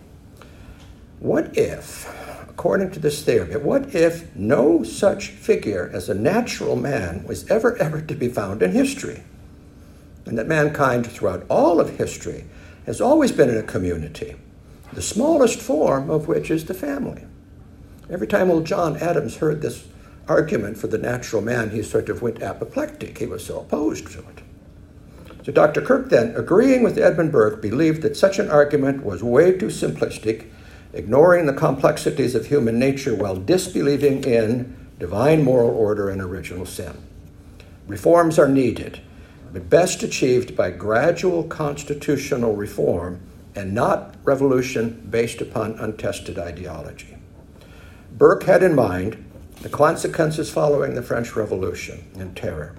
What 1.19 1.57
if 1.57 2.07
according 2.55 2.89
to 2.89 2.99
this 3.01 3.21
theory, 3.21 3.57
what 3.57 3.93
if 3.93 4.33
no 4.33 4.81
such 4.81 5.27
figure 5.27 5.91
as 5.93 6.07
a 6.07 6.13
natural 6.13 6.77
man 6.77 7.21
was 7.27 7.45
ever, 7.51 7.75
ever 7.79 7.99
to 7.99 8.15
be 8.15 8.29
found 8.29 8.63
in 8.63 8.71
history? 8.71 9.23
And 10.25 10.37
that 10.37 10.47
mankind, 10.47 11.07
throughout 11.07 11.45
all 11.49 11.79
of 11.79 11.97
history, 11.97 12.45
has 12.85 13.01
always 13.01 13.31
been 13.31 13.49
in 13.49 13.57
a 13.57 13.63
community, 13.63 14.35
the 14.93 15.01
smallest 15.01 15.59
form 15.59 16.09
of 16.09 16.27
which 16.27 16.49
is 16.49 16.65
the 16.65 16.73
family. 16.73 17.25
Every 18.09 18.27
time 18.27 18.51
old 18.51 18.65
John 18.65 18.97
Adams 18.97 19.37
heard 19.37 19.61
this 19.61 19.87
argument 20.27 20.77
for 20.77 20.87
the 20.87 20.97
natural 20.97 21.41
man, 21.41 21.71
he 21.71 21.83
sort 21.83 22.09
of 22.09 22.21
went 22.21 22.41
apoplectic. 22.41 23.17
He 23.17 23.25
was 23.25 23.45
so 23.45 23.59
opposed 23.59 24.07
to 24.11 24.19
it. 24.19 24.41
So 25.43 25.51
Dr. 25.51 25.81
Kirk 25.81 26.09
then, 26.09 26.35
agreeing 26.35 26.81
with 26.83 26.97
Edmund 26.97 27.31
Burke, 27.31 27.61
believed 27.61 28.01
that 28.01 28.17
such 28.17 28.39
an 28.39 28.49
argument 28.49 29.03
was 29.03 29.21
way 29.23 29.57
too 29.57 29.67
simplistic 29.67 30.47
ignoring 30.95 31.45
the 31.45 31.53
complexities 31.53 32.33
of 32.35 32.47
human 32.47 32.79
nature 32.79 33.13
while 33.13 33.35
disbelieving 33.35 34.23
in 34.23 34.75
divine 34.97 35.43
moral 35.43 35.69
order 35.69 36.09
and 36.09 36.21
original 36.21 36.65
sin. 36.65 36.97
Reforms 37.85 38.39
are 38.39 38.47
needed, 38.47 39.01
best 39.59 40.03
achieved 40.03 40.55
by 40.55 40.71
gradual 40.71 41.43
constitutional 41.43 42.55
reform 42.55 43.21
and 43.55 43.73
not 43.73 44.15
revolution 44.23 45.07
based 45.09 45.41
upon 45.41 45.79
untested 45.79 46.37
ideology. 46.37 47.15
Burke 48.11 48.43
had 48.43 48.63
in 48.63 48.75
mind 48.75 49.23
the 49.61 49.69
consequences 49.69 50.51
following 50.51 50.93
the 50.93 51.01
French 51.01 51.35
Revolution 51.35 52.03
and 52.17 52.35
terror, 52.35 52.75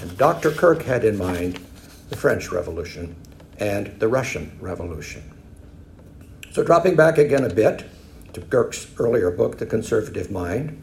and 0.00 0.16
Dr. 0.18 0.50
Kirk 0.50 0.82
had 0.82 1.04
in 1.04 1.16
mind 1.16 1.60
the 2.08 2.16
French 2.16 2.50
Revolution 2.50 3.14
and 3.58 3.98
the 4.00 4.08
Russian 4.08 4.56
Revolution. 4.60 5.22
So, 6.52 6.64
dropping 6.64 6.96
back 6.96 7.18
again 7.18 7.44
a 7.44 7.54
bit 7.54 7.84
to 8.32 8.40
Kirk's 8.40 8.88
earlier 8.98 9.30
book, 9.30 9.58
The 9.58 9.66
Conservative 9.66 10.30
Mind, 10.30 10.82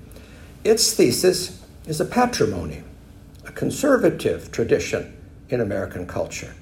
its 0.64 0.94
thesis 0.94 1.62
is 1.86 2.00
a 2.00 2.06
patrimony, 2.06 2.84
a 3.46 3.52
conservative 3.52 4.52
tradition 4.52 5.17
in 5.50 5.62
American 5.62 6.08
culture. 6.08 6.54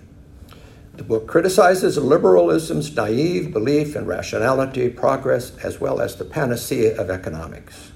The 0.95 1.03
book 1.03 1.27
criticizes 1.27 1.97
liberalism's 1.97 2.95
naive 2.95 3.51
belief 3.51 3.95
in 3.95 4.05
rationality, 4.05 4.89
progress, 4.89 5.55
as 5.57 5.81
well 5.81 5.99
as 5.99 6.15
the 6.15 6.25
panacea 6.25 6.95
of 6.97 7.09
economics 7.09 7.91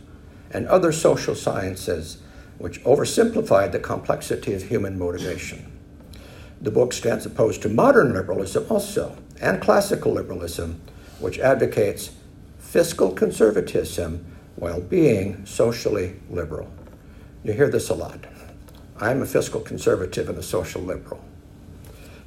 and 0.51 0.67
other 0.67 0.91
social 0.91 1.35
sciences 1.35 2.17
which 2.57 2.83
oversimplified 2.83 3.71
the 3.71 3.79
complexity 3.79 4.53
of 4.53 4.63
human 4.63 4.99
motivation. 4.99 5.71
The 6.61 6.71
book 6.71 6.91
stands 6.91 7.25
opposed 7.25 7.61
to 7.61 7.69
modern 7.69 8.13
liberalism 8.13 8.65
also, 8.69 9.17
and 9.39 9.61
classical 9.61 10.11
liberalism, 10.11 10.81
which 11.19 11.39
advocates 11.39 12.11
fiscal 12.57 13.11
conservatism 13.11 14.25
while 14.57 14.81
being 14.81 15.45
socially 15.45 16.19
liberal. 16.29 16.69
You 17.45 17.53
hear 17.53 17.69
this 17.69 17.89
a 17.89 17.95
lot. 17.95 18.25
I'm 18.99 19.21
a 19.21 19.25
fiscal 19.25 19.61
conservative 19.61 20.29
and 20.29 20.37
a 20.37 20.43
social 20.43 20.81
liberal. 20.81 21.23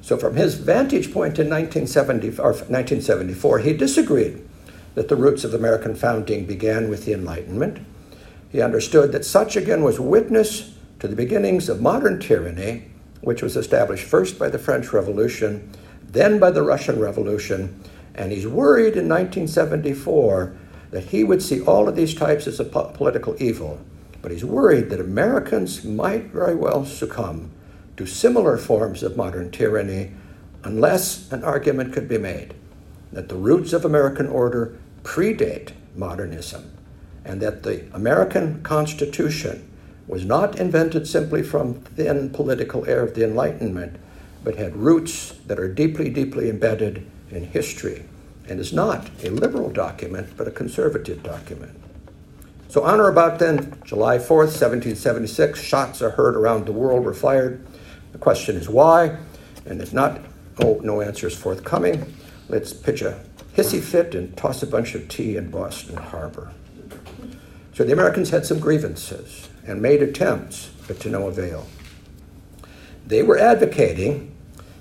So, 0.01 0.17
from 0.17 0.35
his 0.35 0.55
vantage 0.55 1.13
point 1.13 1.39
in 1.39 1.49
1970, 1.49 2.29
1974, 2.29 3.59
he 3.59 3.73
disagreed 3.73 4.41
that 4.95 5.07
the 5.07 5.15
roots 5.15 5.43
of 5.43 5.53
American 5.53 5.95
founding 5.95 6.45
began 6.45 6.89
with 6.89 7.05
the 7.05 7.13
Enlightenment. 7.13 7.79
He 8.49 8.61
understood 8.61 9.11
that 9.11 9.25
such 9.25 9.55
again 9.55 9.83
was 9.83 9.99
witness 9.99 10.75
to 10.99 11.07
the 11.07 11.15
beginnings 11.15 11.69
of 11.69 11.81
modern 11.81 12.19
tyranny, 12.19 12.91
which 13.21 13.41
was 13.41 13.55
established 13.55 14.05
first 14.05 14.37
by 14.37 14.49
the 14.49 14.59
French 14.59 14.91
Revolution, 14.91 15.71
then 16.03 16.37
by 16.37 16.51
the 16.51 16.61
Russian 16.61 16.99
Revolution, 16.99 17.81
and 18.13 18.31
he's 18.31 18.45
worried 18.45 18.95
in 18.97 19.09
1974 19.09 20.55
that 20.91 21.05
he 21.05 21.23
would 21.23 21.41
see 21.41 21.61
all 21.61 21.87
of 21.87 21.95
these 21.95 22.13
types 22.13 22.45
as 22.45 22.59
a 22.59 22.65
po- 22.65 22.91
political 22.93 23.35
evil. 23.41 23.79
But 24.23 24.31
he's 24.31 24.45
worried 24.45 24.89
that 24.89 24.99
Americans 24.99 25.83
might 25.83 26.31
very 26.31 26.55
well 26.55 26.85
succumb 26.85 27.51
to 27.97 28.07
similar 28.07 28.57
forms 28.57 29.03
of 29.03 29.15
modern 29.15 29.51
tyranny 29.51 30.13
unless 30.63 31.31
an 31.31 31.43
argument 31.43 31.93
could 31.93 32.07
be 32.07 32.17
made 32.17 32.55
that 33.11 33.29
the 33.29 33.35
roots 33.35 33.73
of 33.73 33.85
American 33.85 34.25
order 34.27 34.75
predate 35.03 35.73
modernism 35.95 36.71
and 37.25 37.41
that 37.41 37.63
the 37.63 37.83
American 37.93 38.63
Constitution 38.63 39.69
was 40.07 40.25
not 40.25 40.57
invented 40.57 41.07
simply 41.07 41.43
from 41.43 41.75
thin 41.75 42.29
political 42.29 42.85
air 42.85 43.01
of 43.01 43.13
the 43.13 43.23
Enlightenment, 43.23 43.97
but 44.43 44.55
had 44.55 44.75
roots 44.75 45.33
that 45.47 45.59
are 45.59 45.71
deeply, 45.71 46.09
deeply 46.09 46.49
embedded 46.49 47.05
in 47.29 47.43
history 47.43 48.05
and 48.47 48.59
is 48.59 48.73
not 48.73 49.09
a 49.23 49.29
liberal 49.29 49.69
document, 49.69 50.29
but 50.35 50.47
a 50.47 50.51
conservative 50.51 51.23
document. 51.23 51.77
So, 52.73 52.83
on 52.83 52.99
or 52.99 53.07
about 53.07 53.37
then, 53.37 53.79
July 53.85 54.17
4th, 54.17 54.49
1776, 54.49 55.61
shots 55.61 56.01
are 56.01 56.09
heard 56.09 56.35
around 56.35 56.65
the 56.65 56.71
world 56.71 57.05
were 57.05 57.13
fired. 57.13 57.63
The 58.13 58.17
question 58.17 58.55
is 58.55 58.67
why, 58.67 59.15
and 59.67 59.79
if 59.79 59.93
not, 59.93 60.21
oh, 60.59 60.81
no 60.83 60.99
answer 60.99 61.27
is 61.27 61.37
forthcoming. 61.37 62.15
Let's 62.49 62.73
pitch 62.73 63.03
a 63.03 63.23
hissy 63.55 63.79
fit 63.79 64.15
and 64.15 64.35
toss 64.35 64.63
a 64.63 64.65
bunch 64.65 64.95
of 64.95 65.07
tea 65.07 65.37
in 65.37 65.51
Boston 65.51 65.97
Harbor. 65.97 66.51
So 67.75 67.83
the 67.83 67.93
Americans 67.93 68.31
had 68.31 68.43
some 68.43 68.57
grievances 68.57 69.49
and 69.67 69.79
made 69.79 70.01
attempts, 70.01 70.71
but 70.87 70.99
to 71.01 71.11
no 71.11 71.27
avail. 71.27 71.67
They 73.05 73.21
were 73.21 73.37
advocating 73.37 74.35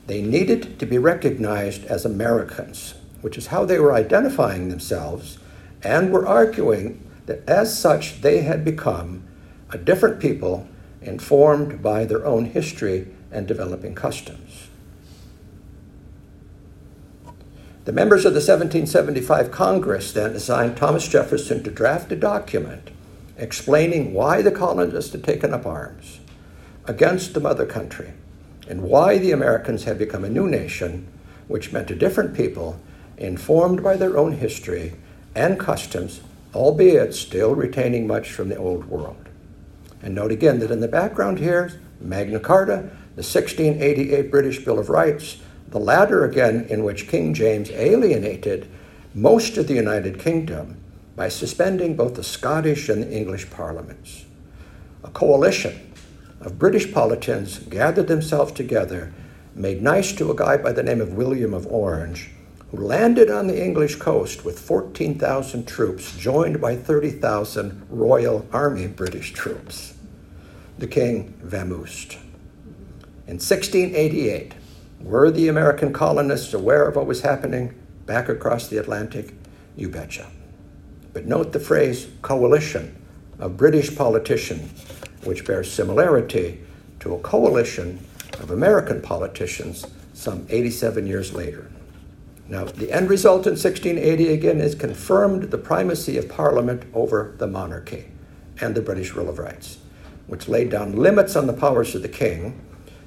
they 0.06 0.22
needed 0.22 0.78
to 0.78 0.86
be 0.86 0.96
recognized 0.96 1.84
as 1.84 2.06
Americans, 2.06 2.94
which 3.20 3.36
is 3.36 3.48
how 3.48 3.66
they 3.66 3.78
were 3.78 3.92
identifying 3.92 4.70
themselves, 4.70 5.36
and 5.82 6.10
were 6.10 6.26
arguing 6.26 7.06
that 7.26 7.48
as 7.48 7.78
such 7.78 8.20
they 8.20 8.42
had 8.42 8.64
become 8.64 9.22
a 9.70 9.78
different 9.78 10.20
people 10.20 10.66
informed 11.00 11.82
by 11.82 12.04
their 12.04 12.24
own 12.26 12.46
history 12.46 13.08
and 13.30 13.46
developing 13.46 13.94
customs. 13.94 14.68
The 17.84 17.92
members 17.92 18.24
of 18.24 18.32
the 18.32 18.38
1775 18.38 19.50
Congress 19.50 20.12
then 20.12 20.32
assigned 20.32 20.76
Thomas 20.76 21.08
Jefferson 21.08 21.64
to 21.64 21.70
draft 21.70 22.12
a 22.12 22.16
document 22.16 22.90
explaining 23.36 24.12
why 24.12 24.40
the 24.40 24.52
colonists 24.52 25.12
had 25.12 25.24
taken 25.24 25.52
up 25.52 25.66
arms 25.66 26.20
against 26.86 27.34
the 27.34 27.40
mother 27.40 27.66
country 27.66 28.12
and 28.68 28.82
why 28.82 29.18
the 29.18 29.32
Americans 29.32 29.84
had 29.84 29.98
become 29.98 30.24
a 30.24 30.30
new 30.30 30.46
nation, 30.46 31.08
which 31.48 31.72
meant 31.72 31.90
a 31.90 31.96
different 31.96 32.34
people, 32.34 32.78
informed 33.16 33.82
by 33.82 33.96
their 33.96 34.16
own 34.16 34.32
history 34.32 34.94
and 35.34 35.58
customs, 35.58 36.20
albeit 36.54 37.14
still 37.14 37.54
retaining 37.54 38.06
much 38.06 38.30
from 38.30 38.48
the 38.48 38.56
old 38.56 38.86
world. 38.86 39.28
And 40.02 40.14
note 40.14 40.32
again 40.32 40.58
that 40.58 40.70
in 40.70 40.80
the 40.80 40.88
background 40.88 41.38
here, 41.38 41.80
Magna 42.00 42.40
Carta, 42.40 42.90
the 43.14 43.22
1688 43.22 44.30
British 44.30 44.64
Bill 44.64 44.78
of 44.78 44.88
Rights, 44.88 45.38
the 45.68 45.78
latter 45.78 46.24
again 46.24 46.66
in 46.68 46.84
which 46.84 47.08
King 47.08 47.32
James 47.32 47.70
alienated 47.70 48.68
most 49.14 49.56
of 49.56 49.68
the 49.68 49.74
United 49.74 50.18
Kingdom 50.18 50.78
by 51.16 51.28
suspending 51.28 51.96
both 51.96 52.14
the 52.14 52.24
Scottish 52.24 52.88
and 52.88 53.02
the 53.02 53.12
English 53.12 53.50
parliaments. 53.50 54.24
A 55.04 55.10
coalition 55.10 55.92
of 56.40 56.58
British 56.58 56.92
politicians 56.92 57.58
gathered 57.58 58.08
themselves 58.08 58.52
together, 58.52 59.12
made 59.54 59.82
nice 59.82 60.12
to 60.12 60.30
a 60.30 60.34
guy 60.34 60.56
by 60.56 60.72
the 60.72 60.82
name 60.82 61.00
of 61.00 61.14
William 61.14 61.54
of 61.54 61.66
Orange, 61.66 62.30
who 62.72 62.78
landed 62.78 63.30
on 63.30 63.46
the 63.46 63.62
English 63.62 63.96
coast 63.96 64.44
with 64.44 64.58
14,000 64.58 65.68
troops, 65.68 66.16
joined 66.16 66.58
by 66.58 66.74
30,000 66.74 67.86
Royal 67.90 68.46
Army 68.52 68.86
British 68.86 69.32
troops. 69.32 69.94
the 70.78 70.86
king 70.88 71.34
vamoosed. 71.44 72.14
In 73.28 73.38
1688, 73.38 74.54
were 75.00 75.30
the 75.30 75.46
American 75.46 75.92
colonists 75.92 76.54
aware 76.54 76.88
of 76.88 76.96
what 76.96 77.06
was 77.06 77.20
happening 77.20 77.74
back 78.06 78.28
across 78.28 78.66
the 78.68 78.78
Atlantic? 78.78 79.34
You 79.76 79.88
betcha. 79.90 80.26
But 81.12 81.26
note 81.26 81.52
the 81.52 81.60
phrase 81.60 82.08
coalition 82.22 82.96
of 83.38 83.56
British 83.56 83.94
politicians, 83.94 84.82
which 85.24 85.44
bears 85.44 85.70
similarity 85.70 86.60
to 87.00 87.14
a 87.14 87.20
coalition 87.20 88.00
of 88.40 88.50
American 88.50 89.02
politicians 89.02 89.86
some 90.14 90.46
87 90.48 91.06
years 91.06 91.32
later. 91.32 91.70
Now, 92.48 92.64
the 92.64 92.92
end 92.92 93.08
result 93.08 93.46
in 93.46 93.52
1680 93.52 94.28
again 94.28 94.60
is 94.60 94.74
confirmed 94.74 95.50
the 95.50 95.58
primacy 95.58 96.18
of 96.18 96.28
Parliament 96.28 96.84
over 96.92 97.34
the 97.38 97.46
monarchy 97.46 98.06
and 98.60 98.74
the 98.74 98.82
British 98.82 99.12
Bill 99.12 99.28
of 99.28 99.38
Rights, 99.38 99.78
which 100.26 100.48
laid 100.48 100.70
down 100.70 100.96
limits 100.96 101.36
on 101.36 101.46
the 101.46 101.52
powers 101.52 101.94
of 101.94 102.02
the 102.02 102.08
king, 102.08 102.60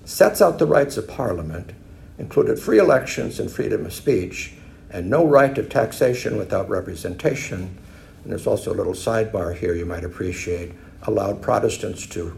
sets 0.05 0.41
out 0.41 0.57
the 0.57 0.65
rights 0.65 0.97
of 0.97 1.07
Parliament, 1.07 1.73
included 2.17 2.59
free 2.59 2.79
elections 2.79 3.39
and 3.39 3.51
freedom 3.51 3.85
of 3.85 3.93
speech, 3.93 4.53
and 4.89 5.09
no 5.09 5.25
right 5.25 5.57
of 5.57 5.69
taxation 5.69 6.37
without 6.37 6.69
representation. 6.69 7.77
And 8.23 8.31
there's 8.31 8.47
also 8.47 8.73
a 8.73 8.75
little 8.75 8.93
sidebar 8.93 9.55
here 9.55 9.73
you 9.73 9.85
might 9.85 10.03
appreciate 10.03 10.71
allowed 11.03 11.41
Protestants 11.41 12.07
to 12.07 12.37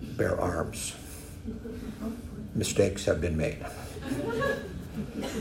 bear 0.00 0.40
arms. 0.40 0.94
Mistakes 2.54 3.04
have 3.04 3.20
been 3.20 3.36
made. 3.36 3.64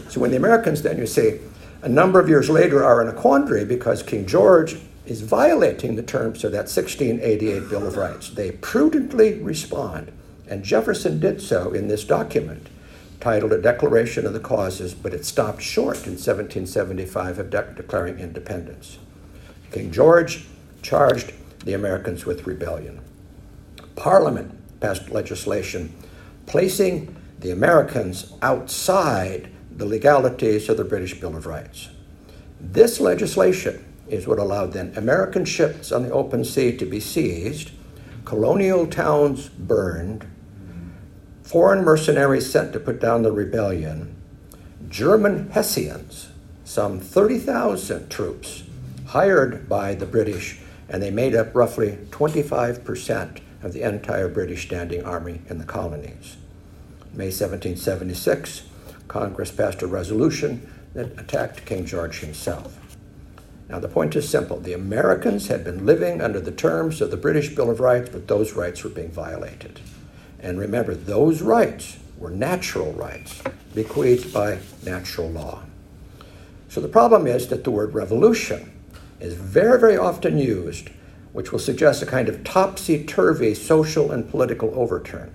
So 0.09 0.21
when 0.21 0.31
the 0.31 0.37
Americans 0.37 0.81
then, 0.81 0.97
you 0.97 1.07
see, 1.07 1.39
a 1.81 1.89
number 1.89 2.19
of 2.19 2.27
years 2.27 2.49
later 2.49 2.83
are 2.83 3.01
in 3.01 3.07
a 3.07 3.13
quandary 3.13 3.65
because 3.65 4.03
King 4.03 4.25
George 4.25 4.77
is 5.05 5.21
violating 5.21 5.95
the 5.95 6.03
terms 6.03 6.43
of 6.43 6.51
that 6.51 6.69
1688 6.69 7.69
Bill 7.69 7.87
of 7.87 7.97
Rights. 7.97 8.29
They 8.29 8.51
prudently 8.51 9.41
respond, 9.41 10.11
and 10.47 10.63
Jefferson 10.63 11.19
did 11.19 11.41
so 11.41 11.73
in 11.73 11.87
this 11.87 12.03
document 12.03 12.67
titled 13.19 13.51
A 13.51 13.61
Declaration 13.61 14.25
of 14.25 14.33
the 14.33 14.39
Causes, 14.39 14.93
but 14.93 15.13
it 15.13 15.25
stopped 15.25 15.61
short 15.61 15.97
in 16.05 16.13
1775 16.13 17.39
of 17.39 17.49
de- 17.49 17.73
declaring 17.75 18.19
independence. 18.19 18.97
King 19.71 19.91
George 19.91 20.45
charged 20.81 21.33
the 21.65 21.73
Americans 21.73 22.25
with 22.25 22.47
rebellion. 22.47 23.01
Parliament 23.95 24.55
passed 24.79 25.09
legislation 25.09 25.93
placing 26.45 27.15
the 27.39 27.51
Americans 27.51 28.33
outside 28.41 29.49
the 29.79 29.85
legalities 29.85 30.67
of 30.67 30.75
the 30.75 30.83
British 30.83 31.17
Bill 31.21 31.37
of 31.37 31.45
Rights. 31.45 31.87
This 32.59 32.99
legislation 32.99 33.85
is 34.09 34.27
what 34.27 34.37
allowed 34.37 34.73
then 34.73 34.93
American 34.97 35.45
ships 35.45 35.93
on 35.93 36.03
the 36.03 36.11
open 36.11 36.43
sea 36.43 36.75
to 36.75 36.85
be 36.85 36.99
seized, 36.99 37.71
colonial 38.25 38.87
towns 38.87 39.47
burned, 39.47 40.27
foreign 41.43 41.85
mercenaries 41.85 42.51
sent 42.51 42.73
to 42.73 42.79
put 42.79 42.99
down 42.99 43.23
the 43.23 43.31
rebellion, 43.31 44.13
German 44.89 45.49
Hessians, 45.51 46.29
some 46.65 46.99
30,000 46.99 48.09
troops 48.09 48.63
hired 49.07 49.69
by 49.69 49.95
the 49.95 50.05
British, 50.05 50.59
and 50.89 51.01
they 51.01 51.09
made 51.09 51.33
up 51.33 51.55
roughly 51.55 51.99
25% 52.09 53.39
of 53.63 53.71
the 53.71 53.83
entire 53.83 54.27
British 54.27 54.65
standing 54.65 55.05
army 55.05 55.39
in 55.49 55.57
the 55.57 55.63
colonies. 55.63 56.35
May 57.13 57.27
1776, 57.27 58.68
Congress 59.09 59.51
passed 59.51 59.81
a 59.81 59.87
resolution 59.87 60.71
that 60.93 61.19
attacked 61.19 61.65
King 61.65 61.85
George 61.85 62.19
himself. 62.21 62.79
Now, 63.67 63.79
the 63.79 63.87
point 63.87 64.15
is 64.15 64.27
simple. 64.27 64.59
The 64.59 64.73
Americans 64.73 65.47
had 65.47 65.63
been 65.63 65.85
living 65.85 66.21
under 66.21 66.39
the 66.39 66.51
terms 66.51 67.01
of 67.01 67.11
the 67.11 67.17
British 67.17 67.53
Bill 67.53 67.69
of 67.69 67.79
Rights, 67.79 68.09
but 68.09 68.27
those 68.27 68.53
rights 68.53 68.83
were 68.83 68.89
being 68.89 69.11
violated. 69.11 69.81
And 70.39 70.57
remember, 70.57 70.95
those 70.95 71.41
rights 71.41 71.97
were 72.17 72.29
natural 72.29 72.93
rights 72.93 73.43
bequeathed 73.75 74.33
by 74.33 74.59
natural 74.83 75.29
law. 75.29 75.63
So 76.69 76.81
the 76.81 76.87
problem 76.87 77.27
is 77.27 77.47
that 77.49 77.63
the 77.63 77.71
word 77.71 77.93
revolution 77.93 78.71
is 79.19 79.33
very, 79.33 79.79
very 79.79 79.97
often 79.97 80.37
used, 80.37 80.89
which 81.33 81.51
will 81.51 81.59
suggest 81.59 82.01
a 82.01 82.05
kind 82.05 82.29
of 82.29 82.43
topsy 82.43 83.03
turvy 83.03 83.53
social 83.53 84.11
and 84.11 84.29
political 84.29 84.71
overturn. 84.73 85.31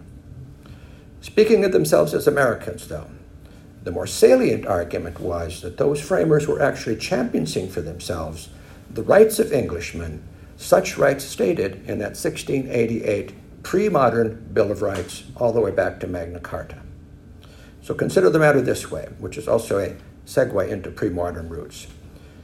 Speaking 1.21 1.65
of 1.65 1.73
themselves 1.73 2.15
as 2.15 2.27
Americans, 2.27 2.89
though, 2.89 3.07
the 3.85 3.93
more 3.93 4.07
salient 4.07 4.67
argument 4.67 5.21
was 5.21 5.61
that 5.61 5.77
those 5.77 6.01
framers 6.01 6.49
were 6.49 6.61
actually 6.61 6.97
championing 6.97 7.69
for 7.69 7.83
themselves 7.83 8.49
the 8.91 9.03
rights 9.03 9.39
of 9.39 9.53
Englishmen, 9.53 10.23
such 10.57 10.97
rights 10.97 11.25
stated 11.25 11.75
in 11.89 11.99
that 11.99 12.17
1688 12.17 13.35
pre 13.63 13.89
modern 13.89 14.49
Bill 14.53 14.71
of 14.71 14.83
Rights, 14.83 15.25
all 15.37 15.53
the 15.53 15.61
way 15.61 15.71
back 15.71 15.99
to 16.01 16.07
Magna 16.07 16.39
Carta. 16.39 16.77
So 17.83 17.93
consider 17.93 18.31
the 18.31 18.39
matter 18.39 18.61
this 18.61 18.91
way, 18.91 19.09
which 19.19 19.37
is 19.37 19.49
also 19.49 19.79
a 19.79 19.97
segue 20.27 20.69
into 20.69 20.91
pre 20.91 21.09
modern 21.09 21.49
roots. 21.49 21.89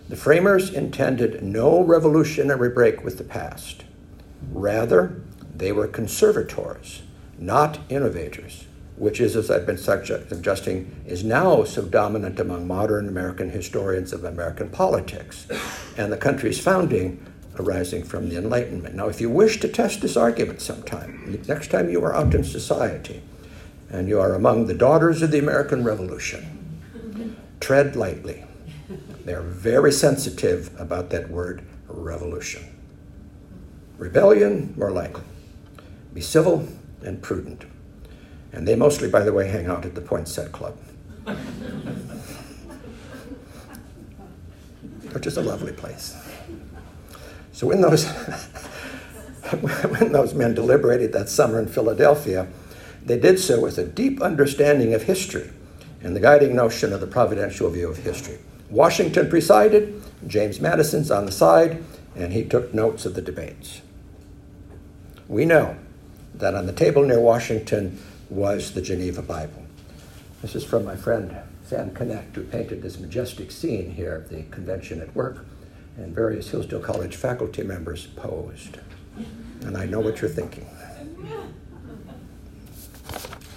The 0.09 0.17
framers 0.17 0.71
intended 0.71 1.43
no 1.43 1.83
revolutionary 1.83 2.71
break 2.71 3.05
with 3.05 3.17
the 3.17 3.25
past. 3.25 3.85
Rather, 4.51 5.23
they 5.55 5.71
were 5.71 5.87
conservators, 5.87 7.03
not 7.39 7.79
innovators 7.89 8.65
which 9.01 9.19
is, 9.19 9.35
as 9.35 9.51
I've 9.51 9.65
been 9.65 9.79
suggesting, 9.79 10.95
is 11.07 11.25
now 11.25 11.65
so 11.65 11.87
dominant 11.87 12.39
among 12.39 12.67
modern 12.67 13.09
American 13.09 13.49
historians 13.49 14.13
of 14.13 14.25
American 14.25 14.69
politics 14.69 15.47
and 15.97 16.13
the 16.13 16.19
country's 16.19 16.61
founding 16.61 17.25
arising 17.59 18.05
from 18.05 18.29
the 18.29 18.37
Enlightenment. 18.37 18.95
Now, 18.95 19.09
if 19.09 19.19
you 19.19 19.31
wish 19.31 19.59
to 19.61 19.69
test 19.69 20.03
this 20.03 20.19
argument 20.19 20.61
sometime, 20.61 21.43
next 21.49 21.71
time 21.71 21.89
you 21.89 22.05
are 22.05 22.15
out 22.15 22.35
in 22.35 22.45
society 22.45 23.23
and 23.89 24.07
you 24.07 24.21
are 24.21 24.35
among 24.35 24.67
the 24.67 24.75
daughters 24.75 25.23
of 25.23 25.31
the 25.31 25.39
American 25.39 25.83
Revolution, 25.83 27.47
tread 27.59 27.97
lightly. 27.97 28.45
They're 29.25 29.41
very 29.41 29.93
sensitive 29.93 30.79
about 30.79 31.09
that 31.09 31.31
word 31.31 31.63
revolution. 31.89 32.65
Rebellion, 33.97 34.75
more 34.77 34.91
likely. 34.91 35.25
Be 36.13 36.21
civil 36.21 36.69
and 37.03 37.23
prudent. 37.23 37.65
And 38.53 38.67
they 38.67 38.75
mostly, 38.75 39.09
by 39.09 39.23
the 39.23 39.33
way, 39.33 39.49
hang 39.49 39.67
out 39.67 39.85
at 39.85 39.95
the 39.95 40.01
Poinsett 40.01 40.51
Club, 40.53 40.77
which 45.13 45.27
is 45.27 45.37
a 45.37 45.43
lovely 45.43 45.73
place. 45.73 46.17
So 47.53 47.67
when 47.69 47.81
those, 47.81 48.07
when 49.61 50.13
those 50.13 50.35
men 50.35 50.55
deliberated 50.55 51.13
that 51.13 51.29
summer 51.29 51.61
in 51.61 51.69
Philadelphia, 51.69 52.49
they 53.05 53.19
did 53.19 53.39
so 53.39 53.61
with 53.61 53.79
a 53.79 53.87
deep 53.87 54.21
understanding 54.21 54.95
of 54.95 55.05
history 55.05 55.51
and 56.03 56.17
the 56.17 56.21
guiding 56.21 56.57
notion 56.57 56.93
of 56.93 57.01
the 57.01 57.07
providential 57.07 57.71
view 57.71 57.89
of 57.89 57.99
history. 57.99 58.39
Washington 58.69 59.29
presided, 59.29 60.03
James 60.27 60.61
Madison's 60.61 61.11
on 61.11 61.27
the 61.27 61.33
side, 61.33 61.83
and 62.17 62.33
he 62.33 62.45
took 62.45 62.73
notes 62.73 63.05
of 63.07 63.15
the 63.15 63.23
debates. 63.23 63.83
We 65.29 65.45
know 65.45 65.77
that 66.35 66.55
on 66.55 66.67
the 66.67 66.73
table 66.73 67.05
near 67.05 67.21
Washington 67.21 68.01
was 68.31 68.73
the 68.73 68.81
Geneva 68.81 69.23
Bible. 69.23 69.65
This 70.41 70.55
is 70.55 70.65
from 70.65 70.85
my 70.85 70.97
friend 70.97 71.37
Sam 71.67 71.91
Knecht, 71.91 72.35
who 72.35 72.45
painted 72.45 72.81
this 72.81 72.99
majestic 72.99 73.51
scene 73.51 73.91
here 73.91 74.15
of 74.15 74.29
the 74.29 74.45
convention 74.45 75.01
at 75.01 75.15
work, 75.15 75.45
and 75.97 76.15
various 76.15 76.51
Hillsdale 76.51 76.81
College 76.81 77.17
faculty 77.17 77.63
members 77.63 78.07
posed. 78.07 78.79
And 79.63 79.77
I 79.77 79.85
know 79.85 80.01
what 80.01 80.21
you're 80.21 80.31
thinking. 80.31 80.67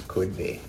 Could 0.08 0.36
be. 0.36 0.60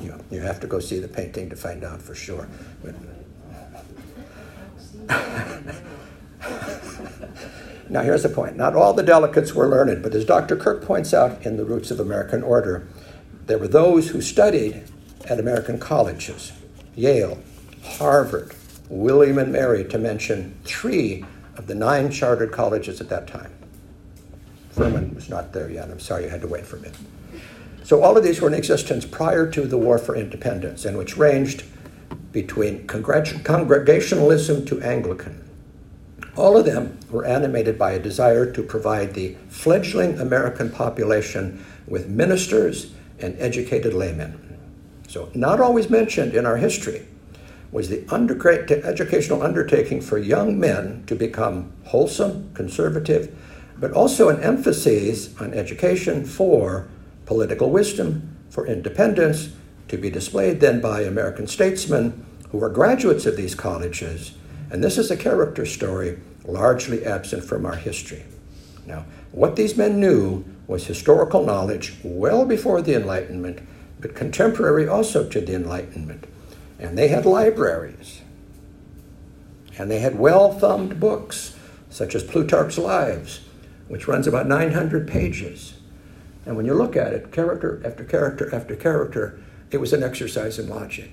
You, 0.00 0.22
you 0.30 0.40
have 0.40 0.60
to 0.60 0.66
go 0.66 0.80
see 0.80 0.98
the 0.98 1.08
painting 1.08 1.50
to 1.50 1.56
find 1.56 1.82
out 1.82 2.00
for 2.00 2.14
sure. 2.14 2.46
Now, 7.88 8.02
here's 8.02 8.22
the 8.22 8.28
point 8.28 8.56
not 8.56 8.74
all 8.74 8.92
the 8.92 9.02
delegates 9.02 9.54
were 9.54 9.68
learned, 9.68 10.02
but 10.02 10.14
as 10.14 10.24
Dr. 10.24 10.56
Kirk 10.56 10.84
points 10.84 11.12
out 11.12 11.44
in 11.44 11.56
The 11.56 11.64
Roots 11.64 11.90
of 11.90 12.00
American 12.00 12.42
Order, 12.42 12.86
there 13.46 13.58
were 13.58 13.68
those 13.68 14.08
who 14.08 14.20
studied 14.20 14.84
at 15.28 15.38
American 15.38 15.78
colleges 15.78 16.52
Yale, 16.94 17.38
Harvard, 17.82 18.54
William 18.88 19.38
and 19.38 19.52
Mary, 19.52 19.84
to 19.84 19.98
mention 19.98 20.56
three 20.64 21.24
of 21.56 21.66
the 21.66 21.74
nine 21.74 22.10
chartered 22.10 22.52
colleges 22.52 23.00
at 23.00 23.08
that 23.08 23.26
time. 23.26 23.52
Furman 24.70 25.14
was 25.14 25.28
not 25.28 25.52
there 25.52 25.70
yet. 25.70 25.90
I'm 25.90 26.00
sorry 26.00 26.24
you 26.24 26.30
had 26.30 26.40
to 26.40 26.48
wait 26.48 26.66
for 26.66 26.76
minute. 26.76 26.96
So, 27.84 28.02
all 28.02 28.16
of 28.16 28.24
these 28.24 28.40
were 28.40 28.48
in 28.48 28.54
existence 28.54 29.04
prior 29.04 29.50
to 29.50 29.66
the 29.66 29.76
War 29.76 29.98
for 29.98 30.16
Independence, 30.16 30.84
and 30.84 30.96
which 30.96 31.16
ranged 31.16 31.64
between 32.32 32.86
congregationalism 32.86 34.64
to 34.66 34.80
Anglican. 34.82 35.43
All 36.36 36.56
of 36.56 36.64
them 36.64 36.98
were 37.10 37.24
animated 37.24 37.78
by 37.78 37.92
a 37.92 37.98
desire 37.98 38.50
to 38.52 38.62
provide 38.62 39.14
the 39.14 39.36
fledgling 39.48 40.18
American 40.18 40.70
population 40.70 41.64
with 41.86 42.08
ministers 42.08 42.92
and 43.20 43.36
educated 43.38 43.94
laymen. 43.94 44.40
So, 45.06 45.30
not 45.34 45.60
always 45.60 45.88
mentioned 45.88 46.34
in 46.34 46.44
our 46.44 46.56
history 46.56 47.06
was 47.70 47.88
the 47.88 48.04
educational 48.84 49.42
undertaking 49.42 50.00
for 50.00 50.16
young 50.16 50.58
men 50.58 51.02
to 51.06 51.16
become 51.16 51.72
wholesome, 51.84 52.48
conservative, 52.54 53.36
but 53.78 53.90
also 53.92 54.28
an 54.28 54.40
emphasis 54.42 55.36
on 55.40 55.52
education 55.52 56.24
for 56.24 56.88
political 57.26 57.70
wisdom, 57.70 58.36
for 58.48 58.66
independence, 58.66 59.50
to 59.88 59.96
be 59.96 60.08
displayed 60.08 60.60
then 60.60 60.80
by 60.80 61.00
American 61.02 61.46
statesmen 61.48 62.24
who 62.50 62.58
were 62.58 62.68
graduates 62.68 63.26
of 63.26 63.36
these 63.36 63.56
colleges. 63.56 64.32
And 64.74 64.82
this 64.82 64.98
is 64.98 65.08
a 65.08 65.16
character 65.16 65.64
story 65.66 66.18
largely 66.44 67.04
absent 67.04 67.44
from 67.44 67.64
our 67.64 67.76
history. 67.76 68.24
Now, 68.84 69.04
what 69.30 69.54
these 69.54 69.76
men 69.76 70.00
knew 70.00 70.44
was 70.66 70.84
historical 70.84 71.46
knowledge 71.46 71.94
well 72.02 72.44
before 72.44 72.82
the 72.82 72.96
Enlightenment, 72.96 73.60
but 74.00 74.16
contemporary 74.16 74.88
also 74.88 75.28
to 75.28 75.40
the 75.40 75.54
Enlightenment. 75.54 76.26
And 76.80 76.98
they 76.98 77.06
had 77.06 77.24
libraries. 77.24 78.22
And 79.78 79.88
they 79.88 80.00
had 80.00 80.18
well 80.18 80.52
thumbed 80.52 80.98
books, 80.98 81.56
such 81.88 82.16
as 82.16 82.24
Plutarch's 82.24 82.76
Lives, 82.76 83.42
which 83.86 84.08
runs 84.08 84.26
about 84.26 84.48
900 84.48 85.06
pages. 85.06 85.74
And 86.46 86.56
when 86.56 86.66
you 86.66 86.74
look 86.74 86.96
at 86.96 87.12
it, 87.12 87.30
character 87.30 87.80
after 87.86 88.02
character 88.02 88.52
after 88.52 88.74
character, 88.74 89.40
it 89.70 89.76
was 89.76 89.92
an 89.92 90.02
exercise 90.02 90.58
in 90.58 90.68
logic. 90.68 91.12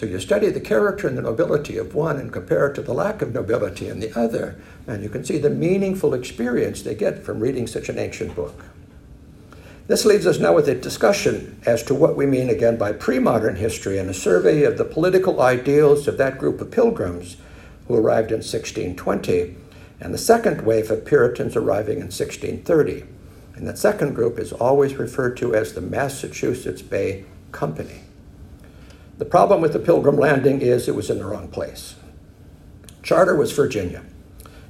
So 0.00 0.06
you 0.06 0.18
study 0.18 0.48
the 0.48 0.60
character 0.60 1.06
and 1.06 1.18
the 1.18 1.20
nobility 1.20 1.76
of 1.76 1.94
one 1.94 2.16
and 2.16 2.32
compare 2.32 2.68
it 2.68 2.74
to 2.76 2.80
the 2.80 2.94
lack 2.94 3.20
of 3.20 3.34
nobility 3.34 3.86
in 3.86 4.00
the 4.00 4.18
other, 4.18 4.56
and 4.86 5.02
you 5.02 5.10
can 5.10 5.26
see 5.26 5.36
the 5.36 5.50
meaningful 5.50 6.14
experience 6.14 6.80
they 6.80 6.94
get 6.94 7.22
from 7.22 7.38
reading 7.38 7.66
such 7.66 7.90
an 7.90 7.98
ancient 7.98 8.34
book. 8.34 8.64
This 9.88 10.06
leaves 10.06 10.26
us 10.26 10.38
now 10.38 10.54
with 10.54 10.70
a 10.70 10.74
discussion 10.74 11.60
as 11.66 11.82
to 11.82 11.94
what 11.94 12.16
we 12.16 12.24
mean 12.24 12.48
again 12.48 12.78
by 12.78 12.92
pre 12.92 13.18
modern 13.18 13.56
history 13.56 13.98
and 13.98 14.08
a 14.08 14.14
survey 14.14 14.62
of 14.62 14.78
the 14.78 14.86
political 14.86 15.42
ideals 15.42 16.08
of 16.08 16.16
that 16.16 16.38
group 16.38 16.62
of 16.62 16.70
pilgrims 16.70 17.36
who 17.86 17.94
arrived 17.94 18.30
in 18.30 18.38
1620, 18.38 19.54
and 20.00 20.14
the 20.14 20.16
second 20.16 20.62
wave 20.62 20.90
of 20.90 21.04
Puritans 21.04 21.56
arriving 21.56 21.96
in 21.96 22.04
1630. 22.04 23.04
And 23.54 23.68
that 23.68 23.76
second 23.76 24.14
group 24.14 24.38
is 24.38 24.50
always 24.50 24.94
referred 24.94 25.36
to 25.36 25.54
as 25.54 25.74
the 25.74 25.82
Massachusetts 25.82 26.80
Bay 26.80 27.26
Company. 27.52 28.00
The 29.20 29.26
problem 29.26 29.60
with 29.60 29.74
the 29.74 29.78
Pilgrim 29.78 30.16
landing 30.16 30.62
is 30.62 30.88
it 30.88 30.94
was 30.94 31.10
in 31.10 31.18
the 31.18 31.26
wrong 31.26 31.48
place. 31.48 31.94
Charter 33.02 33.36
was 33.36 33.52
Virginia, 33.52 34.02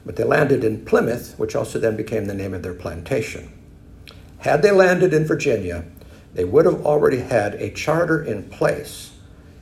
but 0.05 0.17
they 0.17 0.25
landed 0.25 0.65
in 0.65 0.85
Plymouth, 0.85 1.39
which 1.39 1.55
also 1.55 1.79
then 1.79 1.95
became 1.95 2.25
the 2.25 2.35
name 2.35 2.53
of 2.53 2.65
their 2.65 2.75
plantation. 2.75 3.53
Had 4.39 4.63
they 4.63 4.73
landed 4.73 5.15
in 5.15 5.25
Virginia, 5.25 5.85
they 6.35 6.45
would 6.45 6.65
have 6.65 6.85
already 6.85 7.19
had 7.19 7.55
a 7.55 7.71
charter 7.71 8.25
in 8.25 8.51
place 8.51 9.13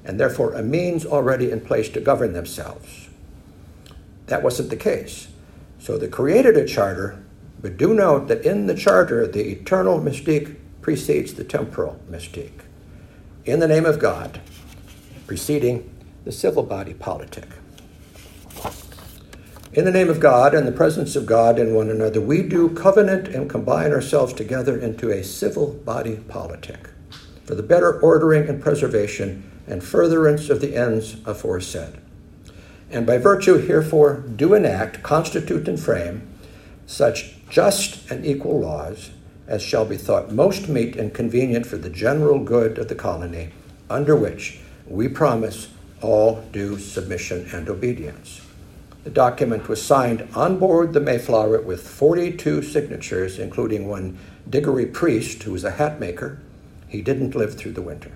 and 0.06 0.18
therefore 0.18 0.54
a 0.54 0.62
means 0.62 1.04
already 1.04 1.50
in 1.50 1.60
place 1.60 1.90
to 1.90 2.00
govern 2.00 2.32
themselves. 2.32 3.10
That 4.28 4.42
wasn't 4.42 4.70
the 4.70 4.76
case. 4.76 5.28
So 5.78 5.98
they 5.98 6.08
created 6.08 6.56
a 6.56 6.66
charter, 6.66 7.22
but 7.60 7.76
do 7.76 7.92
note 7.92 8.28
that 8.28 8.42
in 8.46 8.66
the 8.68 8.74
charter, 8.74 9.26
the 9.26 9.50
eternal 9.50 10.00
mystique 10.00 10.56
precedes 10.80 11.34
the 11.34 11.44
temporal 11.44 12.00
mystique. 12.10 12.62
In 13.44 13.60
the 13.60 13.68
name 13.68 13.84
of 13.84 13.98
God, 13.98 14.40
preceding 15.28 15.88
the 16.24 16.32
civil 16.32 16.64
body 16.64 16.94
politic. 16.94 17.44
In 19.74 19.84
the 19.84 19.92
name 19.92 20.08
of 20.08 20.18
God 20.18 20.54
and 20.54 20.66
the 20.66 20.72
presence 20.72 21.14
of 21.14 21.26
God 21.26 21.58
in 21.58 21.74
one 21.74 21.90
another, 21.90 22.20
we 22.20 22.42
do 22.42 22.70
covenant 22.70 23.28
and 23.28 23.48
combine 23.48 23.92
ourselves 23.92 24.32
together 24.32 24.76
into 24.76 25.10
a 25.10 25.22
civil 25.22 25.74
body 25.74 26.16
politic 26.16 26.88
for 27.44 27.54
the 27.54 27.62
better 27.62 28.00
ordering 28.00 28.48
and 28.48 28.60
preservation 28.60 29.48
and 29.66 29.84
furtherance 29.84 30.48
of 30.48 30.62
the 30.62 30.74
ends 30.74 31.16
aforesaid. 31.26 31.98
And 32.90 33.06
by 33.06 33.18
virtue 33.18 33.58
herefore 33.58 34.24
do 34.34 34.54
enact, 34.54 35.02
constitute, 35.02 35.68
and 35.68 35.78
frame 35.78 36.26
such 36.86 37.34
just 37.50 38.10
and 38.10 38.24
equal 38.24 38.60
laws 38.60 39.10
as 39.46 39.62
shall 39.62 39.84
be 39.84 39.98
thought 39.98 40.32
most 40.32 40.68
meet 40.68 40.96
and 40.96 41.12
convenient 41.12 41.66
for 41.66 41.76
the 41.76 41.90
general 41.90 42.38
good 42.38 42.78
of 42.78 42.88
the 42.88 42.94
colony, 42.94 43.50
under 43.90 44.16
which 44.16 44.60
we 44.88 45.08
promise 45.08 45.68
all 46.00 46.42
due 46.52 46.78
submission 46.78 47.48
and 47.52 47.68
obedience. 47.68 48.40
The 49.04 49.10
document 49.10 49.68
was 49.68 49.80
signed 49.82 50.28
on 50.34 50.58
board 50.58 50.92
the 50.92 51.00
Mayflower 51.00 51.62
with 51.62 51.88
42 51.88 52.62
signatures, 52.62 53.38
including 53.38 53.88
one 53.88 54.18
Degory 54.48 54.86
Priest 54.86 55.42
who 55.42 55.52
was 55.52 55.64
a 55.64 55.72
hat 55.72 56.00
maker. 56.00 56.40
He 56.88 57.02
didn't 57.02 57.34
live 57.34 57.56
through 57.56 57.72
the 57.72 57.82
winter. 57.82 58.12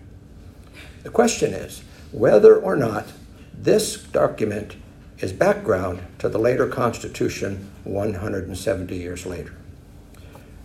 The 1.03 1.11
question 1.11 1.53
is 1.53 1.83
whether 2.11 2.57
or 2.57 2.77
not 2.77 3.07
this 3.55 3.97
document 4.03 4.77
is 5.19 5.33
background 5.33 6.01
to 6.19 6.29
the 6.29 6.39
later 6.39 6.67
Constitution 6.67 7.71
170 7.85 8.97
years 8.97 9.25
later. 9.25 9.55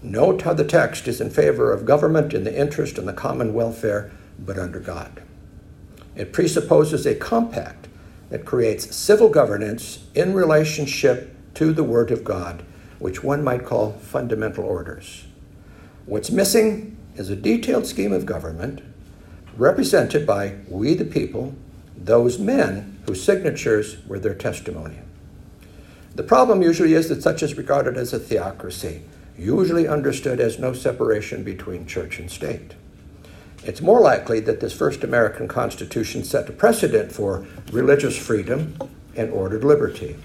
Note 0.02 0.44
how 0.44 0.54
the 0.54 0.64
text 0.64 1.08
is 1.08 1.22
in 1.22 1.30
favor 1.30 1.72
of 1.72 1.86
government 1.86 2.34
in 2.34 2.44
the 2.44 2.60
interest 2.60 2.98
and 2.98 3.08
the 3.08 3.14
common 3.14 3.54
welfare, 3.54 4.12
but 4.40 4.58
under 4.58 4.80
God. 4.80 5.22
It 6.18 6.34
presupposes 6.34 7.06
a 7.06 7.16
compact 7.16 7.88
that 8.30 8.44
creates 8.44 8.96
civil 8.96 9.30
governance 9.30 10.04
in 10.16 10.34
relationship 10.34 11.34
to 11.54 11.72
the 11.72 11.84
Word 11.84 12.12
of 12.12 12.24
God, 12.24 12.64
which 13.00 13.24
one 13.24 13.44
might 13.44 13.66
call 13.66 13.94
fundamental 13.94 14.66
orders. 14.66 15.26
What's 16.06 16.32
missing 16.32 16.98
is 17.16 17.30
a 17.30 17.36
detailed 17.36 17.86
scheme 17.86 18.12
of 18.12 18.26
government 18.26 18.82
represented 19.56 20.26
by 20.26 20.56
we 20.68 20.96
the 20.96 21.06
people, 21.06 21.56
those 21.96 22.40
men 22.40 23.00
whose 23.06 23.24
signatures 23.24 23.98
were 24.08 24.20
their 24.20 24.36
testimony. 24.36 24.98
The 26.16 26.24
problem 26.24 26.64
usually 26.64 26.94
is 26.94 27.10
that 27.10 27.22
such 27.22 27.44
is 27.44 27.58
regarded 27.58 27.96
as 27.96 28.12
a 28.12 28.20
theocracy, 28.20 29.04
usually 29.38 29.88
understood 29.88 30.40
as 30.40 30.58
no 30.58 30.74
separation 30.74 31.44
between 31.44 31.86
church 31.86 32.20
and 32.20 32.30
state. 32.30 32.74
It's 33.64 33.82
more 33.82 34.00
likely 34.00 34.40
that 34.42 34.60
this 34.60 34.74
first 34.74 35.04
American 35.04 35.48
Constitution 35.48 36.24
set 36.24 36.48
a 36.48 36.54
precedent 36.54 37.12
for 37.12 37.46
religious 37.72 38.18
freedom 38.18 38.78
and 39.16 39.32
ordered 39.32 39.64
liberty. 39.64 40.16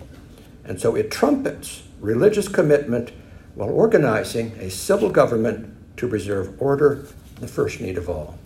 And 0.65 0.81
so 0.81 0.95
it 0.95 1.11
trumpets 1.11 1.83
religious 2.01 2.49
commitment 2.49 3.11
while 3.55 3.71
organizing 3.71 4.53
a 4.59 4.71
civil 4.71 5.11
government 5.11 5.75
to 5.97 6.09
preserve 6.09 6.61
order, 6.61 7.07
the 7.41 7.49
first 7.49 7.81
need 7.81 7.99
of 7.99 8.09
all, 8.09 8.39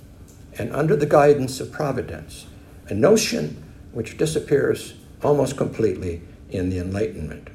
and 0.59 0.74
under 0.74 0.97
the 0.97 1.07
guidance 1.07 1.61
of 1.61 1.72
providence, 1.72 2.47
a 2.89 2.95
notion 2.95 3.62
which 3.93 4.16
disappears 4.16 4.95
almost 5.22 5.57
completely 5.57 6.22
in 6.51 6.70
the 6.70 6.78
Enlightenment. 6.78 7.49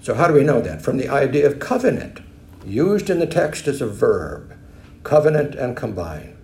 So, 0.00 0.14
how 0.14 0.28
do 0.28 0.34
we 0.34 0.44
know 0.44 0.60
that? 0.60 0.82
From 0.82 0.96
the 0.96 1.08
idea 1.08 1.46
of 1.46 1.58
covenant, 1.58 2.20
used 2.64 3.10
in 3.10 3.18
the 3.18 3.26
text 3.26 3.66
as 3.66 3.80
a 3.80 3.86
verb, 3.86 4.56
covenant 5.02 5.54
and 5.54 5.76
combine 5.76 6.37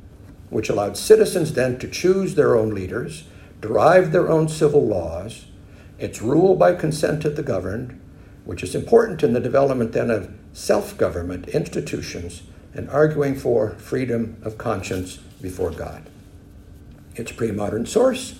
which 0.54 0.68
allowed 0.68 0.96
citizens 0.96 1.54
then 1.54 1.76
to 1.76 1.88
choose 1.88 2.36
their 2.36 2.54
own 2.54 2.72
leaders, 2.72 3.24
derive 3.60 4.12
their 4.12 4.30
own 4.30 4.46
civil 4.48 4.86
laws. 4.86 5.46
It's 5.98 6.22
rule 6.22 6.54
by 6.54 6.76
consent 6.76 7.24
of 7.24 7.34
the 7.34 7.42
governed, 7.42 8.00
which 8.44 8.62
is 8.62 8.76
important 8.76 9.24
in 9.24 9.32
the 9.32 9.40
development 9.40 9.90
then 9.90 10.12
of 10.12 10.32
self 10.52 10.96
government 10.96 11.48
institutions 11.48 12.42
and 12.72 12.88
arguing 12.88 13.34
for 13.34 13.70
freedom 13.70 14.36
of 14.44 14.56
conscience 14.56 15.16
before 15.42 15.72
God. 15.72 16.08
Its 17.16 17.32
pre 17.32 17.50
modern 17.50 17.84
source, 17.84 18.38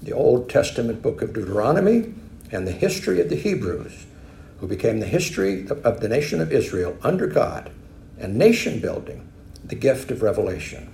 the 0.00 0.12
Old 0.12 0.48
Testament 0.48 1.02
book 1.02 1.20
of 1.20 1.32
Deuteronomy, 1.32 2.14
and 2.52 2.64
the 2.64 2.70
history 2.70 3.20
of 3.20 3.28
the 3.28 3.34
Hebrews, 3.34 4.06
who 4.60 4.68
became 4.68 5.00
the 5.00 5.06
history 5.06 5.66
of 5.68 5.98
the 5.98 6.08
nation 6.08 6.40
of 6.40 6.52
Israel 6.52 6.96
under 7.02 7.26
God, 7.26 7.72
and 8.20 8.36
nation 8.36 8.78
building, 8.78 9.26
the 9.64 9.74
gift 9.74 10.12
of 10.12 10.22
revelation. 10.22 10.92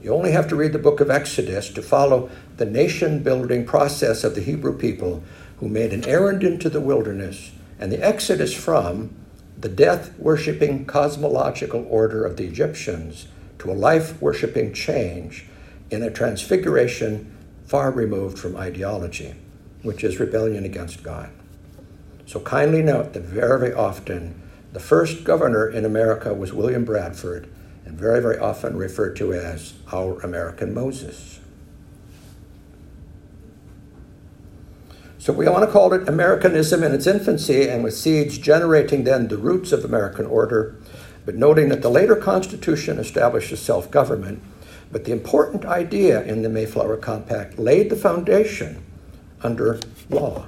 You 0.00 0.14
only 0.14 0.32
have 0.32 0.48
to 0.48 0.56
read 0.56 0.72
the 0.72 0.78
book 0.78 1.00
of 1.00 1.10
Exodus 1.10 1.70
to 1.70 1.82
follow 1.82 2.30
the 2.56 2.64
nation 2.64 3.22
building 3.22 3.66
process 3.66 4.22
of 4.22 4.34
the 4.34 4.40
Hebrew 4.40 4.76
people 4.76 5.22
who 5.58 5.68
made 5.68 5.92
an 5.92 6.04
errand 6.04 6.44
into 6.44 6.70
the 6.70 6.80
wilderness 6.80 7.50
and 7.80 7.90
the 7.90 8.04
exodus 8.04 8.54
from 8.54 9.14
the 9.58 9.68
death 9.68 10.16
worshiping 10.18 10.84
cosmological 10.86 11.84
order 11.90 12.24
of 12.24 12.36
the 12.36 12.46
Egyptians 12.46 13.26
to 13.58 13.70
a 13.70 13.72
life 13.72 14.20
worshiping 14.22 14.72
change 14.72 15.46
in 15.90 16.02
a 16.02 16.10
transfiguration 16.10 17.36
far 17.66 17.90
removed 17.90 18.38
from 18.38 18.56
ideology, 18.56 19.34
which 19.82 20.04
is 20.04 20.20
rebellion 20.20 20.64
against 20.64 21.02
God. 21.02 21.30
So 22.24 22.38
kindly 22.40 22.82
note 22.82 23.14
that 23.14 23.24
very, 23.24 23.58
very 23.58 23.72
often 23.72 24.40
the 24.72 24.80
first 24.80 25.24
governor 25.24 25.68
in 25.68 25.84
America 25.84 26.32
was 26.32 26.52
William 26.52 26.84
Bradford 26.84 27.48
and 27.88 27.98
very, 27.98 28.20
very 28.20 28.38
often 28.38 28.76
referred 28.76 29.16
to 29.16 29.32
as 29.32 29.72
our 29.92 30.20
American 30.20 30.74
Moses. 30.74 31.40
So 35.18 35.32
we 35.32 35.48
want 35.48 35.64
to 35.64 35.72
call 35.72 35.92
it 35.94 36.08
Americanism 36.08 36.82
in 36.82 36.92
its 36.92 37.06
infancy 37.06 37.68
and 37.68 37.82
with 37.82 37.94
seeds 37.94 38.38
generating 38.38 39.04
then 39.04 39.28
the 39.28 39.38
roots 39.38 39.72
of 39.72 39.84
American 39.84 40.26
order, 40.26 40.76
but 41.24 41.34
noting 41.34 41.70
that 41.70 41.82
the 41.82 41.88
later 41.88 42.14
Constitution 42.14 42.98
establishes 42.98 43.60
self 43.60 43.90
government. 43.90 44.42
But 44.92 45.04
the 45.04 45.12
important 45.12 45.64
idea 45.64 46.22
in 46.22 46.42
the 46.42 46.48
Mayflower 46.48 46.96
Compact 46.96 47.58
laid 47.58 47.90
the 47.90 47.96
foundation 47.96 48.82
under 49.42 49.80
law. 50.08 50.46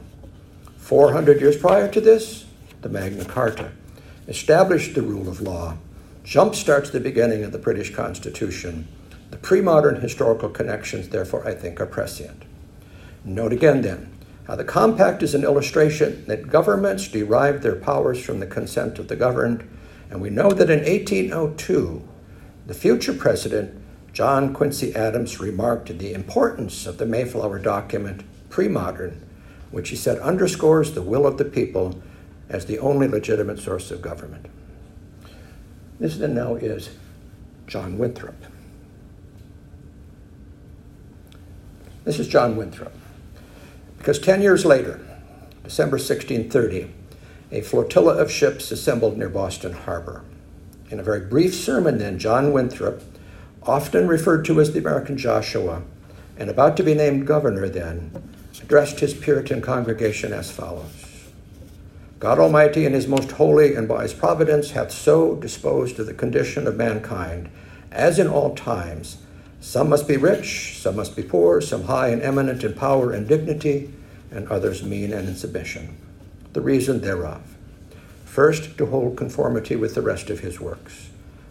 400 0.79 1.41
years 1.41 1.57
prior 1.57 1.91
to 1.91 2.01
this, 2.01 2.47
the 2.83 2.89
Magna 2.89 3.25
Carta. 3.25 3.73
established 4.29 4.95
the 4.95 5.03
rule 5.03 5.29
of 5.29 5.41
law, 5.41 5.77
jumpstarts 6.25 6.93
the 6.93 7.01
beginning 7.01 7.43
of 7.45 7.53
the 7.53 7.59
British 7.59 7.95
Constitution. 7.95 8.87
The 9.31 9.37
pre 9.37 9.61
modern 9.61 10.01
historical 10.01 10.49
connections, 10.49 11.09
therefore, 11.09 11.47
I 11.47 11.55
think, 11.55 11.81
are 11.81 11.87
prescient. 11.87 12.45
Note 13.25 13.53
again, 13.53 13.83
then, 13.83 14.13
how 14.47 14.57
the 14.57 14.65
compact 14.65 15.23
is 15.23 15.35
an 15.35 15.45
illustration 15.45 16.25
that 16.27 16.49
governments 16.49 17.09
derive 17.09 17.63
their 17.63 17.77
powers 17.77 18.23
from 18.23 18.41
the 18.41 18.47
consent 18.47 18.99
of 18.99 19.09
the 19.09 19.17
governed, 19.17 19.69
and 20.11 20.21
we 20.21 20.31
know 20.31 20.51
that 20.51 20.71
in 20.71 20.81
1802, 20.81 22.07
the 22.67 22.75
future 22.75 23.13
president, 23.13 23.81
John 24.13 24.53
Quincy 24.53 24.95
Adams, 24.95 25.41
remarked 25.41 25.97
the 25.99 26.13
importance 26.13 26.87
of 26.87 26.99
the 26.99 27.07
Mayflower 27.07 27.59
document, 27.59 28.25
pre 28.49 28.69
modern, 28.69 29.25
which 29.71 29.91
he 29.91 29.97
said 29.97 30.19
underscores 30.19 30.93
the 30.93 31.03
will 31.03 31.27
of 31.27 31.39
the 31.39 31.45
people 31.45 32.01
as 32.49 32.67
the 32.67 32.79
only 32.79 33.07
legitimate 33.07 33.61
source 33.61 33.91
of 33.91 34.03
government. 34.03 34.47
This 36.01 36.17
then 36.17 36.35
now 36.35 36.55
is 36.55 36.89
John 37.67 37.99
Winthrop. 37.99 38.35
This 42.05 42.19
is 42.19 42.27
John 42.27 42.57
Winthrop. 42.57 42.95
Because 43.99 44.19
10 44.19 44.41
years 44.41 44.65
later, 44.65 45.07
December 45.63 45.99
1630, 45.99 46.91
a 47.53 47.61
flotilla 47.61 48.15
of 48.17 48.31
ships 48.31 48.73
assembled 48.73 49.19
near 49.19 49.29
Boston 49.29 49.75
Harbor. 49.75 50.25
In 50.91 50.99
a 50.99 51.03
very 51.03 51.21
brief 51.21 51.55
sermon, 51.55 51.99
then, 51.99 52.19
John 52.19 52.55
Winthrop, 52.55 53.03
often 53.63 54.09
referred 54.09 54.47
to 54.47 54.59
as 54.59 54.73
the 54.73 54.79
American 54.79 55.19
Joshua, 55.19 55.83
and 56.39 56.49
about 56.49 56.79
to 56.79 56.83
be 56.83 56.95
named 56.95 57.27
governor 57.27 57.69
then, 57.69 58.11
addressed 58.63 59.01
his 59.01 59.13
Puritan 59.13 59.61
congregation 59.61 60.33
as 60.33 60.51
follows 60.51 61.10
God 62.21 62.39
Almighty, 62.39 62.85
in 62.85 62.93
his 62.93 63.09
most 63.09 63.33
holy 63.33 63.75
and 63.75 63.89
wise 63.89 64.13
providence, 64.13 64.73
hath 64.73 64.93
so 64.93 65.37
disposed 65.37 65.99
of 65.99 66.05
the 66.05 66.13
condition 66.13 66.67
of 66.67 66.77
mankind, 66.77 67.49
as 67.91 68.19
in 68.19 68.29
all 68.29 68.55
times. 68.55 69.17
Some 69.63 69.89
must 69.89 70.07
be 70.07 70.19
rich, 70.19 70.79
some 70.79 70.97
must 70.97 71.17
be 71.17 71.23
poor, 71.23 71.63
some 71.63 71.85
high 71.85 72.09
and 72.09 72.21
eminent 72.21 72.63
in 72.63 72.75
power 72.75 73.11
and 73.11 73.27
dignity, 73.27 73.91
and 74.31 74.47
others 74.49 74.83
mean 74.83 75.15
and 75.15 75.29
in 75.29 75.35
submission. 75.35 75.97
The 76.53 76.61
reason 76.61 77.01
thereof. 77.01 77.57
First, 78.27 78.77
to 78.77 78.85
hold 78.85 79.17
conformity 79.17 79.75
with 79.77 79.95
the 79.95 80.03
rest 80.03 80.29
of 80.29 80.41
his 80.41 80.61
works, 80.61 81.09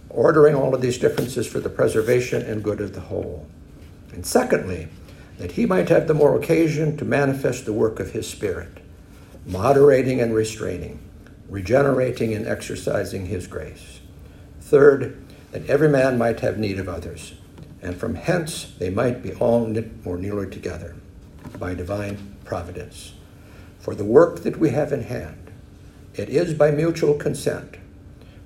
ordering 0.08 0.54
all 0.54 0.76
of 0.76 0.82
these 0.82 1.00
differences 1.00 1.48
for 1.48 1.60
the 1.60 1.70
preservation 1.70 2.44
and 2.44 2.64
good 2.64 2.80
of 2.80 2.94
the 2.94 3.02
whole. 3.02 3.48
And 4.14 4.24
secondly, 4.24 4.88
that 5.40 5.54
he 5.54 5.66
might 5.66 5.90
have 5.90 6.08
the 6.08 6.14
more 6.14 6.38
occasion 6.38 6.96
to 6.98 7.06
manifest 7.06 7.66
the 7.66 7.74
work 7.74 8.00
of 8.00 8.12
his 8.12 8.30
Spirit 8.30 8.78
moderating 9.46 10.22
and 10.22 10.34
restraining, 10.34 11.00
regenerating 11.50 12.34
and 12.34 12.48
exercising 12.48 13.26
his 13.26 13.48
grace. 13.48 14.00
Third, 14.62 15.24
that 15.52 15.68
every 15.68 15.90
man 15.90 16.18
might 16.18 16.42
have 16.42 16.60
need 16.60 16.80
of 16.80 16.88
others, 16.88 17.34
and 17.82 17.96
from 17.96 18.16
hence 18.16 18.74
they 18.78 18.90
might 18.90 19.24
be 19.24 19.34
all 19.34 19.66
knit 19.66 20.06
more 20.06 20.18
nearly 20.18 20.50
together 20.50 20.96
by 21.58 21.74
divine 21.74 22.36
providence. 22.46 23.14
For 23.80 23.96
the 23.96 24.06
work 24.06 24.44
that 24.44 24.60
we 24.60 24.70
have 24.70 24.92
in 24.92 25.04
hand, 25.04 25.52
it 26.14 26.30
is 26.30 26.54
by 26.54 26.72
mutual 26.72 27.16
consent, 27.16 27.78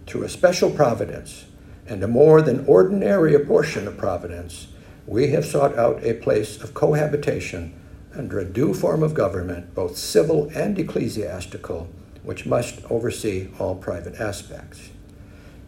through 0.06 0.24
a 0.24 0.30
special 0.30 0.70
providence, 0.70 1.46
and 1.88 2.04
a 2.04 2.08
more 2.08 2.42
than 2.42 2.66
ordinary 2.66 3.34
apportion 3.34 3.88
of 3.88 3.98
providence, 3.98 4.68
we 5.06 5.30
have 5.30 5.46
sought 5.46 5.78
out 5.78 6.04
a 6.04 6.14
place 6.14 6.62
of 6.62 6.74
cohabitation 6.74 7.74
under 8.16 8.40
a 8.40 8.46
due 8.46 8.74
form 8.74 9.04
of 9.04 9.14
government, 9.14 9.74
both 9.74 9.98
civil 9.98 10.50
and 10.54 10.78
ecclesiastical, 10.78 11.90
which 12.24 12.46
must 12.46 12.80
oversee 12.90 13.50
all 13.60 13.76
private 13.76 14.16
aspects. 14.20 14.90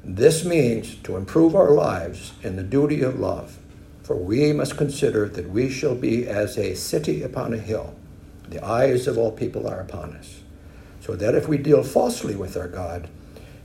This 0.03 0.45
means 0.45 0.95
to 0.97 1.17
improve 1.17 1.55
our 1.55 1.71
lives 1.71 2.33
in 2.43 2.55
the 2.55 2.63
duty 2.63 3.01
of 3.01 3.19
love, 3.19 3.57
for 4.03 4.15
we 4.15 4.53
must 4.53 4.77
consider 4.77 5.27
that 5.29 5.49
we 5.49 5.69
shall 5.69 5.95
be 5.95 6.27
as 6.27 6.57
a 6.57 6.75
city 6.75 7.23
upon 7.23 7.53
a 7.53 7.57
hill. 7.57 7.95
The 8.49 8.63
eyes 8.63 9.07
of 9.07 9.17
all 9.17 9.31
people 9.31 9.67
are 9.67 9.79
upon 9.79 10.13
us, 10.13 10.41
so 11.01 11.15
that 11.15 11.33
if 11.33 11.47
we 11.47 11.57
deal 11.57 11.83
falsely 11.83 12.35
with 12.35 12.55
our 12.55 12.67
God, 12.67 13.09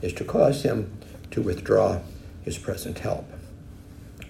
is 0.01 0.13
to 0.13 0.23
cause 0.23 0.63
him 0.63 0.91
to 1.29 1.41
withdraw 1.41 1.99
his 2.41 2.57
present 2.57 2.99
help. 2.99 3.25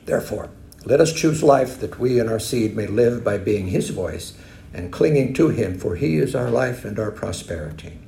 Therefore, 0.06 0.50
let 0.84 1.00
us 1.00 1.14
choose 1.14 1.44
life 1.44 1.80
that 1.80 2.00
we 2.00 2.20
and 2.20 2.30
our 2.30 2.40
seed 2.40 2.76
may 2.76 2.88
live 2.88 3.24
by 3.24 3.38
being 3.38 3.68
his 3.68 3.90
voice 3.90 4.34
and 4.74 4.92
clinging 4.92 5.34
to 5.34 5.50
him, 5.50 5.78
for 5.78 5.96
he 5.96 6.18
is 6.18 6.36
our 6.36 6.50
life 6.50 6.86
and 6.86 6.98
our 6.98 7.12
prosperity. 7.12 8.00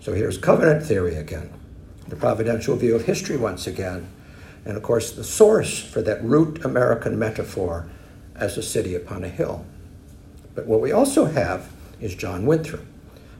So 0.00 0.12
here's 0.12 0.38
covenant 0.38 0.84
theory 0.84 1.16
again, 1.16 1.50
the 2.08 2.16
providential 2.16 2.76
view 2.76 2.94
of 2.94 3.06
history 3.06 3.36
once 3.36 3.66
again, 3.66 4.08
and 4.64 4.76
of 4.76 4.82
course 4.82 5.12
the 5.12 5.24
source 5.24 5.80
for 5.82 6.02
that 6.02 6.22
root 6.22 6.64
American 6.64 7.18
metaphor 7.18 7.88
as 8.34 8.56
a 8.56 8.62
city 8.62 8.94
upon 8.94 9.24
a 9.24 9.28
hill. 9.28 9.64
But 10.54 10.66
what 10.66 10.80
we 10.80 10.92
also 10.92 11.26
have 11.26 11.70
is 12.00 12.14
John 12.14 12.46
Winthrop, 12.46 12.84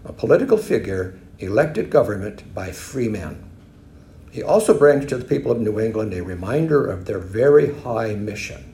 a 0.04 0.12
political 0.12 0.58
figure 0.58 1.18
elected 1.38 1.90
government 1.90 2.54
by 2.54 2.70
freemen. 2.72 3.44
He 4.30 4.42
also 4.42 4.76
brings 4.76 5.06
to 5.06 5.16
the 5.16 5.24
people 5.24 5.52
of 5.52 5.60
New 5.60 5.78
England 5.78 6.12
a 6.12 6.22
reminder 6.22 6.86
of 6.86 7.04
their 7.04 7.18
very 7.18 7.74
high 7.82 8.14
mission. 8.14 8.73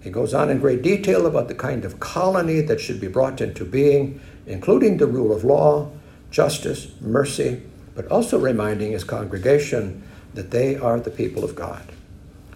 He 0.00 0.10
goes 0.10 0.32
on 0.32 0.50
in 0.50 0.60
great 0.60 0.82
detail 0.82 1.26
about 1.26 1.48
the 1.48 1.54
kind 1.54 1.84
of 1.84 2.00
colony 2.00 2.60
that 2.62 2.80
should 2.80 3.00
be 3.00 3.08
brought 3.08 3.40
into 3.40 3.64
being, 3.64 4.20
including 4.46 4.96
the 4.96 5.06
rule 5.06 5.34
of 5.34 5.44
law, 5.44 5.90
justice, 6.30 6.88
mercy, 7.00 7.62
but 7.94 8.06
also 8.06 8.38
reminding 8.38 8.92
his 8.92 9.04
congregation 9.04 10.02
that 10.34 10.50
they 10.50 10.76
are 10.76 10.98
the 10.98 11.10
people 11.10 11.44
of 11.44 11.54
God 11.54 11.82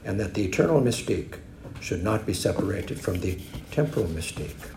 and 0.05 0.19
that 0.21 0.35
the 0.35 0.45
eternal 0.45 0.81
mystique 0.81 1.39
should 1.81 2.03
not 2.03 2.25
be 2.25 2.33
separated 2.33 3.01
from 3.01 3.21
the 3.21 3.39
temporal 3.71 4.07
mystique. 4.07 4.71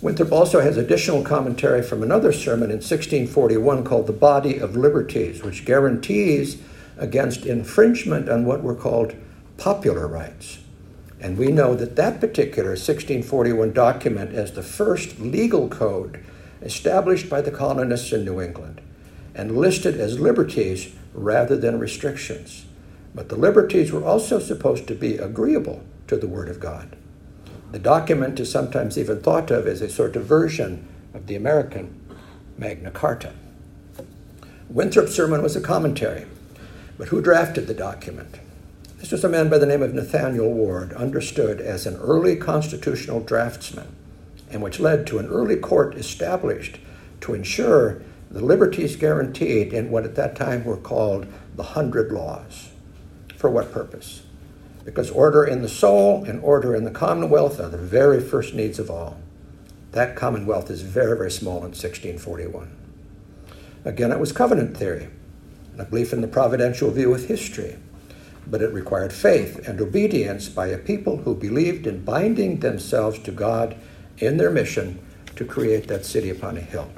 Winthrop 0.00 0.32
also 0.32 0.60
has 0.60 0.76
additional 0.76 1.22
commentary 1.22 1.82
from 1.82 2.02
another 2.02 2.32
sermon 2.32 2.70
in 2.70 2.76
1641 2.76 3.84
called 3.84 4.06
The 4.06 4.12
Body 4.12 4.58
of 4.58 4.76
Liberties, 4.76 5.42
which 5.42 5.64
guarantees 5.64 6.60
against 6.96 7.46
infringement 7.46 8.28
on 8.28 8.44
what 8.44 8.62
were 8.62 8.74
called 8.74 9.14
popular 9.56 10.06
rights. 10.06 10.58
And 11.20 11.36
we 11.36 11.48
know 11.48 11.74
that 11.74 11.96
that 11.96 12.20
particular 12.20 12.70
1641 12.70 13.72
document 13.72 14.32
is 14.32 14.52
the 14.52 14.62
first 14.62 15.18
legal 15.18 15.68
code 15.68 16.24
established 16.62 17.28
by 17.28 17.40
the 17.40 17.50
colonists 17.50 18.12
in 18.12 18.24
New 18.24 18.40
England 18.40 18.80
and 19.34 19.56
listed 19.56 19.98
as 19.98 20.20
liberties 20.20 20.94
rather 21.12 21.56
than 21.56 21.78
restrictions. 21.78 22.66
But 23.14 23.28
the 23.28 23.36
liberties 23.36 23.92
were 23.92 24.04
also 24.04 24.38
supposed 24.38 24.86
to 24.88 24.94
be 24.94 25.16
agreeable 25.16 25.82
to 26.06 26.16
the 26.16 26.28
Word 26.28 26.48
of 26.48 26.60
God. 26.60 26.96
The 27.72 27.78
document 27.78 28.40
is 28.40 28.50
sometimes 28.50 28.96
even 28.96 29.20
thought 29.20 29.50
of 29.50 29.66
as 29.66 29.82
a 29.82 29.88
sort 29.88 30.16
of 30.16 30.24
version 30.24 30.86
of 31.14 31.26
the 31.26 31.36
American 31.36 31.94
Magna 32.56 32.90
Carta. 32.90 33.32
Winthrop's 34.68 35.14
sermon 35.14 35.42
was 35.42 35.56
a 35.56 35.60
commentary, 35.60 36.26
but 36.96 37.08
who 37.08 37.20
drafted 37.20 37.66
the 37.66 37.74
document? 37.74 38.38
This 38.98 39.12
was 39.12 39.24
a 39.24 39.28
man 39.28 39.48
by 39.48 39.58
the 39.58 39.66
name 39.66 39.82
of 39.82 39.94
Nathaniel 39.94 40.52
Ward, 40.52 40.92
understood 40.92 41.60
as 41.60 41.86
an 41.86 41.96
early 41.96 42.36
constitutional 42.36 43.20
draftsman, 43.20 43.94
and 44.50 44.62
which 44.62 44.80
led 44.80 45.06
to 45.06 45.18
an 45.18 45.26
early 45.26 45.56
court 45.56 45.94
established 45.94 46.78
to 47.22 47.34
ensure 47.34 48.02
the 48.30 48.44
liberties 48.44 48.96
guaranteed 48.96 49.72
in 49.72 49.90
what 49.90 50.04
at 50.04 50.14
that 50.16 50.36
time 50.36 50.64
were 50.64 50.76
called 50.76 51.26
the 51.56 51.62
Hundred 51.62 52.12
Laws. 52.12 52.70
For 53.36 53.48
what 53.48 53.72
purpose? 53.72 54.22
because 54.88 55.10
order 55.10 55.44
in 55.44 55.60
the 55.60 55.68
soul 55.68 56.24
and 56.24 56.40
order 56.42 56.74
in 56.74 56.84
the 56.84 56.90
commonwealth 56.90 57.60
are 57.60 57.68
the 57.68 57.76
very 57.76 58.18
first 58.18 58.54
needs 58.54 58.78
of 58.78 58.90
all. 58.90 59.18
That 59.92 60.16
commonwealth 60.16 60.70
is 60.70 60.80
very, 60.80 61.14
very 61.14 61.30
small 61.30 61.58
in 61.58 61.72
1641. 61.72 62.74
Again, 63.84 64.10
it 64.10 64.18
was 64.18 64.32
covenant 64.32 64.78
theory, 64.78 65.08
and 65.72 65.80
a 65.82 65.84
belief 65.84 66.14
in 66.14 66.22
the 66.22 66.26
providential 66.26 66.90
view 66.90 67.12
of 67.12 67.26
history, 67.26 67.76
but 68.50 68.62
it 68.62 68.72
required 68.72 69.12
faith 69.12 69.68
and 69.68 69.80
obedience 69.80 70.48
by 70.48 70.68
a 70.68 70.78
people 70.78 71.18
who 71.18 71.34
believed 71.34 71.86
in 71.86 72.04
binding 72.04 72.60
themselves 72.60 73.18
to 73.20 73.32
God 73.32 73.76
in 74.18 74.36
their 74.36 74.50
mission 74.50 74.98
to 75.36 75.44
create 75.44 75.86
that 75.88 76.06
city 76.06 76.30
upon 76.30 76.56
a 76.56 76.60
hill. 76.60 76.90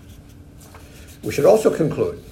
We 1.23 1.33
should 1.33 1.45
also 1.45 1.75
conclude 1.75 2.23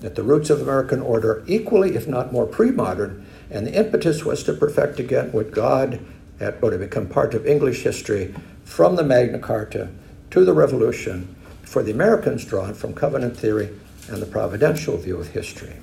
that 0.00 0.16
the 0.16 0.22
roots 0.22 0.50
of 0.50 0.60
American 0.60 1.00
order, 1.00 1.44
equally, 1.46 1.94
if 1.94 2.08
not 2.08 2.32
more 2.32 2.46
pre 2.46 2.70
modern, 2.70 3.26
and 3.50 3.66
the 3.66 3.74
impetus 3.74 4.24
was 4.24 4.42
to 4.44 4.52
perfect 4.52 4.98
again 4.98 5.30
what 5.32 5.50
God 5.50 6.04
had 6.40 6.60
become 6.60 7.08
part 7.08 7.34
of 7.34 7.46
English 7.46 7.82
history 7.82 8.34
from 8.64 8.96
the 8.96 9.04
Magna 9.04 9.38
Carta 9.38 9.88
to 10.30 10.44
the 10.44 10.52
Revolution 10.52 11.34
for 11.62 11.82
the 11.82 11.92
Americans 11.92 12.44
drawn 12.44 12.74
from 12.74 12.92
covenant 12.92 13.36
theory 13.36 13.70
and 14.08 14.20
the 14.20 14.26
providential 14.26 14.96
view 14.96 15.18
of 15.18 15.28
history. 15.28 15.76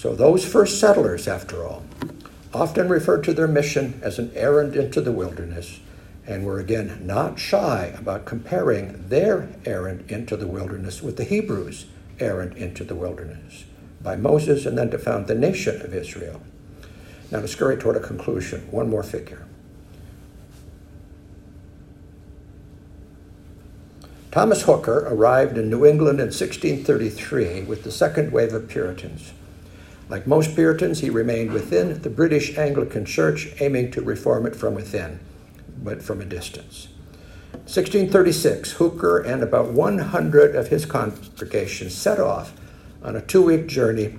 So 0.00 0.14
those 0.14 0.46
first 0.46 0.80
settlers, 0.80 1.28
after 1.28 1.62
all, 1.62 1.82
often 2.54 2.88
referred 2.88 3.22
to 3.24 3.34
their 3.34 3.46
mission 3.46 4.00
as 4.02 4.18
an 4.18 4.32
errand 4.34 4.74
into 4.74 5.02
the 5.02 5.12
wilderness 5.12 5.78
and 6.26 6.46
were 6.46 6.58
again 6.58 7.02
not 7.06 7.38
shy 7.38 7.94
about 7.98 8.24
comparing 8.24 9.08
their 9.08 9.50
errand 9.66 10.10
into 10.10 10.38
the 10.38 10.46
wilderness 10.46 11.02
with 11.02 11.18
the 11.18 11.24
Hebrews' 11.24 11.84
errand 12.18 12.56
into 12.56 12.82
the 12.82 12.94
wilderness. 12.94 13.66
by 14.00 14.16
Moses 14.16 14.64
and 14.64 14.78
then 14.78 14.90
to 14.90 14.98
found 14.98 15.26
the 15.26 15.34
nation 15.34 15.82
of 15.82 15.94
Israel. 15.94 16.40
Now, 17.30 17.42
to 17.42 17.48
scurry 17.48 17.76
toward 17.76 17.96
a 17.96 18.00
conclusion, 18.00 18.68
one 18.70 18.88
more 18.88 19.02
figure. 19.02 19.44
Thomas 24.30 24.62
Hooker 24.62 25.06
arrived 25.10 25.58
in 25.58 25.68
New 25.68 25.84
England 25.84 26.20
in 26.20 26.28
1633 26.28 27.64
with 27.64 27.84
the 27.84 27.92
second 27.92 28.32
wave 28.32 28.54
of 28.54 28.66
Puritans. 28.66 29.34
Like 30.10 30.26
most 30.26 30.56
Puritans, 30.56 30.98
he 30.98 31.08
remained 31.08 31.52
within 31.52 32.02
the 32.02 32.10
British 32.10 32.58
Anglican 32.58 33.04
Church, 33.04 33.48
aiming 33.60 33.92
to 33.92 34.02
reform 34.02 34.44
it 34.44 34.56
from 34.56 34.74
within, 34.74 35.20
but 35.80 36.02
from 36.02 36.20
a 36.20 36.24
distance. 36.24 36.88
1636, 37.52 38.72
Hooker 38.72 39.20
and 39.20 39.40
about 39.40 39.70
100 39.70 40.56
of 40.56 40.66
his 40.66 40.84
congregation 40.84 41.90
set 41.90 42.18
off 42.18 42.52
on 43.04 43.14
a 43.14 43.20
two 43.20 43.42
week 43.42 43.68
journey 43.68 44.18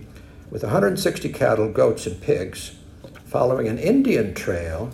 with 0.50 0.64
160 0.64 1.28
cattle, 1.34 1.70
goats, 1.70 2.08
and 2.08 2.22
pigs, 2.22 2.78
following 3.26 3.68
an 3.68 3.78
Indian 3.78 4.34
trail 4.34 4.92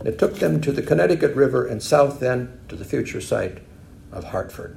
that 0.00 0.18
took 0.18 0.40
them 0.40 0.60
to 0.62 0.72
the 0.72 0.82
Connecticut 0.82 1.36
River 1.36 1.64
and 1.64 1.80
south 1.80 2.18
then 2.18 2.58
to 2.68 2.74
the 2.74 2.84
future 2.84 3.20
site 3.20 3.58
of 4.10 4.24
Hartford. 4.24 4.76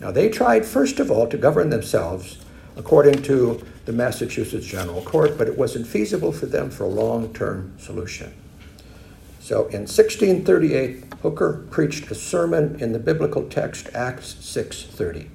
Now, 0.00 0.10
they 0.10 0.28
tried, 0.28 0.66
first 0.66 0.98
of 0.98 1.12
all, 1.12 1.28
to 1.28 1.38
govern 1.38 1.70
themselves 1.70 2.38
according 2.80 3.22
to 3.22 3.62
the 3.84 3.92
Massachusetts 3.92 4.64
General 4.64 5.02
Court, 5.02 5.36
but 5.36 5.46
it 5.46 5.58
wasn't 5.58 5.86
feasible 5.86 6.32
for 6.32 6.46
them 6.46 6.70
for 6.70 6.84
a 6.84 6.88
long 6.88 7.30
term 7.34 7.74
solution. 7.78 8.32
So 9.38 9.66
in 9.66 9.82
1638, 9.82 11.04
Hooker 11.20 11.66
preached 11.70 12.10
a 12.10 12.14
sermon 12.14 12.80
in 12.80 12.92
the 12.92 12.98
biblical 12.98 13.46
text, 13.50 13.90
Acts 13.94 14.34
6:30. 14.40 15.28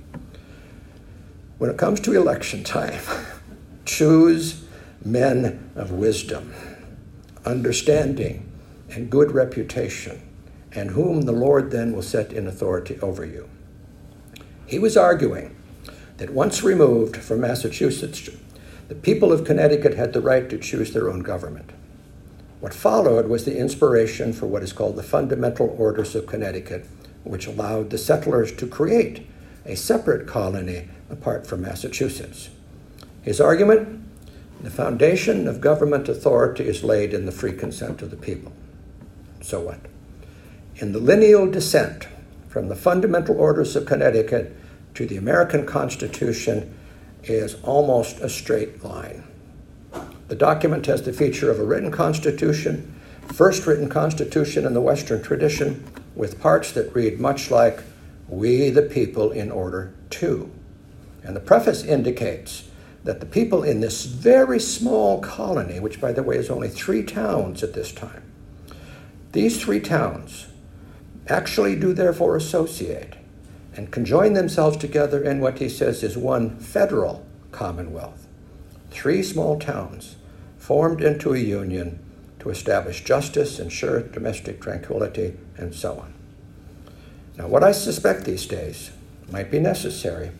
When 1.60 1.70
it 1.70 1.78
comes 1.78 2.00
to 2.00 2.14
election 2.14 2.64
time, 2.64 3.00
choose 3.86 4.64
men 5.04 5.70
of 5.76 5.92
wisdom, 5.92 6.52
understanding, 7.46 8.52
and 8.90 9.12
good 9.12 9.34
reputation 9.34 10.20
and 10.72 10.90
whom 10.90 11.22
the 11.22 11.32
Lord 11.32 11.70
then 11.70 11.94
will 11.94 12.02
set 12.02 12.34
in 12.34 12.48
authority 12.48 13.00
over 13.02 13.24
you. 13.24 13.48
He 14.66 14.80
was 14.80 14.98
arguing 14.98 15.55
that 16.18 16.32
once 16.32 16.64
removed 16.64 17.18
from 17.18 17.42
Massachusetts, 17.42 18.30
the 18.88 18.96
people 18.96 19.32
of 19.32 19.44
Connecticut 19.44 19.96
had 19.96 20.14
the 20.14 20.22
right 20.22 20.50
to 20.50 20.58
choose 20.58 20.94
their 20.94 21.10
own 21.10 21.22
government. 21.22 21.72
What 22.60 22.74
followed 22.74 23.28
was 23.28 23.46
the 23.46 23.58
inspiration 23.58 24.34
for 24.34 24.46
what 24.46 24.64
is 24.64 24.74
called 24.74 24.96
the 24.96 25.04
Fundamental 25.04 25.76
Orders 25.78 26.16
of 26.16 26.28
Connecticut, 26.28 26.86
which 27.24 27.48
allowed 27.48 27.90
the 27.90 27.98
settlers 27.98 28.52
to 28.54 28.68
create 28.68 29.28
a 29.66 29.76
separate 29.76 30.28
colony 30.28 30.88
apart 31.10 31.46
from 31.46 31.62
Massachusetts. 31.62 32.50
His 33.22 33.42
argument 33.42 34.02
the 34.62 34.72
foundation 34.72 35.48
of 35.48 35.62
government 35.62 36.08
authority 36.08 36.64
is 36.64 36.84
laid 36.84 37.14
in 37.14 37.26
the 37.26 37.32
free 37.32 37.52
consent 37.52 38.02
of 38.02 38.10
the 38.10 38.16
people. 38.16 38.52
So 39.42 39.60
what? 39.60 39.80
in 40.78 40.92
the 40.92 41.00
lineal 41.00 41.50
descent 41.50 42.08
from 42.50 42.68
the 42.68 42.76
fundamental 42.76 43.40
orders 43.40 43.76
of 43.76 43.86
Connecticut 43.86 44.56
to 44.96 45.06
the 45.06 45.18
American 45.18 45.66
Constitution 45.66 46.74
is 47.24 47.56
almost 47.64 48.20
a 48.20 48.30
straight 48.30 48.84
line. 48.84 49.24
The 50.28 50.36
document 50.36 50.86
has 50.88 51.04
the 51.04 51.14
feature 51.14 51.52
of 51.52 51.60
a 51.60 51.64
written 51.64 51.92
constitution, 51.92 53.00
first 53.34 53.68
written 53.68 53.90
constitution 53.90 54.66
in 54.66 54.74
the 54.74 54.82
Western 54.82 55.22
tradition, 55.22 55.86
with 56.16 56.40
parts 56.40 56.72
that 56.72 56.96
read 56.96 57.20
much 57.20 57.52
like, 57.52 57.82
We 58.28 58.70
the 58.70 58.82
people 58.82 59.32
in 59.32 59.52
order 59.52 59.94
to. 60.12 60.50
And 61.24 61.36
the 61.36 61.42
preface 61.42 61.84
indicates 61.84 62.70
that 63.04 63.20
the 63.20 63.26
people 63.26 63.64
in 63.64 63.82
this 63.82 64.06
very 64.06 64.60
small 64.60 65.20
colony, 65.20 65.80
which 65.80 66.02
by 66.02 66.12
the 66.12 66.24
way 66.24 66.38
is 66.38 66.50
only 66.50 66.70
three 66.70 67.04
towns 67.04 67.62
at 67.62 67.74
this 67.74 67.92
time, 67.92 68.24
these 69.32 69.62
three 69.62 69.80
towns 69.80 70.48
actually 71.28 71.76
do 71.76 71.94
therefore 71.94 72.36
associate 72.36 73.15
and 73.76 73.92
conjoin 73.92 74.34
themselves 74.34 74.78
together 74.78 75.24
in 75.24 75.40
what 75.40 75.60
he 75.60 75.70
says 75.70 76.04
is 76.04 76.18
one 76.18 76.58
federal 76.58 77.26
commonwealth. 77.52 78.28
Three 78.90 79.22
small 79.22 79.60
towns 79.60 80.16
formed 80.58 81.02
into 81.02 81.34
a 81.34 81.40
union 81.40 82.00
to 82.40 82.50
establish 82.50 83.04
justice, 83.04 83.60
ensure 83.60 84.02
domestic 84.02 84.62
tranquility, 84.62 85.38
and 85.58 85.74
so 85.74 86.00
on. 86.00 86.14
Now, 87.38 87.48
what 87.48 87.64
I 87.64 87.72
suspect 87.72 88.24
these 88.24 88.46
days 88.46 88.92
might 89.30 89.52
be 89.52 89.60
necessary 89.60 90.32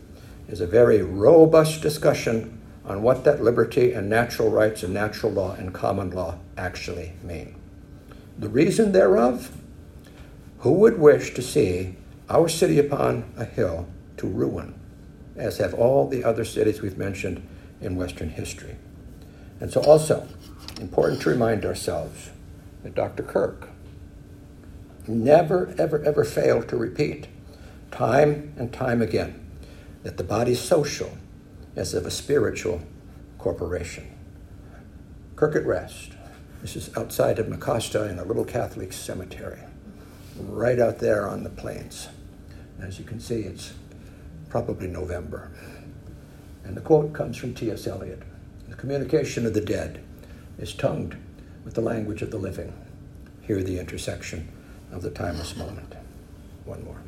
is 0.48 0.60
a 0.60 0.66
very 0.66 1.02
robust 1.02 1.82
discussion 1.82 2.60
on 2.84 3.02
what 3.02 3.24
that 3.24 3.42
liberty 3.42 3.92
and 3.92 4.08
natural 4.08 4.50
rights 4.50 4.82
and 4.82 4.94
natural 4.94 5.32
law 5.32 5.52
and 5.54 5.74
common 5.74 6.10
law 6.10 6.38
actually 6.56 7.12
mean. 7.22 7.56
The 8.38 8.48
reason 8.48 8.92
thereof 8.92 9.50
who 10.58 10.72
would 10.72 10.98
wish 10.98 11.34
to 11.34 11.42
see 11.42 11.96
our 12.28 12.48
city 12.48 12.78
upon 12.78 13.32
a 13.36 13.44
hill 13.44 13.88
to 14.16 14.26
ruin, 14.26 14.78
as 15.36 15.58
have 15.58 15.74
all 15.74 16.08
the 16.08 16.24
other 16.24 16.44
cities 16.44 16.80
we've 16.80 16.98
mentioned 16.98 17.46
in 17.80 17.96
Western 17.96 18.30
history? 18.30 18.76
And 19.60 19.72
so, 19.72 19.80
also, 19.82 20.26
important 20.80 21.22
to 21.22 21.30
remind 21.30 21.64
ourselves 21.64 22.30
that 22.82 22.94
Dr. 22.94 23.22
Kirk 23.22 23.68
never, 25.06 25.74
ever, 25.78 26.02
ever 26.02 26.24
failed 26.24 26.68
to 26.68 26.76
repeat, 26.76 27.28
time 27.90 28.52
and 28.56 28.72
time 28.72 29.00
again, 29.00 29.48
that 30.02 30.16
the 30.16 30.24
body's 30.24 30.60
social 30.60 31.16
as 31.74 31.94
of 31.94 32.06
a 32.06 32.10
spiritual 32.10 32.82
corporation. 33.38 34.12
Kirk 35.36 35.54
at 35.54 35.66
Rest. 35.66 36.12
This 36.62 36.76
is 36.76 36.96
outside 36.96 37.38
of 37.38 37.46
Mecosta 37.46 38.10
in 38.10 38.18
a 38.18 38.24
little 38.24 38.44
Catholic 38.44 38.92
cemetery 38.92 39.60
right 40.38 40.78
out 40.78 40.98
there 40.98 41.28
on 41.28 41.44
the 41.44 41.50
plains. 41.50 42.08
As 42.80 42.98
you 42.98 43.04
can 43.04 43.20
see, 43.20 43.40
it's 43.40 43.72
probably 44.48 44.86
November. 44.86 45.50
And 46.64 46.76
the 46.76 46.80
quote 46.80 47.12
comes 47.12 47.36
from 47.36 47.54
T.S. 47.54 47.86
Eliot 47.86 48.22
The 48.68 48.76
communication 48.76 49.46
of 49.46 49.54
the 49.54 49.60
dead 49.60 50.02
is 50.58 50.74
tongued 50.74 51.16
with 51.64 51.74
the 51.74 51.80
language 51.80 52.22
of 52.22 52.30
the 52.30 52.38
living. 52.38 52.72
Here, 53.42 53.62
the 53.62 53.78
intersection 53.78 54.48
of 54.92 55.02
the 55.02 55.10
timeless 55.10 55.56
moment. 55.56 55.94
One 56.64 56.84
more. 56.84 57.00